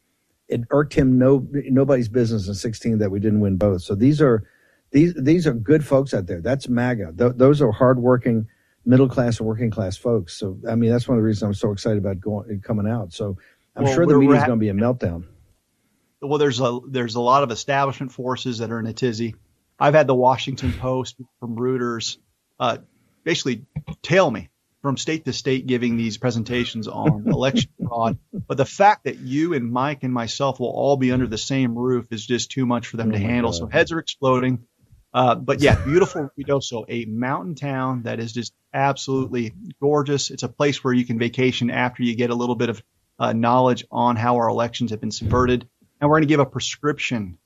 It 0.52 0.62
irked 0.70 0.94
him 0.94 1.18
no 1.18 1.48
nobody's 1.52 2.10
business 2.10 2.48
in 2.48 2.54
16 2.54 3.00
that 3.00 3.10
we 3.10 3.20
didn't 3.20 3.40
win 3.40 3.58
both. 3.58 3.82
So 3.82 3.96
these 3.96 4.22
are 4.22 4.44
these 4.92 5.14
these 5.16 5.48
are 5.48 5.54
good 5.54 5.86
folks 5.86 6.14
out 6.14 6.28
there. 6.28 6.42
That's 6.42 6.68
MAGA. 6.68 7.14
Th- 7.18 7.34
those 7.36 7.62
are 7.62 7.72
hardworking 7.72 8.48
middle 8.86 9.08
class 9.10 9.40
and 9.40 9.48
working 9.48 9.72
class 9.72 9.98
folks. 9.98 10.38
So 10.38 10.58
I 10.70 10.76
mean 10.76 10.92
that's 10.92 11.08
one 11.08 11.18
of 11.18 11.22
the 11.22 11.26
reasons 11.26 11.44
I'm 11.44 11.54
so 11.54 11.72
excited 11.72 11.98
about 11.98 12.20
going 12.20 12.62
coming 12.62 12.88
out. 12.88 13.14
So 13.14 13.38
I'm 13.76 13.86
Well, 13.86 13.94
sure 13.94 14.06
the 14.06 14.18
media's 14.18 14.42
we're 14.42 14.48
going 14.48 14.60
to 14.60 14.64
be 14.64 14.70
a 14.70 14.74
meltdown. 14.74 15.24
well, 16.22 16.38
there's 16.38 16.60
a 16.60 16.80
there's 16.88 17.16
a 17.16 17.22
lot 17.22 17.44
of 17.44 17.52
establishment 17.52 18.12
forces 18.12 18.60
that 18.60 18.72
are 18.72 18.80
in 18.80 18.86
a 18.86 18.94
tizzy. 18.94 19.36
I've 19.80 19.96
had 19.96 20.06
the 20.06 20.16
Washington 20.16 20.74
Post 20.74 21.16
from 21.40 21.56
Reuters 21.56 22.18
uh, 22.60 22.78
basically 23.24 23.66
tail 24.04 24.30
me 24.30 24.50
from 24.82 24.98
state 24.98 25.26
to 25.26 25.34
state 25.34 25.68
giving 25.68 25.98
these 25.98 26.18
presentations 26.18 26.88
on 26.88 27.26
election 27.28 27.72
fraud. 27.86 28.18
But 28.48 28.58
the 28.58 28.66
fact 28.66 29.04
that 29.06 29.20
you 29.20 29.54
and 29.54 29.72
Mike 29.72 30.04
and 30.04 30.14
myself 30.14 30.60
will 30.60 30.70
all 30.70 30.98
be 30.98 31.12
under 31.12 31.28
the 31.28 31.38
same 31.38 31.78
roof 31.78 32.08
is 32.12 32.26
just 32.26 32.52
too 32.52 32.66
much 32.66 32.88
for 32.88 32.98
them 32.98 33.10
Oh 33.10 33.12
to 33.14 33.20
handle. 33.20 33.52
God. 33.52 33.58
So 33.58 33.68
heads 33.68 33.92
are 33.92 34.00
exploding. 34.00 34.66
Uh, 35.14 35.36
but 35.36 35.62
yeah, 35.62 35.76
beautiful 35.84 36.30
Ruidoso, 36.40 36.86
a 36.88 37.06
mountain 37.06 37.56
town 37.56 38.04
that 38.04 38.20
is 38.20 38.32
just 38.32 38.54
absolutely 38.74 39.54
gorgeous. 39.82 40.32
It's 40.32 40.44
a 40.44 40.50
place 40.50 40.84
where 40.84 40.94
you 40.94 41.06
can 41.06 41.20
vacation 41.20 41.70
after 41.70 42.04
you 42.04 42.16
get 42.16 42.30
a 42.30 42.36
little 42.36 42.56
bit 42.56 42.70
of 42.70 42.82
uh, 43.20 43.34
knowledge 43.34 43.86
on 43.92 44.16
how 44.16 44.38
our 44.38 44.48
elections 44.48 44.92
have 44.92 45.02
been 45.02 45.12
subverted. 45.12 45.68
And 46.00 46.10
we're 46.10 46.18
going 46.18 46.28
to 46.28 46.34
give 46.34 46.40
a 46.40 46.46
prescription 46.46 47.38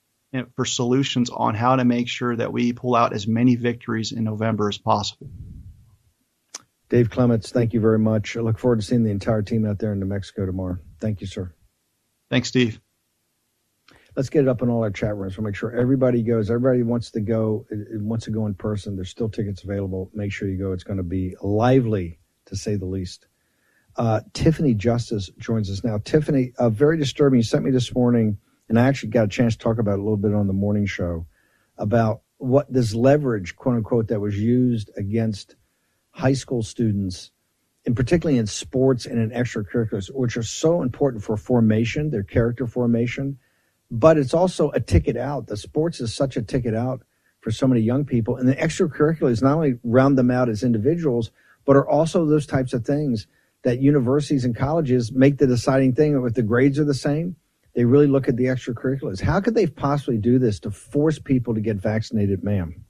for 0.56 0.66
solutions 0.66 1.30
on 1.30 1.56
how 1.56 1.76
to 1.76 1.86
make 1.86 2.08
sure 2.08 2.36
that 2.36 2.52
we 2.52 2.74
pull 2.74 2.96
out 2.96 3.14
as 3.14 3.28
many 3.28 3.56
victories 3.56 4.12
in 4.12 4.24
November 4.24 4.70
as 4.70 4.78
possible. 4.78 5.30
Dave 6.90 7.10
Clements, 7.10 7.52
thank 7.52 7.74
you 7.74 7.80
very 7.80 8.00
much. 8.00 8.38
I 8.38 8.42
look 8.42 8.60
forward 8.60 8.80
to 8.80 8.86
seeing 8.86 9.04
the 9.04 9.12
entire 9.12 9.42
team 9.42 9.66
out 9.66 9.80
there 9.80 9.94
in 9.94 10.00
New 10.00 10.06
Mexico 10.06 10.46
tomorrow. 10.46 10.78
Thank 11.00 11.22
you, 11.22 11.28
sir. 11.28 11.54
Thanks, 12.30 12.50
Steve. 12.50 12.80
Let's 14.16 14.30
get 14.30 14.44
it 14.44 14.48
up 14.48 14.62
in 14.62 14.70
all 14.70 14.84
our 14.84 14.92
chat 14.92 15.16
rooms. 15.16 15.38
We'll 15.38 15.46
make 15.46 15.56
sure 15.56 15.72
everybody 15.72 16.24
goes. 16.24 16.50
Everybody 16.50 16.84
wants 16.84 17.12
to 17.12 17.20
go. 17.20 17.66
Wants 17.70 18.26
to 18.26 18.32
go 18.32 18.46
in 18.46 18.54
person. 18.54 18.96
There's 18.96 19.10
still 19.10 19.30
tickets 19.30 19.64
available. 19.64 20.10
Make 20.14 20.32
sure 20.32 20.48
you 20.48 20.58
go. 20.58 20.72
It's 20.72 20.86
going 20.86 20.98
to 20.98 21.04
be 21.04 21.36
lively, 21.42 22.20
to 22.46 22.56
say 22.56 22.76
the 22.76 22.86
least. 22.86 23.28
Uh, 23.98 24.22
Tiffany 24.34 24.74
Justice 24.74 25.30
joins 25.38 25.70
us 25.70 25.84
now. 25.84 25.98
Tiffany, 26.04 26.54
uh, 26.58 26.70
very 26.70 26.98
disturbing. 26.98 27.40
You 27.40 27.44
sent 27.44 27.64
me 27.64 27.72
this 27.72 27.94
morning, 27.94 28.38
and 28.70 28.80
I 28.80 28.88
actually 28.88 29.10
got 29.10 29.26
a 29.26 29.30
chance 29.30 29.56
to 29.56 29.64
talk 29.64 29.80
about 29.80 29.94
it 29.94 30.00
a 30.00 30.04
little 30.04 30.18
bit 30.18 30.34
on 30.34 30.48
the 30.48 30.54
morning 30.54 30.86
show 30.86 31.28
about 31.78 32.22
what 32.38 32.72
this 32.72 32.94
leverage, 32.94 33.56
quote 33.56 33.76
unquote, 33.76 34.08
that 34.10 34.20
was 34.20 34.38
used 34.38 34.92
against 34.98 35.56
high 36.16 36.34
school 36.34 36.64
students, 36.64 37.30
and 37.86 37.94
particularly 37.94 38.40
in 38.40 38.48
sports 38.48 39.06
and 39.06 39.20
in 39.20 39.38
extracurriculars, 39.38 40.10
which 40.14 40.38
are 40.38 40.44
so 40.44 40.82
important 40.82 41.22
for 41.22 41.36
formation, 41.36 42.10
their 42.10 42.24
character 42.24 42.66
formation. 42.66 43.38
But 43.92 44.18
it's 44.18 44.34
also 44.34 44.72
a 44.72 44.80
ticket 44.80 45.18
out. 45.18 45.48
The 45.48 45.58
sports 45.58 46.00
is 46.00 46.14
such 46.14 46.38
a 46.38 46.42
ticket 46.42 46.74
out 46.74 47.02
for 47.42 47.52
so 47.52 47.68
many 47.68 47.82
young 47.82 48.06
people. 48.06 48.38
And 48.38 48.48
the 48.48 48.56
extracurriculars 48.56 49.44
not 49.44 49.56
only 49.56 49.78
round 49.84 50.18
them 50.18 50.32
out 50.32 50.48
as 50.48 50.64
individuals, 50.64 51.32
but 51.66 51.76
are 51.76 51.88
also 51.88 52.26
those 52.26 52.48
types 52.48 52.74
of 52.74 52.86
things 52.86 53.28
that 53.64 53.82
universities 53.82 54.46
and 54.46 54.56
colleges 54.56 55.12
make 55.12 55.38
the 55.38 55.48
deciding 55.48 55.96
thing. 55.96 56.16
If 56.26 56.34
the 56.34 56.44
grades 56.44 56.80
are 56.80 56.86
the 56.86 56.94
same, 56.94 57.36
they 57.76 57.84
really 57.84 58.08
look 58.08 58.30
at 58.30 58.38
the 58.38 58.46
extracurriculars. 58.46 59.20
How 59.20 59.42
could 59.42 59.54
they 59.54 59.68
possibly 59.68 60.18
do 60.18 60.40
this 60.40 60.62
to 60.62 60.72
force 60.72 61.20
people 61.20 61.54
to 61.54 61.62
get 61.62 61.76
vaccinated, 61.76 62.42
ma'am? 62.42 62.85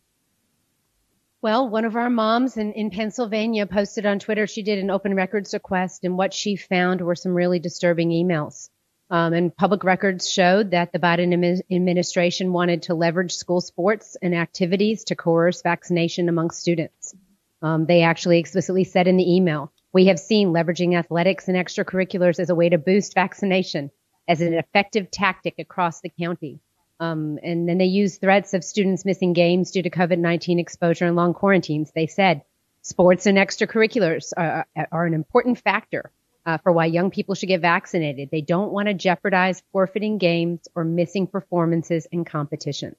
Well, 1.45 1.69
one 1.69 1.85
of 1.85 1.95
our 1.95 2.09
moms 2.09 2.57
in, 2.57 2.73
in 2.73 2.89
Pennsylvania 2.89 3.67
posted 3.67 4.07
on 4.07 4.17
Twitter 4.17 4.47
she 4.47 4.63
did 4.63 4.79
an 4.79 4.89
open 4.89 5.13
records 5.13 5.53
request, 5.53 6.03
and 6.03 6.17
what 6.17 6.33
she 6.33 6.55
found 6.55 7.01
were 7.01 7.13
some 7.13 7.35
really 7.35 7.59
disturbing 7.59 8.09
emails. 8.09 8.69
Um, 9.11 9.31
and 9.33 9.55
public 9.55 9.83
records 9.83 10.27
showed 10.27 10.71
that 10.71 10.91
the 10.91 10.97
Biden 10.97 11.61
administration 11.69 12.51
wanted 12.51 12.81
to 12.81 12.95
leverage 12.95 13.33
school 13.33 13.61
sports 13.61 14.17
and 14.23 14.33
activities 14.33 15.03
to 15.03 15.15
coerce 15.15 15.61
vaccination 15.61 16.29
among 16.29 16.49
students. 16.49 17.13
Um, 17.61 17.85
they 17.85 18.01
actually 18.01 18.39
explicitly 18.39 18.83
said 18.83 19.07
in 19.07 19.17
the 19.17 19.35
email, 19.35 19.71
we 19.93 20.07
have 20.07 20.17
seen 20.17 20.47
leveraging 20.47 20.97
athletics 20.97 21.47
and 21.47 21.55
extracurriculars 21.55 22.39
as 22.39 22.49
a 22.49 22.55
way 22.55 22.69
to 22.69 22.79
boost 22.79 23.13
vaccination 23.13 23.91
as 24.27 24.41
an 24.41 24.55
effective 24.55 25.11
tactic 25.11 25.59
across 25.59 26.01
the 26.01 26.11
county. 26.19 26.59
Um, 26.99 27.39
and 27.43 27.67
then 27.67 27.77
they 27.77 27.85
used 27.85 28.21
threats 28.21 28.53
of 28.53 28.63
students 28.63 29.05
missing 29.05 29.33
games 29.33 29.71
due 29.71 29.83
to 29.83 29.89
COVID 29.89 30.17
19 30.17 30.59
exposure 30.59 31.05
and 31.05 31.15
long 31.15 31.33
quarantines. 31.33 31.91
They 31.93 32.07
said 32.07 32.43
sports 32.81 33.25
and 33.25 33.37
extracurriculars 33.37 34.31
are, 34.37 34.65
are 34.91 35.05
an 35.05 35.13
important 35.13 35.59
factor 35.59 36.11
uh, 36.45 36.57
for 36.59 36.71
why 36.71 36.85
young 36.85 37.11
people 37.11 37.35
should 37.35 37.49
get 37.49 37.61
vaccinated. 37.61 38.29
They 38.31 38.41
don't 38.41 38.71
want 38.71 38.87
to 38.87 38.93
jeopardize 38.93 39.63
forfeiting 39.71 40.19
games 40.19 40.67
or 40.75 40.83
missing 40.83 41.27
performances 41.27 42.07
and 42.11 42.25
competition. 42.25 42.95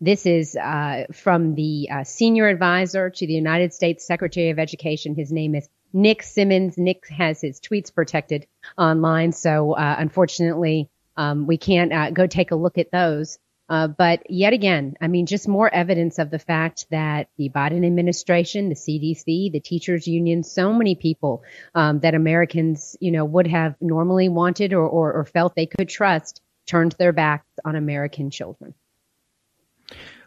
This 0.00 0.26
is 0.26 0.56
uh, 0.56 1.04
from 1.12 1.54
the 1.54 1.88
uh, 1.90 2.04
senior 2.04 2.48
advisor 2.48 3.10
to 3.10 3.26
the 3.26 3.32
United 3.32 3.72
States 3.72 4.06
Secretary 4.06 4.50
of 4.50 4.58
Education. 4.58 5.14
His 5.14 5.32
name 5.32 5.54
is 5.54 5.68
Nick 5.92 6.22
Simmons. 6.22 6.76
Nick 6.76 7.08
has 7.08 7.40
his 7.40 7.60
tweets 7.60 7.94
protected 7.94 8.46
online, 8.76 9.32
so 9.32 9.72
uh, 9.72 9.96
unfortunately, 9.98 10.90
um, 11.16 11.46
we 11.46 11.58
can't 11.58 11.92
uh, 11.92 12.10
go 12.10 12.26
take 12.26 12.50
a 12.50 12.56
look 12.56 12.78
at 12.78 12.90
those. 12.90 13.38
Uh, 13.66 13.88
but 13.88 14.30
yet 14.30 14.52
again, 14.52 14.94
I 15.00 15.08
mean, 15.08 15.24
just 15.24 15.48
more 15.48 15.72
evidence 15.72 16.18
of 16.18 16.30
the 16.30 16.38
fact 16.38 16.86
that 16.90 17.28
the 17.38 17.48
Biden 17.48 17.86
administration, 17.86 18.68
the 18.68 18.74
CDC, 18.74 19.52
the 19.52 19.60
teachers 19.60 20.06
union, 20.06 20.42
so 20.42 20.74
many 20.74 20.94
people 20.94 21.42
um, 21.74 22.00
that 22.00 22.14
Americans, 22.14 22.94
you 23.00 23.10
know, 23.10 23.24
would 23.24 23.46
have 23.46 23.74
normally 23.80 24.28
wanted 24.28 24.74
or, 24.74 24.86
or, 24.86 25.12
or 25.14 25.24
felt 25.24 25.54
they 25.54 25.66
could 25.66 25.88
trust 25.88 26.42
turned 26.66 26.92
their 26.92 27.12
backs 27.12 27.46
on 27.64 27.76
American 27.76 28.30
children. 28.30 28.74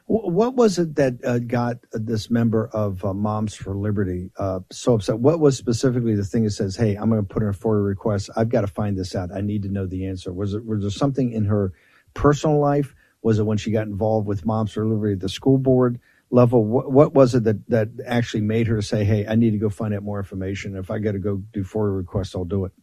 Wh- 0.08 0.28
What 0.30 0.56
was 0.56 0.80
it 0.80 0.98
that 0.98 1.26
uh, 1.26 1.40
got 1.40 1.80
this 1.94 2.32
member 2.32 2.70
of 2.70 3.06
uh, 3.06 3.14
Moms 3.16 3.56
for 3.56 3.76
Liberty 3.76 4.32
uh, 4.38 4.62
so 4.72 4.96
upset? 4.96 5.20
What 5.20 5.42
was 5.42 5.58
specifically 5.58 6.16
the 6.16 6.26
thing 6.26 6.46
that 6.46 6.52
says, 6.52 6.78
"Hey, 6.78 6.96
I'm 6.96 7.10
going 7.10 7.22
to 7.26 7.28
put 7.34 7.44
in 7.44 7.50
a 7.50 7.54
FOIA 7.54 7.86
request. 7.86 8.32
I've 8.38 8.50
got 8.50 8.62
to 8.64 8.68
find 8.68 8.98
this 8.98 9.16
out. 9.16 9.32
I 9.34 9.42
need 9.42 9.64
to 9.64 9.70
know 9.70 9.88
the 9.88 10.08
answer." 10.08 10.34
Was 10.34 10.56
it 10.56 10.66
was 10.66 10.82
there 10.84 10.92
something 10.92 11.34
in 11.34 11.46
her 11.48 11.74
personal 12.16 12.60
life? 12.60 12.96
Was 13.24 13.40
it 13.40 13.46
when 13.46 13.58
she 13.60 13.72
got 13.72 13.88
involved 13.88 14.28
with 14.28 14.46
Moms 14.46 14.74
for 14.74 14.88
Liberty 14.88 15.16
at 15.16 15.22
the 15.22 15.30
school 15.30 15.58
board 15.60 16.00
level? 16.32 16.66
What, 16.66 16.92
what 16.94 17.16
was 17.16 17.36
it 17.36 17.46
that 17.46 17.68
that 17.70 17.90
actually 18.06 18.44
made 18.44 18.68
her 18.68 18.84
say, 18.84 19.06
"Hey, 19.06 19.28
I 19.28 19.36
need 19.36 19.52
to 19.54 19.60
go 19.60 19.70
find 19.72 19.96
out 19.96 20.04
more 20.04 20.20
information. 20.20 20.78
If 20.78 20.92
I 20.92 21.00
got 21.00 21.14
to 21.14 21.20
go 21.20 21.38
do 21.54 21.64
FOIA 21.64 21.98
requests, 21.98 22.36
I'll 22.36 22.46
do 22.46 22.66
it." 22.66 22.74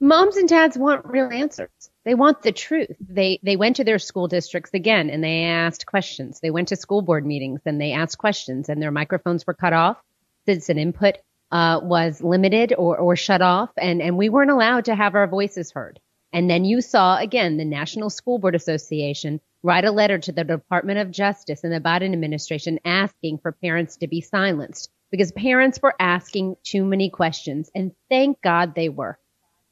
Moms 0.00 0.36
and 0.36 0.46
dads 0.46 0.76
want 0.76 1.06
real 1.06 1.30
answers. 1.30 1.70
They 2.04 2.14
want 2.14 2.42
the 2.42 2.52
truth. 2.52 2.94
They 3.00 3.40
they 3.42 3.56
went 3.56 3.76
to 3.76 3.84
their 3.84 3.98
school 3.98 4.28
districts 4.28 4.74
again 4.74 5.08
and 5.08 5.24
they 5.24 5.44
asked 5.44 5.86
questions. 5.86 6.38
They 6.40 6.50
went 6.50 6.68
to 6.68 6.76
school 6.76 7.00
board 7.00 7.24
meetings 7.24 7.62
and 7.64 7.80
they 7.80 7.92
asked 7.92 8.18
questions 8.18 8.68
and 8.68 8.80
their 8.80 8.90
microphones 8.90 9.46
were 9.46 9.54
cut 9.54 9.72
off. 9.72 9.96
Citizen 10.44 10.78
input 10.78 11.16
uh, 11.50 11.80
was 11.82 12.20
limited 12.20 12.74
or, 12.76 12.98
or 12.98 13.16
shut 13.16 13.40
off 13.40 13.70
and, 13.78 14.02
and 14.02 14.18
we 14.18 14.28
weren't 14.28 14.50
allowed 14.50 14.84
to 14.84 14.94
have 14.94 15.14
our 15.14 15.26
voices 15.26 15.72
heard. 15.72 15.98
And 16.30 16.50
then 16.50 16.66
you 16.66 16.82
saw 16.82 17.16
again 17.16 17.56
the 17.56 17.64
National 17.64 18.10
School 18.10 18.38
Board 18.38 18.54
Association 18.54 19.40
write 19.62 19.86
a 19.86 19.90
letter 19.90 20.18
to 20.18 20.32
the 20.32 20.44
Department 20.44 20.98
of 20.98 21.10
Justice 21.10 21.64
and 21.64 21.72
the 21.72 21.80
Biden 21.80 22.12
administration 22.12 22.80
asking 22.84 23.38
for 23.38 23.50
parents 23.50 23.96
to 23.96 24.08
be 24.08 24.20
silenced 24.20 24.90
because 25.10 25.32
parents 25.32 25.80
were 25.82 25.94
asking 25.98 26.56
too 26.62 26.84
many 26.84 27.08
questions. 27.08 27.70
And 27.74 27.92
thank 28.10 28.42
God 28.42 28.74
they 28.74 28.90
were. 28.90 29.18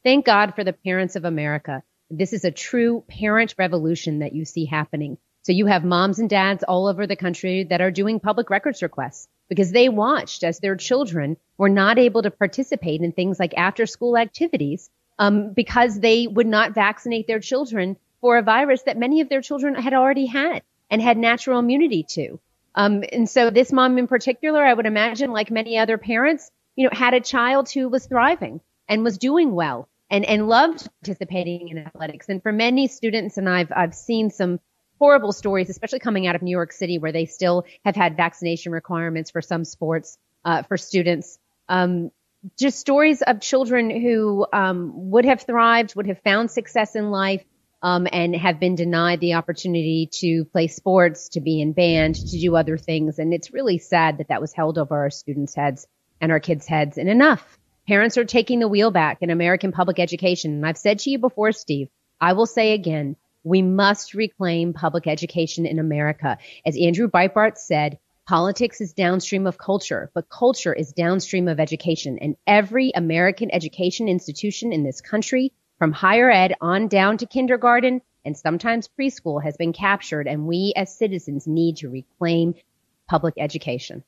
Thank 0.05 0.27
God 0.27 0.55
for 0.55 0.65
the 0.65 0.75
parents 0.75 1.17
of 1.17 1.25
America. 1.25 1.83
This 2.11 2.35
is 2.35 2.45
a 2.45 2.51
true 2.51 3.05
parent 3.09 3.55
revolution 3.57 4.19
that 4.19 4.35
you 4.35 4.45
see 4.45 4.67
happening. 4.67 5.17
So 5.45 5.53
you 5.53 5.65
have 5.65 5.83
moms 5.83 6.19
and 6.19 6.29
dads 6.29 6.63
all 6.63 6.89
over 6.89 7.07
the 7.07 7.17
country 7.17 7.65
that 7.65 7.81
are 7.81 7.91
doing 7.91 8.21
public 8.21 8.51
records 8.51 8.83
requests 8.83 9.29
because 9.49 9.73
they 9.73 9.89
watched 9.89 10.45
as 10.45 10.59
their 10.59 10.77
children 10.77 11.39
were 11.57 11.71
not 11.71 11.99
able 11.99 12.21
to 12.21 12.31
participate 12.31 13.01
in 13.01 13.13
things 13.13 13.41
like 13.41 13.55
after 13.57 13.87
school 13.87 14.19
activities 14.19 14.91
um, 15.19 15.55
because 15.55 15.99
they 15.99 16.27
would 16.27 16.47
not 16.47 16.75
vaccinate 16.75 17.27
their 17.27 17.41
children 17.41 17.97
for 18.21 18.37
a 18.37 18.43
virus 18.43 18.83
that 18.83 18.99
many 18.99 19.23
of 19.23 19.31
their 19.31 19.41
children 19.41 19.75
had 19.75 19.95
already 19.95 20.27
had 20.27 20.63
and 20.91 21.01
had 21.01 21.17
natural 21.17 21.59
immunity 21.59 22.03
to. 22.11 22.39
Um, 22.75 23.05
and 23.11 23.27
so 23.27 23.49
this 23.49 23.73
mom 23.73 23.97
in 23.97 24.07
particular, 24.07 24.63
I 24.63 24.75
would 24.75 24.85
imagine, 24.85 25.33
like 25.33 25.51
many 25.51 25.79
other 25.79 25.97
parents, 25.97 26.51
you 26.77 26.85
know, 26.85 26.91
had 26.93 27.15
a 27.15 27.21
child 27.21 27.71
who 27.71 27.89
was 27.89 28.05
thriving 28.05 28.61
and 28.87 29.03
was 29.03 29.17
doing 29.17 29.55
well 29.55 29.89
and, 30.11 30.25
and 30.25 30.49
loved 30.49 30.89
participating 31.03 31.69
in 31.69 31.79
athletics. 31.79 32.29
And 32.29 32.43
for 32.43 32.53
many 32.53 32.89
students, 32.89 33.37
and 33.37 33.49
I've, 33.49 33.73
I've 33.75 33.95
seen 33.95 34.31
some 34.31 34.61
horrible 34.99 35.33
stories, 35.33 35.71
especially 35.71 35.99
coming 35.99 36.27
out 36.27 36.37
of 36.37 36.43
New 36.43 36.51
York 36.51 36.73
City, 36.73 36.99
where 36.99 37.13
they 37.13 37.27
still 37.27 37.65
have 37.85 37.97
had 37.97 38.17
vaccination 38.17 38.73
requirements 38.73 39.31
for 39.31 39.43
some 39.43 39.65
sports 39.65 40.19
uh, 40.45 40.63
for 40.63 40.77
students. 40.77 41.39
Um, 41.69 42.11
just 42.59 42.79
stories 42.79 43.23
of 43.23 43.41
children 43.41 43.91
who 43.91 44.47
um, 44.53 44.93
would 45.11 45.25
have 45.25 45.43
thrived, 45.43 45.97
would 45.97 46.07
have 46.07 46.21
found 46.23 46.51
success 46.51 46.95
in 46.95 47.11
life, 47.11 47.45
um, 47.83 48.07
and 48.13 48.35
have 48.35 48.61
been 48.61 48.75
denied 48.75 49.21
the 49.21 49.35
opportunity 49.35 50.09
to 50.11 50.45
play 50.47 50.69
sports, 50.69 51.29
to 51.31 51.41
be 51.41 51.61
in 51.61 51.73
band, 51.73 52.15
to 52.15 52.41
do 52.41 52.57
other 52.57 52.79
things. 52.79 53.19
And 53.19 53.35
it's 53.35 53.53
really 53.53 53.79
sad 53.79 54.19
that 54.19 54.29
that 54.29 54.41
was 54.41 54.55
held 54.55 54.79
over 54.79 54.97
our 54.97 55.11
students' 55.11 55.55
heads 55.55 55.87
and 56.21 56.33
our 56.33 56.41
kids' 56.41 56.67
heads. 56.67 56.97
And 56.97 57.11
enough. 57.11 57.59
Parents 57.87 58.17
are 58.17 58.25
taking 58.25 58.61
the 58.61 58.69
wheel 58.69 58.91
back 58.91 59.19
in 59.21 59.29
American 59.29 59.71
public 59.71 59.99
education. 59.99 60.53
And 60.53 60.67
I've 60.67 60.79
said 60.79 61.01
to 61.01 61.11
you 61.11 61.19
before, 61.19 61.53
Steve, 61.53 61.89
I 62.19 62.33
will 62.33 62.47
say 62.47 62.73
again, 62.73 63.17
we 63.43 63.61
must 63.61 64.15
reclaim 64.15 64.73
public 64.73 65.07
education 65.07 65.67
in 65.67 65.79
America. 65.79 66.39
As 66.65 66.79
Andrew 66.79 67.09
Breitbart 67.09 67.59
said, 67.59 67.99
politics 68.27 68.81
is 68.81 68.95
downstream 68.95 69.47
of 69.47 69.59
culture, 69.59 70.11
but 70.15 70.31
culture 70.31 70.73
is 70.73 70.95
downstream 70.95 71.47
of 71.47 71.61
education. 71.61 72.19
And 72.19 72.37
every 72.47 72.91
American 72.95 73.51
education 73.53 74.09
institution 74.09 74.73
in 74.73 74.83
this 74.83 75.03
country, 75.03 75.53
from 75.79 75.93
higher 75.93 76.31
ed 76.31 76.55
on 76.63 76.89
down 76.89 77.19
to 77.19 77.27
kindergarten 77.27 78.01
and 78.25 78.35
sometimes 78.35 78.89
preschool, 78.99 79.43
has 79.43 79.59
been 79.59 79.75
captured. 79.75 80.27
And 80.27 80.47
we 80.47 80.73
as 80.75 80.97
citizens 80.97 81.47
need 81.47 81.77
to 81.79 81.91
reclaim 81.91 82.55
public 83.07 83.35
education. 83.37 84.05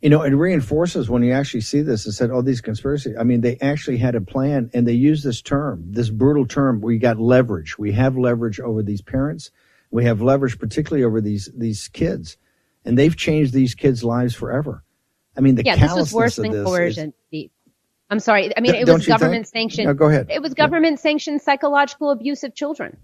You 0.00 0.10
know, 0.10 0.22
it 0.22 0.30
reinforces 0.30 1.10
when 1.10 1.24
you 1.24 1.32
actually 1.32 1.62
see 1.62 1.82
this 1.82 2.04
and 2.04 2.14
said, 2.14 2.30
oh, 2.30 2.40
these 2.40 2.60
conspiracy. 2.60 3.16
I 3.18 3.24
mean, 3.24 3.40
they 3.40 3.56
actually 3.60 3.96
had 3.96 4.14
a 4.14 4.20
plan 4.20 4.70
and 4.72 4.86
they 4.86 4.92
use 4.92 5.24
this 5.24 5.42
term, 5.42 5.84
this 5.90 6.08
brutal 6.08 6.46
term. 6.46 6.80
We 6.80 6.98
got 6.98 7.18
leverage. 7.18 7.78
We 7.78 7.92
have 7.92 8.16
leverage 8.16 8.60
over 8.60 8.82
these 8.82 9.02
parents. 9.02 9.50
We 9.90 10.04
have 10.04 10.22
leverage, 10.22 10.58
particularly 10.58 11.04
over 11.04 11.20
these, 11.20 11.50
these 11.56 11.88
kids. 11.88 12.36
And 12.84 12.96
they've 12.96 13.16
changed 13.16 13.52
these 13.52 13.74
kids' 13.74 14.04
lives 14.04 14.34
forever. 14.34 14.84
I 15.36 15.40
mean, 15.40 15.56
the 15.56 15.64
yeah, 15.64 15.76
this 15.76 15.94
was 15.94 16.12
worse 16.12 16.36
than 16.36 16.52
coercion. 16.52 17.12
Is, 17.32 17.50
I'm 18.10 18.20
sorry. 18.20 18.56
I 18.56 18.60
mean, 18.60 18.74
it 18.74 18.86
was 18.86 19.06
government 19.06 19.48
sanctioned. 19.48 19.86
No, 19.86 19.94
go 19.94 20.08
ahead. 20.08 20.28
It 20.30 20.40
was 20.40 20.54
government 20.54 21.00
sanctioned 21.00 21.42
psychological 21.42 22.10
abuse 22.10 22.44
of 22.44 22.54
children. 22.54 22.96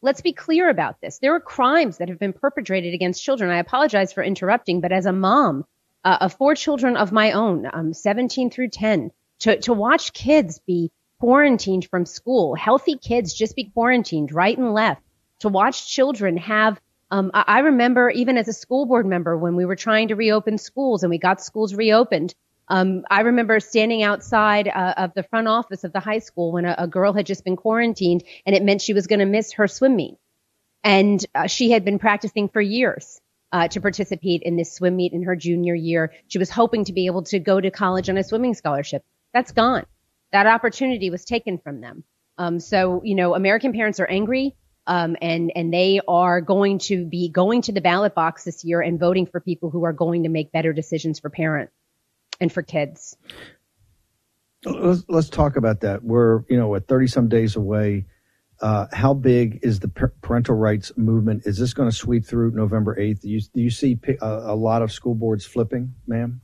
Let's 0.00 0.20
be 0.20 0.32
clear 0.32 0.68
about 0.68 1.00
this. 1.00 1.18
There 1.20 1.34
are 1.34 1.40
crimes 1.40 1.98
that 1.98 2.08
have 2.08 2.18
been 2.18 2.32
perpetrated 2.32 2.92
against 2.94 3.22
children. 3.22 3.50
I 3.50 3.58
apologize 3.58 4.12
for 4.12 4.22
interrupting, 4.22 4.80
but 4.80 4.90
as 4.90 5.06
a 5.06 5.12
mom, 5.12 5.64
uh, 6.04 6.18
of 6.20 6.34
four 6.34 6.54
children 6.54 6.96
of 6.96 7.12
my 7.12 7.32
own, 7.32 7.68
um, 7.72 7.92
17 7.92 8.50
through 8.50 8.68
10, 8.68 9.10
to, 9.40 9.60
to 9.60 9.72
watch 9.72 10.12
kids 10.12 10.60
be 10.66 10.90
quarantined 11.20 11.86
from 11.86 12.06
school, 12.06 12.54
healthy 12.54 12.96
kids 12.96 13.32
just 13.34 13.54
be 13.54 13.64
quarantined 13.64 14.32
right 14.32 14.56
and 14.56 14.74
left, 14.74 15.02
to 15.40 15.48
watch 15.48 15.88
children 15.88 16.36
have 16.36 16.80
um, 17.12 17.30
I 17.34 17.58
remember 17.58 18.08
even 18.08 18.38
as 18.38 18.48
a 18.48 18.54
school 18.54 18.86
board 18.86 19.04
member 19.04 19.36
when 19.36 19.54
we 19.54 19.66
were 19.66 19.76
trying 19.76 20.08
to 20.08 20.16
reopen 20.16 20.56
schools 20.56 21.02
and 21.02 21.10
we 21.10 21.18
got 21.18 21.42
schools 21.42 21.74
reopened. 21.74 22.34
Um, 22.68 23.04
I 23.10 23.20
remember 23.20 23.60
standing 23.60 24.02
outside 24.02 24.66
uh, 24.66 24.94
of 24.96 25.12
the 25.12 25.22
front 25.22 25.46
office 25.46 25.84
of 25.84 25.92
the 25.92 26.00
high 26.00 26.20
school 26.20 26.52
when 26.52 26.64
a, 26.64 26.74
a 26.78 26.86
girl 26.86 27.12
had 27.12 27.26
just 27.26 27.44
been 27.44 27.56
quarantined 27.56 28.24
and 28.46 28.56
it 28.56 28.62
meant 28.62 28.80
she 28.80 28.94
was 28.94 29.06
going 29.06 29.18
to 29.18 29.26
miss 29.26 29.52
her 29.52 29.68
swim 29.68 29.94
meet. 29.94 30.16
And 30.82 31.22
uh, 31.34 31.48
she 31.48 31.70
had 31.70 31.84
been 31.84 31.98
practicing 31.98 32.48
for 32.48 32.62
years 32.62 33.20
uh, 33.52 33.68
to 33.68 33.80
participate 33.80 34.42
in 34.42 34.56
this 34.56 34.72
swim 34.72 34.96
meet 34.96 35.12
in 35.12 35.22
her 35.22 35.36
junior 35.36 35.74
year. 35.74 36.12
She 36.28 36.38
was 36.38 36.50
hoping 36.50 36.84
to 36.86 36.92
be 36.92 37.06
able 37.06 37.22
to 37.24 37.38
go 37.38 37.60
to 37.60 37.70
college 37.70 38.08
on 38.08 38.16
a 38.16 38.24
swimming 38.24 38.54
scholarship. 38.54 39.04
That's 39.32 39.52
gone. 39.52 39.84
That 40.32 40.46
opportunity 40.46 41.10
was 41.10 41.24
taken 41.24 41.58
from 41.58 41.80
them. 41.80 42.04
Um, 42.38 42.58
so, 42.58 43.02
you 43.04 43.14
know, 43.14 43.34
American 43.34 43.72
parents 43.72 44.00
are 44.00 44.06
angry. 44.06 44.56
Um, 44.84 45.16
and 45.22 45.52
and 45.54 45.72
they 45.72 46.00
are 46.08 46.40
going 46.40 46.78
to 46.80 47.04
be 47.04 47.28
going 47.28 47.62
to 47.62 47.72
the 47.72 47.80
ballot 47.80 48.16
box 48.16 48.42
this 48.42 48.64
year 48.64 48.80
and 48.80 48.98
voting 48.98 49.26
for 49.26 49.40
people 49.40 49.70
who 49.70 49.84
are 49.84 49.92
going 49.92 50.24
to 50.24 50.28
make 50.28 50.50
better 50.50 50.72
decisions 50.72 51.20
for 51.20 51.30
parents 51.30 51.72
and 52.40 52.52
for 52.52 52.62
kids. 52.62 53.16
Let's, 54.64 55.04
let's 55.08 55.28
talk 55.28 55.54
about 55.54 55.82
that. 55.82 56.02
We're 56.02 56.42
you 56.48 56.56
know 56.56 56.66
what 56.66 56.88
thirty 56.88 57.06
some 57.06 57.28
days 57.28 57.54
away 57.54 58.06
uh, 58.62 58.86
how 58.92 59.12
big 59.12 59.58
is 59.62 59.80
the 59.80 59.88
parental 59.88 60.54
rights 60.54 60.92
movement? 60.96 61.42
Is 61.46 61.58
this 61.58 61.74
going 61.74 61.90
to 61.90 61.94
sweep 61.94 62.24
through 62.24 62.52
November 62.52 62.94
8th? 62.94 63.20
Do 63.20 63.28
you, 63.28 63.40
do 63.40 63.60
you 63.60 63.70
see 63.70 63.98
a, 64.20 64.26
a, 64.26 64.54
lot 64.54 64.82
of 64.82 64.92
school 64.92 65.16
boards 65.16 65.44
flipping, 65.44 65.94
ma'am? 66.06 66.40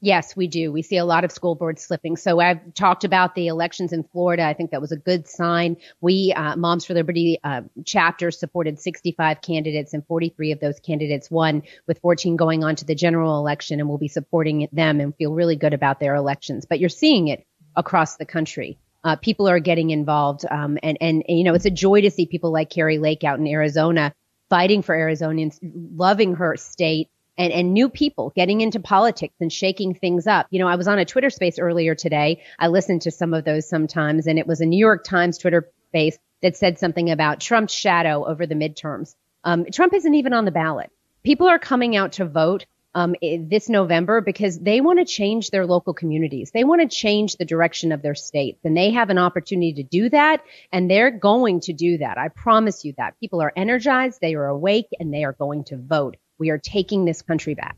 Yes, 0.00 0.34
we 0.34 0.48
do. 0.48 0.72
We 0.72 0.82
see 0.82 0.96
a 0.96 1.04
lot 1.04 1.24
of 1.24 1.30
school 1.30 1.54
boards 1.54 1.82
slipping. 1.82 2.16
So 2.16 2.40
I've 2.40 2.74
talked 2.74 3.04
about 3.04 3.34
the 3.34 3.48
elections 3.48 3.92
in 3.92 4.02
Florida. 4.02 4.44
I 4.44 4.54
think 4.54 4.70
that 4.70 4.80
was 4.80 4.92
a 4.92 4.96
good 4.96 5.28
sign. 5.28 5.76
We, 6.00 6.32
uh, 6.34 6.56
Moms 6.56 6.86
for 6.86 6.94
Liberty 6.94 7.38
uh, 7.44 7.60
chapter, 7.84 8.30
supported 8.30 8.80
65 8.80 9.42
candidates, 9.42 9.92
and 9.92 10.04
43 10.06 10.52
of 10.52 10.58
those 10.58 10.80
candidates 10.80 11.30
won, 11.30 11.62
with 11.86 12.00
14 12.00 12.34
going 12.36 12.64
on 12.64 12.76
to 12.76 12.84
the 12.84 12.96
general 12.96 13.38
election, 13.38 13.78
and 13.78 13.88
we'll 13.88 13.98
be 13.98 14.08
supporting 14.08 14.66
them 14.72 15.00
and 15.00 15.14
feel 15.14 15.34
really 15.34 15.56
good 15.56 15.74
about 15.74 16.00
their 16.00 16.14
elections. 16.14 16.64
But 16.64 16.80
you're 16.80 16.88
seeing 16.88 17.28
it 17.28 17.46
across 17.76 18.16
the 18.16 18.26
country 18.26 18.78
uh, 19.04 19.16
people 19.16 19.48
are 19.48 19.60
getting 19.60 19.90
involved. 19.90 20.44
Um, 20.50 20.78
and, 20.82 20.98
and, 21.00 21.24
and, 21.28 21.38
you 21.38 21.44
know, 21.44 21.54
it's 21.54 21.64
a 21.64 21.70
joy 21.70 22.02
to 22.02 22.10
see 22.10 22.26
people 22.26 22.52
like 22.52 22.70
Kari 22.70 22.98
Lake 22.98 23.24
out 23.24 23.38
in 23.38 23.46
Arizona 23.46 24.14
fighting 24.48 24.82
for 24.82 24.94
Arizonians, 24.94 25.58
loving 25.62 26.34
her 26.34 26.56
state 26.56 27.08
and, 27.38 27.52
and 27.52 27.72
new 27.72 27.88
people 27.88 28.32
getting 28.36 28.60
into 28.60 28.78
politics 28.78 29.34
and 29.40 29.52
shaking 29.52 29.94
things 29.94 30.26
up. 30.26 30.46
You 30.50 30.58
know, 30.58 30.68
I 30.68 30.76
was 30.76 30.88
on 30.88 30.98
a 30.98 31.04
Twitter 31.04 31.30
space 31.30 31.58
earlier 31.58 31.94
today. 31.94 32.42
I 32.58 32.68
listened 32.68 33.02
to 33.02 33.10
some 33.10 33.32
of 33.34 33.44
those 33.44 33.68
sometimes 33.68 34.26
and 34.26 34.38
it 34.38 34.46
was 34.46 34.60
a 34.60 34.66
New 34.66 34.78
York 34.78 35.04
Times 35.04 35.38
Twitter 35.38 35.70
space 35.88 36.18
that 36.42 36.56
said 36.56 36.78
something 36.78 37.10
about 37.10 37.40
Trump's 37.40 37.72
shadow 37.72 38.26
over 38.26 38.46
the 38.46 38.54
midterms. 38.54 39.14
Um, 39.44 39.66
Trump 39.72 39.94
isn't 39.94 40.14
even 40.14 40.32
on 40.32 40.44
the 40.44 40.50
ballot. 40.50 40.90
People 41.22 41.48
are 41.48 41.58
coming 41.58 41.96
out 41.96 42.12
to 42.12 42.24
vote 42.24 42.66
um, 42.94 43.14
this 43.20 43.68
November 43.68 44.20
because 44.20 44.58
they 44.58 44.80
want 44.80 44.98
to 44.98 45.04
change 45.04 45.50
their 45.50 45.66
local 45.66 45.94
communities. 45.94 46.50
They 46.52 46.64
want 46.64 46.82
to 46.82 46.94
change 46.94 47.36
the 47.36 47.44
direction 47.44 47.92
of 47.92 48.02
their 48.02 48.14
states 48.14 48.60
and 48.64 48.76
they 48.76 48.90
have 48.90 49.10
an 49.10 49.18
opportunity 49.18 49.72
to 49.74 49.82
do 49.82 50.08
that 50.10 50.42
and 50.72 50.90
they're 50.90 51.10
going 51.10 51.60
to 51.60 51.72
do 51.72 51.98
that. 51.98 52.18
I 52.18 52.28
promise 52.28 52.84
you 52.84 52.94
that 52.98 53.18
people 53.20 53.40
are 53.40 53.52
energized, 53.56 54.20
they 54.20 54.34
are 54.34 54.46
awake 54.46 54.88
and 54.98 55.12
they 55.12 55.24
are 55.24 55.32
going 55.32 55.64
to 55.64 55.76
vote. 55.76 56.16
We 56.38 56.50
are 56.50 56.58
taking 56.58 57.04
this 57.04 57.22
country 57.22 57.54
back. 57.54 57.76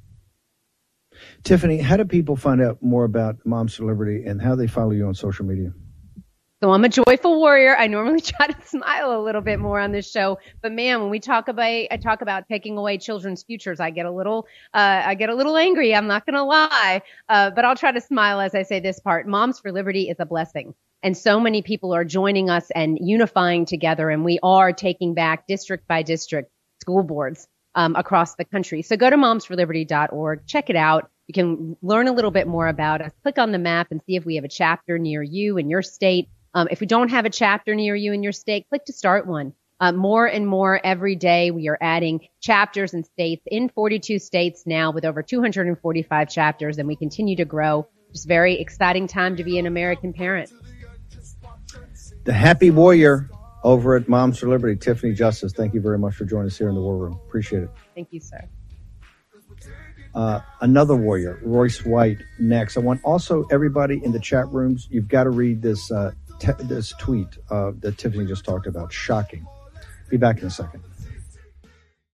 Tiffany, 1.44 1.78
how 1.78 1.96
do 1.96 2.04
people 2.04 2.34
find 2.34 2.60
out 2.60 2.82
more 2.82 3.04
about 3.04 3.36
Moms 3.44 3.74
for 3.74 3.84
Liberty 3.84 4.24
and 4.24 4.42
how 4.42 4.56
they 4.56 4.66
follow 4.66 4.90
you 4.90 5.06
on 5.06 5.14
social 5.14 5.44
media? 5.44 5.72
So 6.62 6.72
I'm 6.72 6.84
a 6.84 6.88
joyful 6.88 7.38
warrior. 7.38 7.76
I 7.76 7.88
normally 7.88 8.20
try 8.22 8.46
to 8.46 8.66
smile 8.66 9.18
a 9.18 9.22
little 9.22 9.40
bit 9.40 9.58
more 9.58 9.80
on 9.80 9.92
this 9.92 10.10
show, 10.10 10.38
but 10.62 10.72
man, 10.72 11.00
when 11.02 11.10
we 11.10 11.20
talk 11.20 11.48
about 11.48 11.64
I 11.64 11.98
talk 12.00 12.22
about 12.22 12.48
taking 12.48 12.78
away 12.78 12.96
children's 12.96 13.42
futures, 13.42 13.80
I 13.80 13.90
get 13.90 14.06
a 14.06 14.10
little 14.10 14.46
uh, 14.72 15.02
I 15.04 15.14
get 15.14 15.28
a 15.28 15.34
little 15.34 15.56
angry. 15.56 15.94
I'm 15.94 16.06
not 16.06 16.24
to 16.26 16.42
lie, 16.42 17.02
uh, 17.28 17.50
but 17.50 17.64
I'll 17.64 17.76
try 17.76 17.92
to 17.92 18.00
smile 18.00 18.40
as 18.40 18.54
I 18.54 18.62
say 18.62 18.80
this 18.80 18.98
part. 19.00 19.26
Moms 19.26 19.58
for 19.58 19.72
Liberty 19.72 20.08
is 20.08 20.16
a 20.20 20.26
blessing, 20.26 20.74
and 21.02 21.16
so 21.16 21.38
many 21.38 21.60
people 21.60 21.94
are 21.94 22.04
joining 22.04 22.48
us 22.48 22.70
and 22.70 22.98
unifying 23.00 23.66
together, 23.66 24.08
and 24.08 24.24
we 24.24 24.38
are 24.42 24.72
taking 24.72 25.12
back 25.12 25.46
district 25.46 25.86
by 25.86 26.02
district 26.02 26.50
school 26.80 27.02
boards 27.02 27.46
um, 27.74 27.96
across 27.96 28.36
the 28.36 28.44
country. 28.44 28.80
So 28.82 28.96
go 28.96 29.10
to 29.10 29.16
momsforliberty.org, 29.16 30.46
check 30.46 30.70
it 30.70 30.76
out. 30.76 31.10
You 31.26 31.34
can 31.34 31.76
learn 31.82 32.08
a 32.08 32.12
little 32.12 32.30
bit 32.30 32.46
more 32.46 32.68
about 32.68 33.00
us. 33.00 33.12
Click 33.22 33.38
on 33.38 33.52
the 33.52 33.58
map 33.58 33.88
and 33.90 34.00
see 34.06 34.16
if 34.16 34.24
we 34.24 34.36
have 34.36 34.44
a 34.44 34.48
chapter 34.48 34.98
near 34.98 35.22
you 35.22 35.58
in 35.58 35.68
your 35.68 35.82
state. 35.82 36.28
Um, 36.54 36.68
if 36.70 36.80
we 36.80 36.86
don't 36.86 37.10
have 37.10 37.24
a 37.24 37.30
chapter 37.30 37.74
near 37.74 37.96
you 37.96 38.12
in 38.12 38.22
your 38.22 38.32
state, 38.32 38.68
click 38.68 38.84
to 38.84 38.92
start 38.92 39.26
one. 39.26 39.54
Uh, 39.80 39.90
more 39.90 40.24
and 40.24 40.46
more 40.46 40.80
every 40.84 41.16
day, 41.16 41.50
we 41.50 41.68
are 41.68 41.76
adding 41.80 42.28
chapters 42.40 42.94
and 42.94 43.04
states 43.04 43.42
in 43.46 43.68
42 43.68 44.20
states 44.20 44.62
now 44.64 44.92
with 44.92 45.04
over 45.04 45.20
245 45.20 46.30
chapters, 46.30 46.78
and 46.78 46.86
we 46.86 46.94
continue 46.94 47.34
to 47.36 47.44
grow. 47.44 47.88
Just 48.12 48.28
very 48.28 48.60
exciting 48.60 49.08
time 49.08 49.36
to 49.36 49.42
be 49.44 49.58
an 49.58 49.66
American 49.66 50.12
parent. 50.12 50.52
The 52.22 52.32
happy 52.32 52.70
warrior 52.70 53.28
over 53.64 53.96
at 53.96 54.08
Moms 54.08 54.38
for 54.38 54.48
Liberty, 54.48 54.76
Tiffany 54.76 55.12
Justice. 55.12 55.52
Thank 55.52 55.74
you 55.74 55.80
very 55.80 55.98
much 55.98 56.14
for 56.14 56.24
joining 56.24 56.46
us 56.46 56.56
here 56.56 56.68
in 56.68 56.76
the 56.76 56.80
War 56.80 56.96
Room. 56.96 57.18
Appreciate 57.26 57.64
it. 57.64 57.70
Thank 57.96 58.12
you, 58.12 58.20
sir. 58.20 58.48
Uh, 60.14 60.40
another 60.60 60.94
warrior, 60.94 61.40
Royce 61.42 61.84
White, 61.84 62.18
next. 62.38 62.76
I 62.76 62.80
want 62.80 63.00
also 63.02 63.44
everybody 63.50 64.00
in 64.04 64.12
the 64.12 64.20
chat 64.20 64.48
rooms, 64.50 64.86
you've 64.88 65.08
got 65.08 65.24
to 65.24 65.30
read 65.30 65.60
this 65.60 65.90
uh, 65.90 66.12
te- 66.44 66.64
this 66.64 66.92
tweet 66.98 67.28
uh, 67.50 67.72
that 67.80 67.98
Tiffany 67.98 68.26
just 68.26 68.44
talked 68.44 68.66
about. 68.66 68.92
Shocking. 68.92 69.46
Be 70.08 70.16
back 70.16 70.40
in 70.40 70.46
a 70.46 70.50
second. 70.50 70.82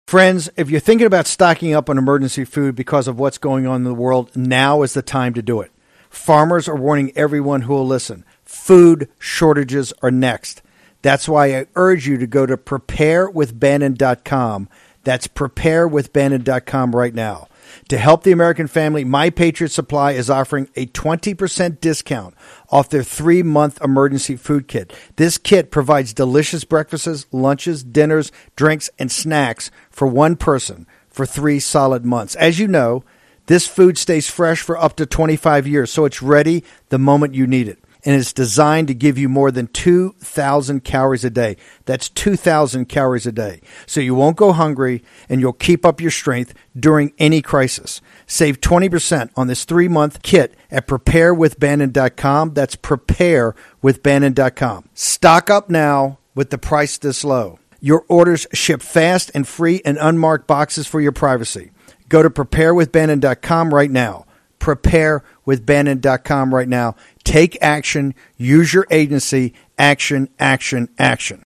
Friends, 0.08 0.50
if 0.56 0.70
you're 0.70 0.80
thinking 0.80 1.08
about 1.08 1.28
stocking 1.28 1.74
up 1.74 1.90
on 1.90 1.98
emergency 1.98 2.46
food 2.46 2.76
because 2.76 3.10
of 3.10 3.20
what's 3.20 3.38
going 3.38 3.68
on 3.68 3.76
in 3.78 3.84
the 3.84 3.94
world, 3.94 4.34
now 4.36 4.82
is 4.82 4.94
the 4.94 5.02
time 5.02 5.34
to 5.34 5.42
do 5.42 5.60
it. 5.60 5.70
Farmers 6.10 6.70
are 6.70 6.78
warning 6.78 7.12
everyone 7.16 7.64
who 7.64 7.74
will 7.74 7.86
listen. 7.86 8.24
Food 8.46 9.10
shortages 9.20 9.92
are 10.02 10.12
next. 10.12 10.62
That's 11.02 11.28
why 11.28 11.58
I 11.58 11.66
urge 11.76 12.08
you 12.08 12.18
to 12.18 12.28
go 12.28 12.46
to 12.46 12.56
preparewithbannon.com. 12.56 14.70
That's 15.04 15.28
preparewithbannon.com 15.28 16.96
right 16.96 17.14
now. 17.14 17.50
To 17.90 17.98
help 17.98 18.24
the 18.24 18.32
American 18.32 18.68
family, 18.68 19.04
My 19.04 19.30
Patriot 19.30 19.70
Supply 19.70 20.14
is 20.14 20.30
offering 20.30 20.70
a 20.76 20.86
20% 20.88 21.82
discount 21.82 22.34
off 22.70 22.90
their 22.90 23.04
three 23.04 23.44
month 23.44 23.82
emergency 23.82 24.36
food 24.36 24.68
kit. 24.68 24.94
This 25.16 25.38
kit 25.38 25.72
provides 25.72 26.14
delicious 26.14 26.64
breakfasts, 26.64 27.26
lunches, 27.32 27.84
dinners, 27.84 28.32
drinks, 28.56 28.90
and 29.00 29.12
snacks 29.12 29.72
for 29.90 30.08
one 30.08 30.36
person 30.36 30.88
for 31.10 31.26
three 31.26 31.60
solid 31.60 32.06
months. 32.06 32.36
As 32.36 32.60
you 32.60 32.68
know, 32.68 33.04
this 33.48 33.68
food 33.68 33.98
stays 33.98 34.30
fresh 34.30 34.62
for 34.62 34.78
up 34.78 34.96
to 34.98 35.06
25 35.06 35.68
years, 35.68 35.92
so 35.92 36.06
it's 36.06 36.22
ready 36.22 36.64
the 36.90 37.00
moment 37.00 37.34
you 37.34 37.48
need 37.48 37.68
it. 37.68 37.80
And 38.08 38.16
it's 38.16 38.32
designed 38.32 38.88
to 38.88 38.94
give 38.94 39.18
you 39.18 39.28
more 39.28 39.52
than 39.52 39.68
2,000 39.68 40.86
calories 40.86 41.26
a 41.26 41.30
day. 41.30 41.58
That's 41.84 42.08
2,000 42.08 42.86
calories 42.86 43.28
a 43.28 43.34
day. 43.34 43.60
So 43.86 44.00
you 44.00 44.16
won't 44.16 44.38
go 44.38 44.54
hungry 44.54 45.04
and 45.28 45.42
you'll 45.42 45.52
keep 45.52 45.86
up 45.86 46.00
your 46.00 46.10
strength 46.10 46.54
during 46.74 47.12
any 47.20 47.42
crisis. 47.42 48.00
Save 48.26 48.62
20% 48.62 49.32
on 49.36 49.48
this 49.48 49.66
three 49.66 49.90
month 49.90 50.24
kit 50.24 50.56
at 50.72 50.88
preparewithbannon.com. 50.88 52.54
That's 52.54 52.78
preparewithbannon.com. 52.78 54.90
Stock 54.94 55.50
up 55.50 55.70
now 55.70 56.20
with 56.34 56.50
the 56.50 56.58
price 56.58 56.98
this 56.98 57.26
low. 57.26 57.60
Your 57.82 58.06
orders 58.08 58.48
ship 58.54 58.82
fast 58.82 59.32
and 59.36 59.46
free 59.46 59.82
in 59.84 59.98
unmarked 59.98 60.48
boxes 60.48 60.88
for 60.88 61.02
your 61.02 61.12
privacy. 61.12 61.72
Go 62.08 62.24
to 62.24 62.30
preparewithbannon.com 62.30 63.74
right 63.74 63.92
now. 63.92 64.27
Preparewithbannon.com 64.68 66.54
right 66.54 66.68
now. 66.68 66.96
Take 67.24 67.58
action. 67.62 68.14
Use 68.36 68.74
your 68.74 68.86
agency. 68.92 69.54
Action, 69.78 70.28
action, 70.40 70.90
action. 71.00 71.44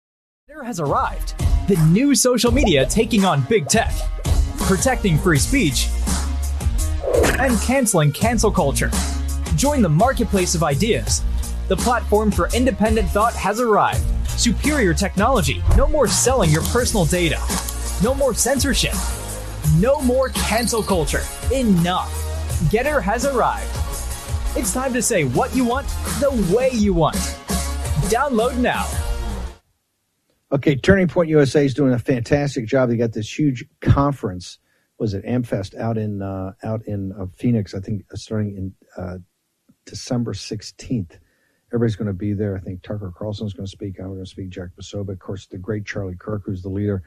Twitter 0.46 0.64
has 0.64 0.80
arrived. 0.80 1.34
The 1.68 1.78
new 1.90 2.14
social 2.14 2.52
media 2.52 2.86
taking 2.86 3.26
on 3.26 3.42
big 3.50 3.68
tech, 3.68 3.94
protecting 4.60 5.18
free 5.18 5.40
speech, 5.40 5.90
and 7.40 7.60
canceling 7.62 8.12
cancel 8.12 8.52
culture. 8.52 8.92
Join 9.56 9.82
the 9.82 9.90
marketplace 9.90 10.54
of 10.54 10.64
ideas. 10.64 11.24
The 11.68 11.78
platform 11.78 12.30
for 12.32 12.50
independent 12.54 13.10
thought 13.10 13.34
has 13.34 13.60
arrived. 13.60 14.04
Superior 14.30 14.94
technology. 14.94 15.64
No 15.76 15.88
more 15.88 16.08
selling 16.08 16.52
your 16.52 16.64
personal 16.64 17.06
data. 17.06 17.42
No 18.04 18.14
more 18.14 18.34
censorship. 18.34 18.94
No 19.80 20.00
more 20.02 20.30
cancel 20.30 20.84
culture. 20.84 21.24
Enough. 21.52 22.27
Gettr 22.66 23.02
has 23.02 23.24
arrived. 23.24 23.70
It's 24.58 24.74
time 24.74 24.92
to 24.94 25.02
say 25.02 25.26
what 25.26 25.56
you 25.56 25.64
want 25.64 25.88
the 26.20 26.32
way 26.54 26.72
you 26.74 26.92
want. 26.92 27.16
Download 28.10 28.58
now. 28.58 28.88
Okay, 30.52 30.76
Turning 30.76 31.08
Point 31.08 31.30
USA 31.30 31.66
is 31.66 31.76
doing 31.76 31.94
a 31.94 32.00
fantastic 32.00 32.66
job. 32.66 32.90
They 32.90 32.98
got 32.98 33.14
this 33.14 33.38
huge 33.38 33.64
conference. 33.82 34.58
Was 34.98 35.14
it 35.14 35.24
Amfest 35.24 35.78
out 35.78 36.00
in 36.00 36.24
uh, 36.24 36.54
out 36.64 36.82
in 36.88 37.12
uh, 37.12 37.28
Phoenix? 37.38 37.76
I 37.76 37.80
think 37.80 38.06
uh, 38.12 38.16
starting 38.16 38.56
in 38.58 38.74
uh, 38.98 39.18
December 39.86 40.34
sixteenth. 40.34 41.20
Everybody's 41.72 41.96
going 41.96 42.08
to 42.08 42.14
be 42.14 42.34
there. 42.34 42.58
I 42.58 42.60
think 42.62 42.82
Tucker 42.82 43.14
Carlson's 43.16 43.54
going 43.54 43.68
to 43.68 43.72
speak. 43.72 44.00
I'm 44.00 44.08
going 44.08 44.24
to 44.24 44.26
speak. 44.26 44.50
Jack 44.50 44.70
Posobiec, 44.80 45.12
of 45.12 45.20
course, 45.20 45.46
the 45.46 45.60
great 45.60 45.86
Charlie 45.86 46.16
Kirk, 46.18 46.42
who's 46.46 46.64
the 46.64 46.70
leader. 46.70 47.04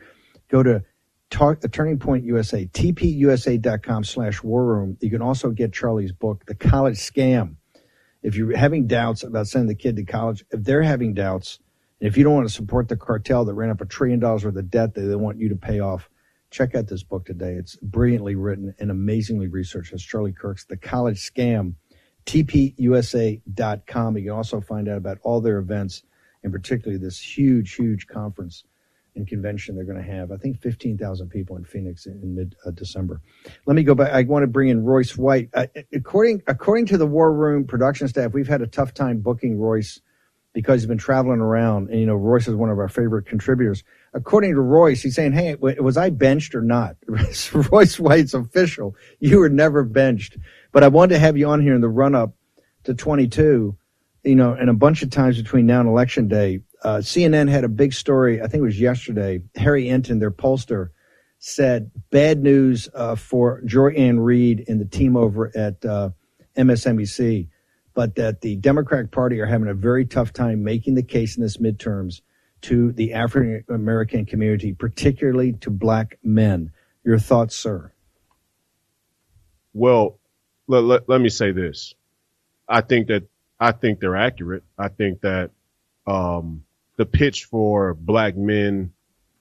Go 0.48 0.62
to 0.62 0.84
talk, 1.30 1.64
uh, 1.64 1.68
Turning 1.70 1.98
Point 1.98 2.24
USA, 2.24 2.66
tpusa.com 2.66 4.04
slash 4.04 4.42
war 4.42 4.64
room. 4.64 4.96
You 5.00 5.10
can 5.10 5.22
also 5.22 5.50
get 5.50 5.72
Charlie's 5.72 6.12
book, 6.12 6.44
The 6.46 6.54
College 6.54 6.96
Scam. 6.96 7.56
If 8.22 8.36
you're 8.36 8.56
having 8.56 8.86
doubts 8.86 9.22
about 9.22 9.46
sending 9.46 9.68
the 9.68 9.74
kid 9.74 9.96
to 9.96 10.04
college, 10.04 10.44
if 10.50 10.62
they're 10.62 10.82
having 10.82 11.14
doubts, 11.14 11.58
and 12.00 12.08
if 12.08 12.16
you 12.16 12.24
don't 12.24 12.34
want 12.34 12.48
to 12.48 12.54
support 12.54 12.88
the 12.88 12.96
cartel 12.96 13.44
that 13.44 13.54
ran 13.54 13.70
up 13.70 13.80
a 13.80 13.86
trillion 13.86 14.20
dollars 14.20 14.44
worth 14.44 14.56
of 14.56 14.70
debt 14.70 14.94
that 14.94 15.00
they 15.02 15.16
want 15.16 15.38
you 15.38 15.48
to 15.48 15.56
pay 15.56 15.80
off, 15.80 16.10
check 16.50 16.74
out 16.74 16.88
this 16.88 17.02
book 17.02 17.24
today. 17.24 17.52
It's 17.54 17.76
brilliantly 17.76 18.34
written 18.34 18.74
and 18.78 18.90
amazingly 18.90 19.48
researched. 19.48 19.92
It's 19.92 20.02
Charlie 20.02 20.32
Kirk's 20.32 20.64
The 20.66 20.76
College 20.76 21.18
Scam, 21.18 21.74
tpusa.com. 22.26 24.16
You 24.18 24.24
can 24.24 24.32
also 24.32 24.60
find 24.60 24.88
out 24.88 24.98
about 24.98 25.18
all 25.22 25.40
their 25.40 25.58
events, 25.58 26.02
and 26.42 26.52
particularly 26.52 27.02
this 27.02 27.18
huge, 27.20 27.74
huge 27.74 28.06
conference 28.06 28.64
and 29.16 29.26
convention 29.26 29.74
they're 29.74 29.84
going 29.84 30.02
to 30.02 30.12
have. 30.12 30.30
I 30.30 30.36
think 30.36 30.60
15,000 30.60 31.28
people 31.28 31.56
in 31.56 31.64
Phoenix 31.64 32.06
in, 32.06 32.20
in 32.22 32.34
mid 32.34 32.54
uh, 32.64 32.70
December. 32.70 33.20
Let 33.66 33.74
me 33.74 33.82
go 33.82 33.94
back. 33.94 34.12
I 34.12 34.22
want 34.22 34.42
to 34.42 34.46
bring 34.46 34.68
in 34.68 34.84
Royce 34.84 35.16
White. 35.16 35.50
Uh, 35.54 35.66
according 35.92 36.42
according 36.46 36.86
to 36.86 36.98
the 36.98 37.06
War 37.06 37.32
Room 37.32 37.66
production 37.66 38.08
staff, 38.08 38.32
we've 38.32 38.48
had 38.48 38.62
a 38.62 38.66
tough 38.66 38.94
time 38.94 39.20
booking 39.20 39.58
Royce 39.58 40.00
because 40.52 40.80
he's 40.80 40.88
been 40.88 40.98
traveling 40.98 41.40
around. 41.40 41.90
And 41.90 42.00
you 42.00 42.06
know, 42.06 42.16
Royce 42.16 42.48
is 42.48 42.54
one 42.54 42.70
of 42.70 42.78
our 42.78 42.88
favorite 42.88 43.26
contributors. 43.26 43.84
According 44.12 44.54
to 44.54 44.60
Royce, 44.60 45.02
he's 45.02 45.14
saying, 45.14 45.32
"Hey, 45.32 45.54
was 45.54 45.96
I 45.96 46.10
benched 46.10 46.54
or 46.54 46.62
not?" 46.62 46.96
Royce 47.06 47.98
White's 47.98 48.34
official. 48.34 48.96
You 49.20 49.38
were 49.38 49.48
never 49.48 49.84
benched. 49.84 50.36
But 50.72 50.84
I 50.84 50.88
wanted 50.88 51.14
to 51.14 51.20
have 51.20 51.36
you 51.36 51.48
on 51.48 51.60
here 51.60 51.74
in 51.74 51.80
the 51.80 51.88
run 51.88 52.14
up 52.14 52.32
to 52.84 52.94
22. 52.94 53.76
You 54.22 54.36
know, 54.36 54.52
and 54.52 54.68
a 54.68 54.74
bunch 54.74 55.02
of 55.02 55.10
times 55.10 55.40
between 55.40 55.64
now 55.66 55.80
and 55.80 55.88
election 55.88 56.28
day 56.28 56.60
uh, 56.82 56.98
CNN 56.98 57.48
had 57.48 57.64
a 57.64 57.68
big 57.68 57.92
story. 57.92 58.40
I 58.40 58.46
think 58.46 58.60
it 58.60 58.66
was 58.66 58.80
yesterday. 58.80 59.42
Harry 59.56 59.86
Enten, 59.86 60.20
their 60.20 60.30
pollster, 60.30 60.90
said 61.38 61.90
bad 62.10 62.42
news 62.42 62.88
uh, 62.94 63.16
for 63.16 63.62
Joy-Ann 63.64 64.20
Reid 64.20 64.64
and 64.68 64.80
the 64.80 64.84
team 64.84 65.16
over 65.16 65.50
at 65.56 65.84
uh, 65.84 66.10
MSNBC, 66.56 67.48
but 67.94 68.14
that 68.16 68.40
the 68.40 68.56
Democratic 68.56 69.10
Party 69.10 69.40
are 69.40 69.46
having 69.46 69.68
a 69.68 69.74
very 69.74 70.04
tough 70.04 70.32
time 70.32 70.62
making 70.62 70.94
the 70.94 71.02
case 71.02 71.36
in 71.36 71.42
this 71.42 71.56
midterms 71.56 72.20
to 72.62 72.92
the 72.92 73.14
African 73.14 73.64
American 73.68 74.26
community, 74.26 74.74
particularly 74.74 75.54
to 75.54 75.70
black 75.70 76.18
men. 76.22 76.72
Your 77.04 77.18
thoughts, 77.18 77.56
sir? 77.56 77.92
Well, 79.72 80.18
let, 80.66 80.84
let, 80.84 81.08
let 81.08 81.20
me 81.20 81.30
say 81.30 81.52
this. 81.52 81.94
I 82.68 82.82
think 82.82 83.08
that 83.08 83.24
I 83.58 83.72
think 83.72 84.00
they're 84.00 84.16
accurate. 84.16 84.62
I 84.78 84.88
think 84.88 85.22
that 85.22 85.50
um, 86.06 86.64
the 87.00 87.06
pitch 87.06 87.46
for 87.46 87.94
black 87.94 88.36
men 88.36 88.92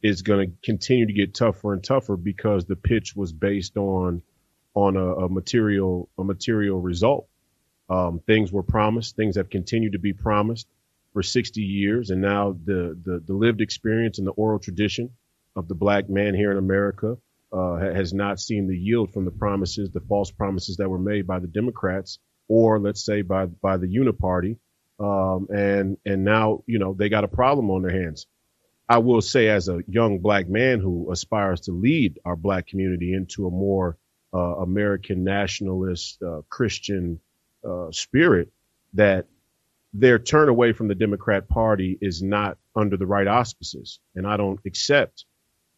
is 0.01 0.21
going 0.21 0.49
to 0.49 0.55
continue 0.63 1.05
to 1.05 1.11
get 1.11 1.33
tougher 1.33 1.73
and 1.73 1.83
tougher 1.83 2.15
because 2.15 2.63
the 2.63 2.77
pitch 2.77 3.17
was 3.17 3.33
based 3.33 3.75
on 3.75 4.21
on 4.75 4.95
a, 4.95 5.25
a 5.25 5.27
material 5.27 6.07
a 6.17 6.23
material 6.23 6.79
result. 6.79 7.27
Um, 7.89 8.21
things 8.25 8.49
were 8.49 8.63
promised, 8.63 9.17
things 9.17 9.35
have 9.35 9.49
continued 9.49 9.91
to 9.91 9.99
be 9.99 10.13
promised 10.13 10.69
for 11.11 11.21
60 11.21 11.59
years, 11.61 12.11
and 12.11 12.21
now 12.21 12.55
the 12.63 12.97
the, 13.03 13.21
the 13.27 13.33
lived 13.33 13.59
experience 13.59 14.19
and 14.19 14.27
the 14.27 14.31
oral 14.31 14.59
tradition 14.59 15.09
of 15.57 15.67
the 15.67 15.75
black 15.75 16.09
man 16.09 16.33
here 16.33 16.51
in 16.51 16.57
America 16.57 17.17
uh, 17.51 17.75
has 17.75 18.13
not 18.13 18.39
seen 18.39 18.67
the 18.67 18.77
yield 18.77 19.11
from 19.11 19.25
the 19.25 19.31
promises, 19.31 19.89
the 19.89 19.99
false 19.99 20.31
promises 20.31 20.77
that 20.77 20.87
were 20.87 20.97
made 20.97 21.27
by 21.27 21.39
the 21.39 21.47
Democrats, 21.47 22.19
or 22.47 22.79
let's 22.79 23.03
say 23.03 23.21
by 23.21 23.47
by 23.47 23.75
the 23.75 23.87
Uniparty, 23.87 24.55
um, 24.99 25.47
and 25.49 25.97
and 26.05 26.23
now 26.23 26.63
you 26.65 26.79
know 26.79 26.93
they 26.93 27.09
got 27.09 27.23
a 27.23 27.27
problem 27.27 27.69
on 27.71 27.81
their 27.81 27.91
hands. 27.91 28.27
I 28.87 28.97
will 28.97 29.21
say, 29.21 29.49
as 29.49 29.69
a 29.69 29.83
young 29.87 30.19
black 30.19 30.49
man 30.49 30.79
who 30.79 31.11
aspires 31.11 31.61
to 31.61 31.71
lead 31.71 32.19
our 32.25 32.35
black 32.35 32.67
community 32.67 33.13
into 33.13 33.45
a 33.45 33.51
more 33.51 33.97
uh, 34.33 34.37
American 34.37 35.23
nationalist 35.23 36.21
uh, 36.23 36.41
Christian 36.49 37.19
uh, 37.63 37.91
spirit, 37.91 38.51
that 38.93 39.27
their 39.93 40.19
turn 40.19 40.49
away 40.49 40.73
from 40.73 40.87
the 40.87 40.95
Democrat 40.95 41.47
Party 41.47 41.97
is 42.01 42.21
not 42.21 42.57
under 42.75 42.97
the 42.97 43.05
right 43.05 43.27
auspices, 43.27 43.99
and 44.15 44.25
I 44.25 44.37
don't 44.37 44.59
accept 44.65 45.25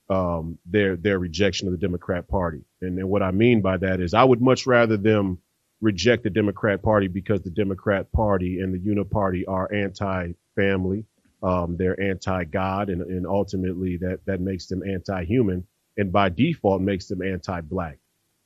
um, 0.10 0.58
their 0.66 0.96
their 0.96 1.20
rejection 1.20 1.68
of 1.68 1.74
the 1.74 1.80
Democrat 1.80 2.28
Party. 2.28 2.62
And, 2.82 2.98
and 2.98 3.10
what 3.10 3.24
I 3.24 3.32
mean 3.32 3.62
by 3.62 3.78
that 3.78 4.00
is, 4.00 4.14
I 4.14 4.24
would 4.24 4.42
much 4.42 4.66
rather 4.66 4.98
them 4.98 5.40
reject 5.82 6.24
the 6.24 6.30
Democrat 6.30 6.84
Party 6.84 7.08
because 7.08 7.42
the 7.42 7.50
Democrat 7.52 8.12
Party 8.12 8.60
and 8.60 8.74
the 8.74 8.80
Uniparty 8.80 9.44
are 9.48 9.74
anti-family, 9.74 11.06
um, 11.44 11.78
they're 11.78 12.00
anti-God, 12.00 12.90
and, 12.90 13.02
and 13.02 13.28
ultimately 13.28 13.98
that 13.98 14.20
that 14.26 14.42
makes 14.42 14.68
them 14.68 14.84
anti-human, 14.88 15.66
and 15.98 16.12
by 16.12 16.30
default 16.30 16.82
makes 16.82 17.08
them 17.08 17.22
anti-black. 17.22 18.00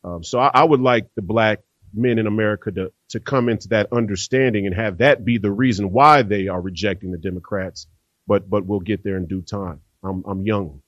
Um, 0.03 0.23
so 0.23 0.39
I, 0.39 0.51
I 0.53 0.63
would 0.63 0.81
like 0.81 1.07
the 1.15 1.21
black 1.21 1.59
men 1.93 2.19
in 2.19 2.27
America 2.27 2.71
to 2.71 2.93
to 3.09 3.19
come 3.19 3.49
into 3.49 3.69
that 3.69 3.93
understanding 3.93 4.65
and 4.67 4.75
have 4.75 4.99
that 4.99 5.25
be 5.25 5.37
the 5.37 5.51
reason 5.51 5.91
why 5.91 6.21
they 6.23 6.47
are 6.47 6.61
rejecting 6.61 7.11
the 7.11 7.17
Democrats. 7.17 7.87
But 8.27 8.49
but 8.49 8.65
we'll 8.65 8.79
get 8.81 9.03
there 9.03 9.17
in 9.17 9.27
due 9.27 9.41
time. 9.41 9.81
I'm 10.03 10.23
I'm 10.27 10.45
young. 10.45 10.81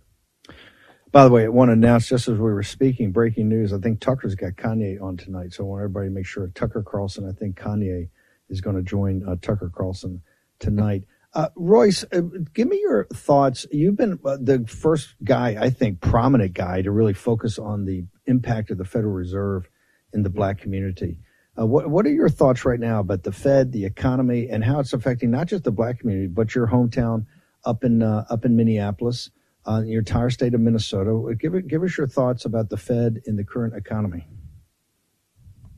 By 1.13 1.25
the 1.25 1.31
way, 1.31 1.45
I 1.45 1.49
want 1.49 1.69
to 1.69 1.73
announce 1.73 2.09
just 2.09 2.27
as 2.27 2.39
we 2.39 2.53
were 2.53 2.63
speaking, 2.63 3.11
breaking 3.11 3.49
news. 3.49 3.71
I 3.71 3.79
think 3.79 4.01
Tucker's 4.01 4.35
got 4.35 4.53
Kanye 4.53 4.99
on 4.99 5.17
tonight, 5.17 5.53
so 5.53 5.63
I 5.63 5.67
want 5.67 5.81
everybody 5.83 6.07
to 6.07 6.13
make 6.15 6.25
sure 6.25 6.47
Tucker 6.55 6.83
Carlson. 6.83 7.29
I 7.29 7.33
think 7.39 7.55
Kanye 7.57 8.09
is 8.49 8.61
going 8.61 8.77
to 8.77 8.83
join 8.83 9.23
uh, 9.29 9.37
Tucker 9.39 9.71
Carlson 9.75 10.23
tonight. 10.59 11.03
Uh, 11.35 11.49
Royce, 11.55 12.05
uh, 12.11 12.21
give 12.55 12.67
me 12.67 12.79
your 12.81 13.05
thoughts. 13.13 13.67
You've 13.71 13.97
been 13.97 14.19
uh, 14.25 14.39
the 14.41 14.65
first 14.67 15.15
guy, 15.23 15.57
I 15.61 15.71
think, 15.71 16.01
prominent 16.01 16.55
guy 16.55 16.81
to 16.81 16.91
really 16.91 17.13
focus 17.15 17.59
on 17.59 17.85
the 17.85 18.05
impact 18.27 18.71
of 18.71 18.79
the 18.79 18.85
Federal 18.85 19.13
Reserve 19.13 19.69
in 20.13 20.23
the 20.23 20.31
black 20.31 20.59
community. 20.59 21.19
Uh, 21.59 21.67
what 21.67 21.91
What 21.91 22.07
are 22.07 22.13
your 22.13 22.29
thoughts 22.29 22.65
right 22.65 22.81
now 22.81 23.01
about 23.01 23.23
the 23.23 23.33
Fed, 23.33 23.71
the 23.71 23.85
economy, 23.85 24.49
and 24.49 24.65
how 24.65 24.81
it's 24.81 24.93
affecting 24.93 25.31
not 25.31 25.47
just 25.47 25.63
the 25.63 25.71
black 25.71 26.01
community 26.01 26.27
but 26.27 26.55
your 26.55 26.67
hometown 26.67 27.27
up 27.65 27.85
in 27.85 28.03
uh, 28.03 28.25
up 28.31 28.45
in 28.45 28.57
Minneapolis? 28.57 29.29
Uh, 29.65 29.81
your 29.85 29.99
entire 29.99 30.29
state 30.29 30.53
of 30.53 30.61
Minnesota. 30.61 31.35
Give 31.35 31.67
give 31.67 31.83
us 31.83 31.97
your 31.97 32.07
thoughts 32.07 32.45
about 32.45 32.69
the 32.69 32.77
Fed 32.77 33.21
in 33.25 33.35
the 33.35 33.43
current 33.43 33.75
economy. 33.75 34.27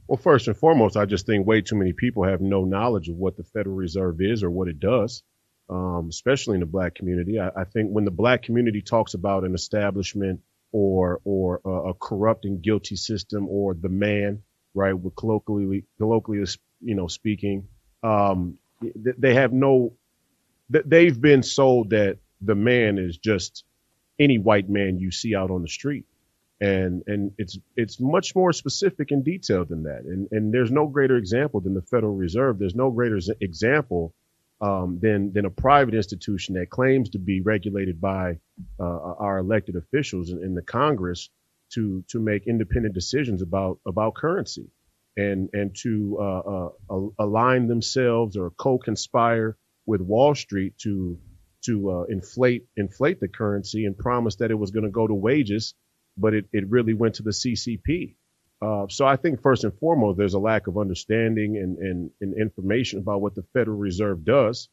Well, 0.07 0.17
first 0.17 0.47
and 0.47 0.55
foremost, 0.55 0.97
I 0.97 1.05
just 1.05 1.25
think 1.25 1.47
way 1.47 1.61
too 1.61 1.75
many 1.75 1.93
people 1.93 2.23
have 2.23 2.41
no 2.41 2.63
knowledge 2.63 3.09
of 3.09 3.15
what 3.15 3.37
the 3.37 3.43
Federal 3.43 3.75
Reserve 3.75 4.21
is 4.21 4.43
or 4.43 4.51
what 4.51 4.67
it 4.67 4.79
does, 4.79 5.23
um, 5.69 6.07
especially 6.09 6.55
in 6.55 6.59
the 6.59 6.67
black 6.67 6.93
community. 6.93 7.39
I, 7.39 7.49
I, 7.55 7.63
think 7.63 7.89
when 7.89 8.05
the 8.05 8.11
black 8.11 8.43
community 8.43 8.83
talks 8.83 9.15
about 9.15 9.43
an 9.45 9.55
establishment 9.55 10.41
or 10.71 11.21
or 11.23 11.61
a, 11.65 11.89
a 11.89 11.93
corrupt 11.95 12.45
and 12.45 12.61
guilty 12.61 12.95
system 12.95 13.47
or 13.49 13.73
the 13.73 13.89
man, 13.89 14.43
right, 14.75 14.93
with 14.93 15.15
colloquially 15.15 15.85
colloquially 15.97 16.45
you 16.81 16.95
know 16.95 17.07
speaking, 17.07 17.67
um, 18.03 18.57
they 18.95 19.33
have 19.33 19.53
no. 19.53 19.93
They've 20.69 21.19
been 21.19 21.43
sold 21.43 21.91
that 21.91 22.17
the 22.41 22.55
man 22.55 22.97
is 22.97 23.17
just 23.17 23.63
any 24.19 24.37
white 24.37 24.69
man 24.69 24.99
you 24.99 25.11
see 25.11 25.35
out 25.35 25.51
on 25.51 25.61
the 25.61 25.67
street, 25.67 26.05
and 26.61 27.03
and 27.07 27.31
it's 27.37 27.57
it's 27.75 27.99
much 27.99 28.35
more 28.35 28.53
specific 28.53 29.11
and 29.11 29.23
detailed 29.23 29.69
than 29.69 29.83
that. 29.83 30.03
And 30.05 30.27
and 30.31 30.53
there's 30.53 30.71
no 30.71 30.87
greater 30.87 31.17
example 31.17 31.59
than 31.61 31.73
the 31.73 31.81
Federal 31.81 32.15
Reserve. 32.15 32.59
There's 32.59 32.75
no 32.75 32.91
greater 32.91 33.19
example 33.41 34.13
um, 34.61 34.99
than 35.01 35.33
than 35.33 35.45
a 35.45 35.49
private 35.49 35.93
institution 35.93 36.55
that 36.55 36.69
claims 36.69 37.09
to 37.09 37.19
be 37.19 37.41
regulated 37.41 37.99
by 37.99 38.39
uh, 38.79 38.83
our 38.83 39.39
elected 39.39 39.75
officials 39.75 40.31
in, 40.31 40.43
in 40.43 40.55
the 40.55 40.61
Congress 40.61 41.29
to 41.71 42.03
to 42.09 42.19
make 42.19 42.47
independent 42.47 42.93
decisions 42.93 43.41
about 43.41 43.79
about 43.85 44.15
currency 44.15 44.69
and 45.17 45.49
and 45.53 45.75
to 45.75 46.17
uh, 46.19 46.69
uh, 46.89 47.09
align 47.19 47.67
themselves 47.67 48.37
or 48.37 48.51
co-conspire 48.51 49.57
with 49.85 50.01
Wall 50.01 50.35
Street 50.35 50.77
to 50.79 51.17
to 51.65 51.91
uh, 51.91 52.03
inflate 52.03 52.65
inflate 52.75 53.19
the 53.19 53.27
currency 53.27 53.85
and 53.85 53.97
promise 53.97 54.37
that 54.37 54.51
it 54.51 54.55
was 54.55 54.71
going 54.71 54.85
to 54.85 54.91
go 54.91 55.07
to 55.07 55.13
wages, 55.13 55.73
but 56.17 56.33
it, 56.33 56.45
it 56.51 56.69
really 56.69 56.93
went 56.93 57.15
to 57.15 57.23
the 57.23 57.31
CCP. 57.31 58.15
Uh, 58.61 58.87
so 58.89 59.05
I 59.05 59.15
think 59.17 59.41
first 59.41 59.63
and 59.63 59.77
foremost, 59.77 60.17
there's 60.17 60.33
a 60.33 60.39
lack 60.39 60.67
of 60.67 60.77
understanding 60.77 61.57
and, 61.57 61.77
and, 61.77 62.11
and 62.21 62.39
information 62.39 62.99
about 62.99 63.21
what 63.21 63.35
the 63.35 63.43
Federal 63.53 63.77
Reserve 63.77 64.23
does. 64.23 64.69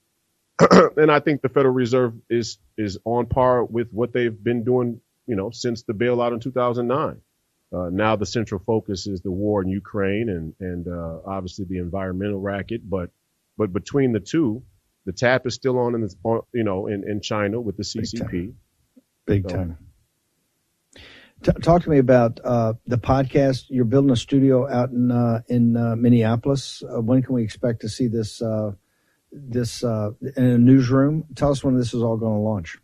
and 0.96 1.10
I 1.10 1.20
think 1.20 1.42
the 1.42 1.48
Federal 1.48 1.74
Reserve 1.74 2.14
is 2.30 2.58
is 2.78 2.98
on 3.04 3.26
par 3.26 3.64
with 3.64 3.88
what 3.90 4.12
they've 4.12 4.42
been 4.42 4.64
doing, 4.64 5.00
you 5.26 5.34
know, 5.34 5.50
since 5.50 5.82
the 5.82 5.94
bailout 5.94 6.32
in 6.32 6.40
2009. 6.40 7.20
Uh, 7.72 7.88
now 7.90 8.16
the 8.16 8.26
central 8.26 8.60
focus 8.64 9.06
is 9.06 9.22
the 9.22 9.30
war 9.30 9.62
in 9.62 9.68
Ukraine 9.68 10.28
and 10.28 10.54
and 10.60 10.86
uh, 10.86 11.18
obviously 11.26 11.64
the 11.64 11.78
environmental 11.78 12.38
racket. 12.38 12.88
But 12.88 13.10
but 13.56 13.72
between 13.72 14.12
the 14.12 14.20
two, 14.20 14.62
the 15.04 15.12
tap 15.12 15.46
is 15.46 15.54
still 15.54 15.78
on 15.78 15.94
in 15.94 16.02
the, 16.02 16.14
on, 16.24 16.42
you 16.52 16.64
know 16.64 16.86
in, 16.86 17.08
in 17.08 17.20
China 17.20 17.60
with 17.60 17.76
the 17.76 17.82
CCP. 17.82 18.52
Big 19.26 19.48
So- 19.48 19.56
time. 19.56 19.78
T- 21.42 21.50
talk 21.60 21.82
to 21.82 21.90
me 21.90 21.98
about 21.98 22.38
uh, 22.44 22.74
the 22.86 22.98
podcast. 22.98 23.64
You're 23.68 23.84
building 23.84 24.12
a 24.12 24.16
studio 24.16 24.70
out 24.70 24.90
in 24.90 25.10
uh, 25.10 25.42
in 25.48 25.76
uh, 25.76 25.96
Minneapolis. 25.96 26.82
Uh, 26.84 27.00
when 27.00 27.20
can 27.22 27.34
we 27.34 27.42
expect 27.42 27.80
to 27.80 27.88
see 27.88 28.06
this 28.06 28.40
uh, 28.40 28.72
this 29.32 29.82
uh, 29.82 30.10
in 30.36 30.44
a 30.44 30.58
newsroom? 30.58 31.24
Tell 31.34 31.50
us 31.50 31.64
when 31.64 31.76
this 31.76 31.94
is 31.94 32.02
all 32.02 32.16
going 32.16 32.34
to 32.36 32.40
launch. 32.40 32.78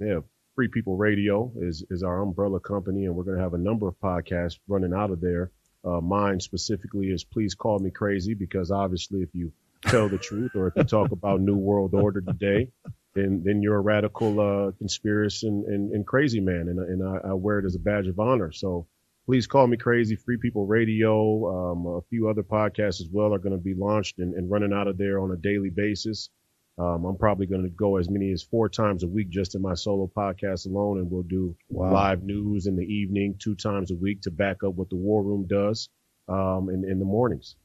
Yeah, 0.00 0.20
Free 0.56 0.66
People 0.66 0.96
Radio 0.96 1.52
is 1.56 1.84
is 1.88 2.02
our 2.02 2.20
umbrella 2.20 2.58
company, 2.58 3.04
and 3.04 3.14
we're 3.14 3.22
going 3.22 3.36
to 3.36 3.42
have 3.44 3.54
a 3.54 3.58
number 3.58 3.86
of 3.86 3.94
podcasts 4.00 4.58
running 4.66 4.92
out 4.92 5.12
of 5.12 5.20
there. 5.20 5.52
Uh, 5.84 6.00
mine 6.00 6.40
specifically 6.40 7.08
is 7.12 7.22
Please 7.22 7.54
Call 7.54 7.78
Me 7.78 7.90
Crazy 7.92 8.34
because 8.34 8.72
obviously, 8.72 9.20
if 9.22 9.28
you 9.34 9.52
tell 9.84 10.08
the 10.08 10.18
truth 10.18 10.52
or 10.54 10.68
if 10.68 10.74
you 10.76 10.84
talk 10.84 11.10
about 11.12 11.40
New 11.40 11.56
World 11.56 11.94
Order 11.94 12.20
today, 12.20 12.68
then 13.14 13.42
then 13.44 13.62
you're 13.62 13.76
a 13.76 13.80
radical 13.80 14.40
uh, 14.40 14.72
conspiracy 14.78 15.46
and, 15.46 15.64
and, 15.66 15.92
and 15.92 16.06
crazy 16.06 16.40
man, 16.40 16.68
and 16.68 16.78
and 16.78 17.02
I, 17.06 17.30
I 17.30 17.32
wear 17.34 17.58
it 17.60 17.64
as 17.66 17.74
a 17.74 17.80
badge 17.80 18.06
of 18.08 18.18
honor. 18.18 18.52
So. 18.52 18.86
Please 19.26 19.46
call 19.46 19.66
me 19.66 19.78
crazy. 19.78 20.16
Free 20.16 20.36
People 20.36 20.66
Radio, 20.66 21.72
um, 21.72 21.86
a 21.86 22.02
few 22.10 22.28
other 22.28 22.42
podcasts 22.42 23.00
as 23.00 23.08
well 23.10 23.32
are 23.32 23.38
going 23.38 23.56
to 23.56 23.58
be 23.58 23.72
launched 23.72 24.18
and, 24.18 24.34
and 24.34 24.50
running 24.50 24.70
out 24.74 24.86
of 24.86 24.98
there 24.98 25.18
on 25.18 25.30
a 25.30 25.36
daily 25.36 25.70
basis. 25.70 26.28
Um, 26.76 27.06
I'm 27.06 27.16
probably 27.16 27.46
going 27.46 27.62
to 27.62 27.70
go 27.70 27.96
as 27.96 28.10
many 28.10 28.32
as 28.32 28.42
four 28.42 28.68
times 28.68 29.02
a 29.02 29.08
week 29.08 29.30
just 29.30 29.54
in 29.54 29.62
my 29.62 29.72
solo 29.72 30.10
podcast 30.14 30.66
alone, 30.66 30.98
and 30.98 31.10
we'll 31.10 31.22
do 31.22 31.56
Wow. 31.70 31.90
live 31.90 32.22
news 32.22 32.66
in 32.66 32.76
the 32.76 32.84
evening 32.84 33.36
two 33.38 33.54
times 33.54 33.90
a 33.90 33.94
week 33.94 34.20
to 34.22 34.30
back 34.30 34.62
up 34.62 34.74
what 34.74 34.90
the 34.90 34.96
War 34.96 35.22
Room 35.22 35.46
does 35.48 35.88
um, 36.28 36.68
in, 36.68 36.84
in 36.84 36.98
the 36.98 37.06
mornings. 37.06 37.56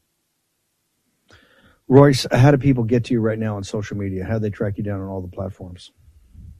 Royce, 1.90 2.28
how 2.32 2.52
do 2.52 2.58
people 2.60 2.84
get 2.84 3.06
to 3.06 3.14
you 3.14 3.20
right 3.20 3.40
now 3.40 3.56
on 3.56 3.64
social 3.64 3.98
media? 3.98 4.24
How 4.24 4.34
do 4.34 4.40
they 4.42 4.52
track 4.52 4.78
you 4.78 4.84
down 4.84 5.02
on 5.02 5.08
all 5.08 5.22
the 5.22 5.36
platforms? 5.36 5.92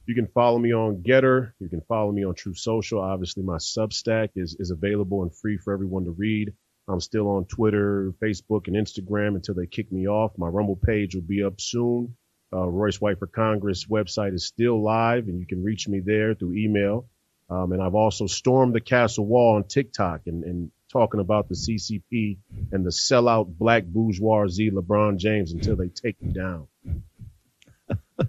You 0.06 0.16
can 0.16 0.26
follow 0.26 0.58
me 0.58 0.74
on 0.74 1.04
Gettr. 1.06 1.52
You 1.60 1.68
can 1.68 1.82
follow 1.82 2.10
me 2.10 2.24
on 2.24 2.34
True 2.34 2.54
Social. 2.54 3.00
Obviously, 3.00 3.44
my 3.44 3.58
Substack 3.58 4.30
is, 4.34 4.56
is 4.58 4.72
available 4.72 5.22
and 5.22 5.32
free 5.32 5.56
for 5.56 5.72
everyone 5.72 6.04
to 6.06 6.10
read. 6.10 6.52
I'm 6.88 6.98
still 6.98 7.28
on 7.28 7.44
Twitter, 7.44 8.12
Facebook, 8.20 8.66
and 8.66 8.74
Instagram 8.74 9.36
until 9.36 9.54
they 9.54 9.68
kick 9.68 9.92
me 9.92 10.08
off. 10.08 10.32
My 10.36 10.48
Rumble 10.48 10.74
page 10.74 11.14
will 11.14 11.22
be 11.22 11.44
up 11.44 11.60
soon. 11.60 12.16
Uh, 12.52 12.66
Royce 12.66 13.00
White 13.00 13.20
for 13.20 13.28
Congress 13.28 13.86
website 13.86 14.34
is 14.34 14.46
still 14.46 14.82
live, 14.82 15.28
and 15.28 15.38
you 15.38 15.46
can 15.46 15.62
reach 15.62 15.86
me 15.86 16.00
there 16.04 16.34
through 16.34 16.54
email. 16.54 17.06
Um, 17.48 17.70
and 17.70 17.80
I've 17.80 17.94
also 17.94 18.26
stormed 18.26 18.74
the 18.74 18.80
castle 18.80 19.26
wall 19.26 19.54
on 19.54 19.64
TikTok 19.68 20.22
and, 20.26 20.42
and 20.42 20.72
talking 20.90 21.20
about 21.20 21.48
the 21.48 21.54
CCP 21.54 22.38
and 22.72 22.84
the 22.84 22.90
sellout 22.90 23.46
black 23.58 23.84
bourgeoisie 23.84 24.70
LeBron 24.70 25.18
James 25.18 25.52
until 25.52 25.76
they 25.76 25.88
take 25.88 26.16
you 26.20 26.32
down. 26.32 26.66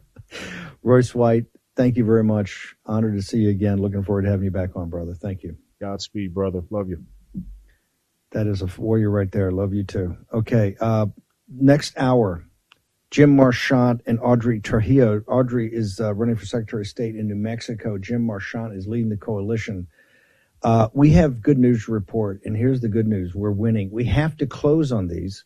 Royce 0.84 1.14
White, 1.14 1.46
thank 1.76 1.98
you 1.98 2.06
very 2.06 2.24
much. 2.24 2.76
Honored 2.86 3.16
to 3.16 3.22
see 3.22 3.40
you 3.40 3.50
again. 3.50 3.80
Looking 3.80 4.04
forward 4.04 4.24
to 4.24 4.30
having 4.30 4.46
you 4.46 4.52
back 4.52 4.76
on, 4.76 4.90
brother. 4.90 5.14
Thank 5.14 5.44
you. 5.44 5.58
Godspeed, 5.80 6.34
brother. 6.34 6.64
Love 6.70 6.90
you. 6.90 7.04
That 8.32 8.48
is 8.48 8.62
a 8.62 8.68
warrior 8.78 9.10
right 9.10 9.32
there. 9.32 9.52
Love 9.52 9.74
you 9.74 9.84
too. 9.84 10.16
Okay. 10.32 10.76
Uh, 10.80 11.08
next 11.50 11.98
hour, 11.98 12.46
Jim 13.10 13.36
Marchant 13.36 14.02
and 14.06 14.20
Audrey 14.22 14.62
Trujillo. 14.62 15.22
Audrey 15.28 15.70
is 15.74 16.00
uh, 16.00 16.14
running 16.14 16.38
for 16.38 16.46
Secretary 16.46 16.84
of 16.84 16.88
State 16.88 17.16
in 17.16 17.28
New 17.28 17.36
Mexico. 17.36 17.98
Jim 17.98 18.26
Marchant 18.26 18.74
is 18.74 18.88
leading 18.88 19.10
the 19.10 19.18
coalition. 19.18 19.88
Uh, 20.64 20.90
we 20.94 21.10
have 21.12 21.42
good 21.42 21.58
news 21.58 21.86
to 21.86 21.92
report, 21.92 22.40
and 22.46 22.56
here's 22.56 22.82
the 22.82 22.88
good 22.88 23.08
news: 23.08 23.34
we're 23.34 23.52
winning. 23.52 23.90
We 23.92 24.06
have 24.06 24.38
to 24.38 24.46
close 24.46 24.92
on 24.92 25.08
these. 25.08 25.44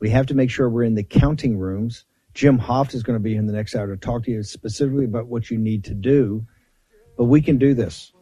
We 0.00 0.08
have 0.10 0.26
to 0.26 0.34
make 0.34 0.50
sure 0.50 0.70
we're 0.70 0.84
in 0.84 0.94
the 0.94 1.04
counting 1.04 1.58
rooms. 1.58 2.06
Jim 2.32 2.58
Hoft 2.58 2.94
is 2.94 3.02
going 3.02 3.18
to 3.18 3.22
be 3.22 3.36
in 3.36 3.46
the 3.46 3.52
next 3.52 3.74
hour 3.74 3.86
to 3.86 3.96
talk 3.96 4.24
to 4.24 4.30
you 4.30 4.42
specifically 4.42 5.04
about 5.04 5.26
what 5.26 5.50
you 5.50 5.58
need 5.58 5.84
to 5.84 5.94
do, 5.94 6.46
but 7.16 7.24
we 7.24 7.42
can 7.42 7.58
do 7.58 7.74
this. 7.74 8.12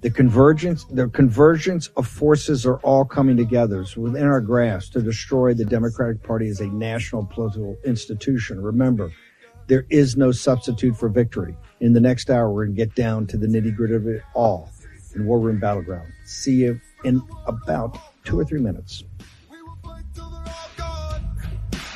The 0.00 0.10
convergence, 0.10 0.84
the 0.84 1.08
convergence 1.08 1.88
of 1.96 2.06
forces 2.08 2.66
are 2.66 2.78
all 2.78 3.04
coming 3.04 3.36
together. 3.36 3.80
It's 3.80 3.96
within 3.96 4.24
our 4.24 4.40
grasp 4.40 4.92
to 4.94 5.02
destroy 5.02 5.54
the 5.54 5.64
Democratic 5.64 6.22
Party 6.24 6.48
as 6.48 6.60
a 6.60 6.66
national 6.66 7.24
political 7.26 7.76
institution. 7.84 8.60
Remember, 8.60 9.12
there 9.68 9.86
is 9.90 10.16
no 10.16 10.32
substitute 10.32 10.96
for 10.96 11.08
victory. 11.08 11.56
In 11.80 11.92
the 11.92 12.00
next 12.00 12.30
hour, 12.30 12.50
we're 12.50 12.66
going 12.66 12.76
to 12.76 12.84
get 12.84 12.94
down 12.96 13.26
to 13.28 13.36
the 13.36 13.46
nitty 13.46 13.76
gritty 13.76 13.94
of 13.94 14.06
it 14.08 14.22
all 14.34 14.70
in 15.18 15.26
War 15.26 15.38
Room 15.38 15.58
Battleground. 15.58 16.12
See 16.24 16.54
you 16.54 16.80
in 17.04 17.22
about 17.46 17.98
two 18.24 18.38
or 18.38 18.44
three 18.44 18.60
minutes. 18.60 19.02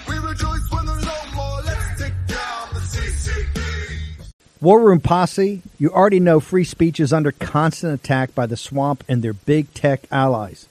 We 0.08 0.18
rejoice 0.18 0.70
when 0.70 0.86
there's 0.86 1.04
no 1.04 1.18
more. 1.34 1.62
Let's 1.62 2.00
take 2.00 2.12
down 2.26 2.68
the 2.74 2.80
CCP. 2.80 4.32
War 4.60 4.80
Room 4.80 5.00
Posse, 5.00 5.62
you 5.78 5.90
already 5.90 6.20
know 6.20 6.40
free 6.40 6.64
speech 6.64 7.00
is 7.00 7.12
under 7.12 7.32
constant 7.32 7.94
attack 7.94 8.34
by 8.34 8.46
the 8.46 8.56
swamp 8.56 9.04
and 9.08 9.22
their 9.22 9.32
big 9.32 9.72
tech 9.74 10.02
allies. 10.10 10.68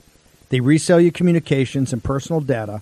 They 0.50 0.60
resell 0.60 1.00
your 1.00 1.12
communications 1.12 1.94
and 1.94 2.04
personal 2.04 2.42
data 2.42 2.82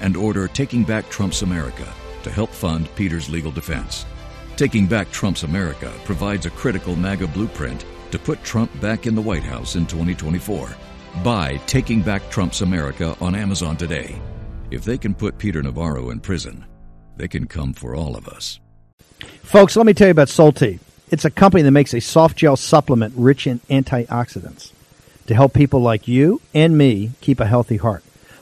and 0.00 0.16
order 0.16 0.48
Taking 0.48 0.84
Back 0.84 1.08
Trump's 1.08 1.42
America 1.42 1.86
to 2.22 2.30
help 2.30 2.50
fund 2.50 2.88
Peter's 2.96 3.28
legal 3.28 3.50
defense. 3.50 4.06
Taking 4.56 4.86
Back 4.86 5.10
Trump's 5.10 5.44
America 5.44 5.92
provides 6.04 6.46
a 6.46 6.50
critical 6.50 6.96
MAGA 6.96 7.28
blueprint 7.28 7.84
to 8.10 8.18
put 8.18 8.42
Trump 8.42 8.70
back 8.80 9.06
in 9.06 9.14
the 9.14 9.22
White 9.22 9.44
House 9.44 9.76
in 9.76 9.86
2024. 9.86 10.68
Buy 11.22 11.56
Taking 11.66 12.02
Back 12.02 12.28
Trump's 12.30 12.60
America 12.60 13.16
on 13.20 13.34
Amazon 13.34 13.76
today. 13.76 14.20
If 14.70 14.84
they 14.84 14.98
can 14.98 15.14
put 15.14 15.38
Peter 15.38 15.62
Navarro 15.62 16.10
in 16.10 16.20
prison, 16.20 16.64
they 17.16 17.28
can 17.28 17.46
come 17.46 17.72
for 17.72 17.94
all 17.94 18.16
of 18.16 18.28
us. 18.28 18.60
Folks, 19.42 19.76
let 19.76 19.86
me 19.86 19.94
tell 19.94 20.08
you 20.08 20.12
about 20.12 20.28
Solti. 20.28 20.78
It's 21.10 21.24
a 21.24 21.30
company 21.30 21.62
that 21.62 21.70
makes 21.70 21.94
a 21.94 22.00
soft 22.00 22.36
gel 22.36 22.56
supplement 22.56 23.14
rich 23.16 23.46
in 23.46 23.60
antioxidants 23.70 24.72
to 25.26 25.34
help 25.34 25.54
people 25.54 25.80
like 25.80 26.06
you 26.06 26.40
and 26.52 26.76
me 26.76 27.12
keep 27.20 27.40
a 27.40 27.46
healthy 27.46 27.76
heart. 27.76 28.02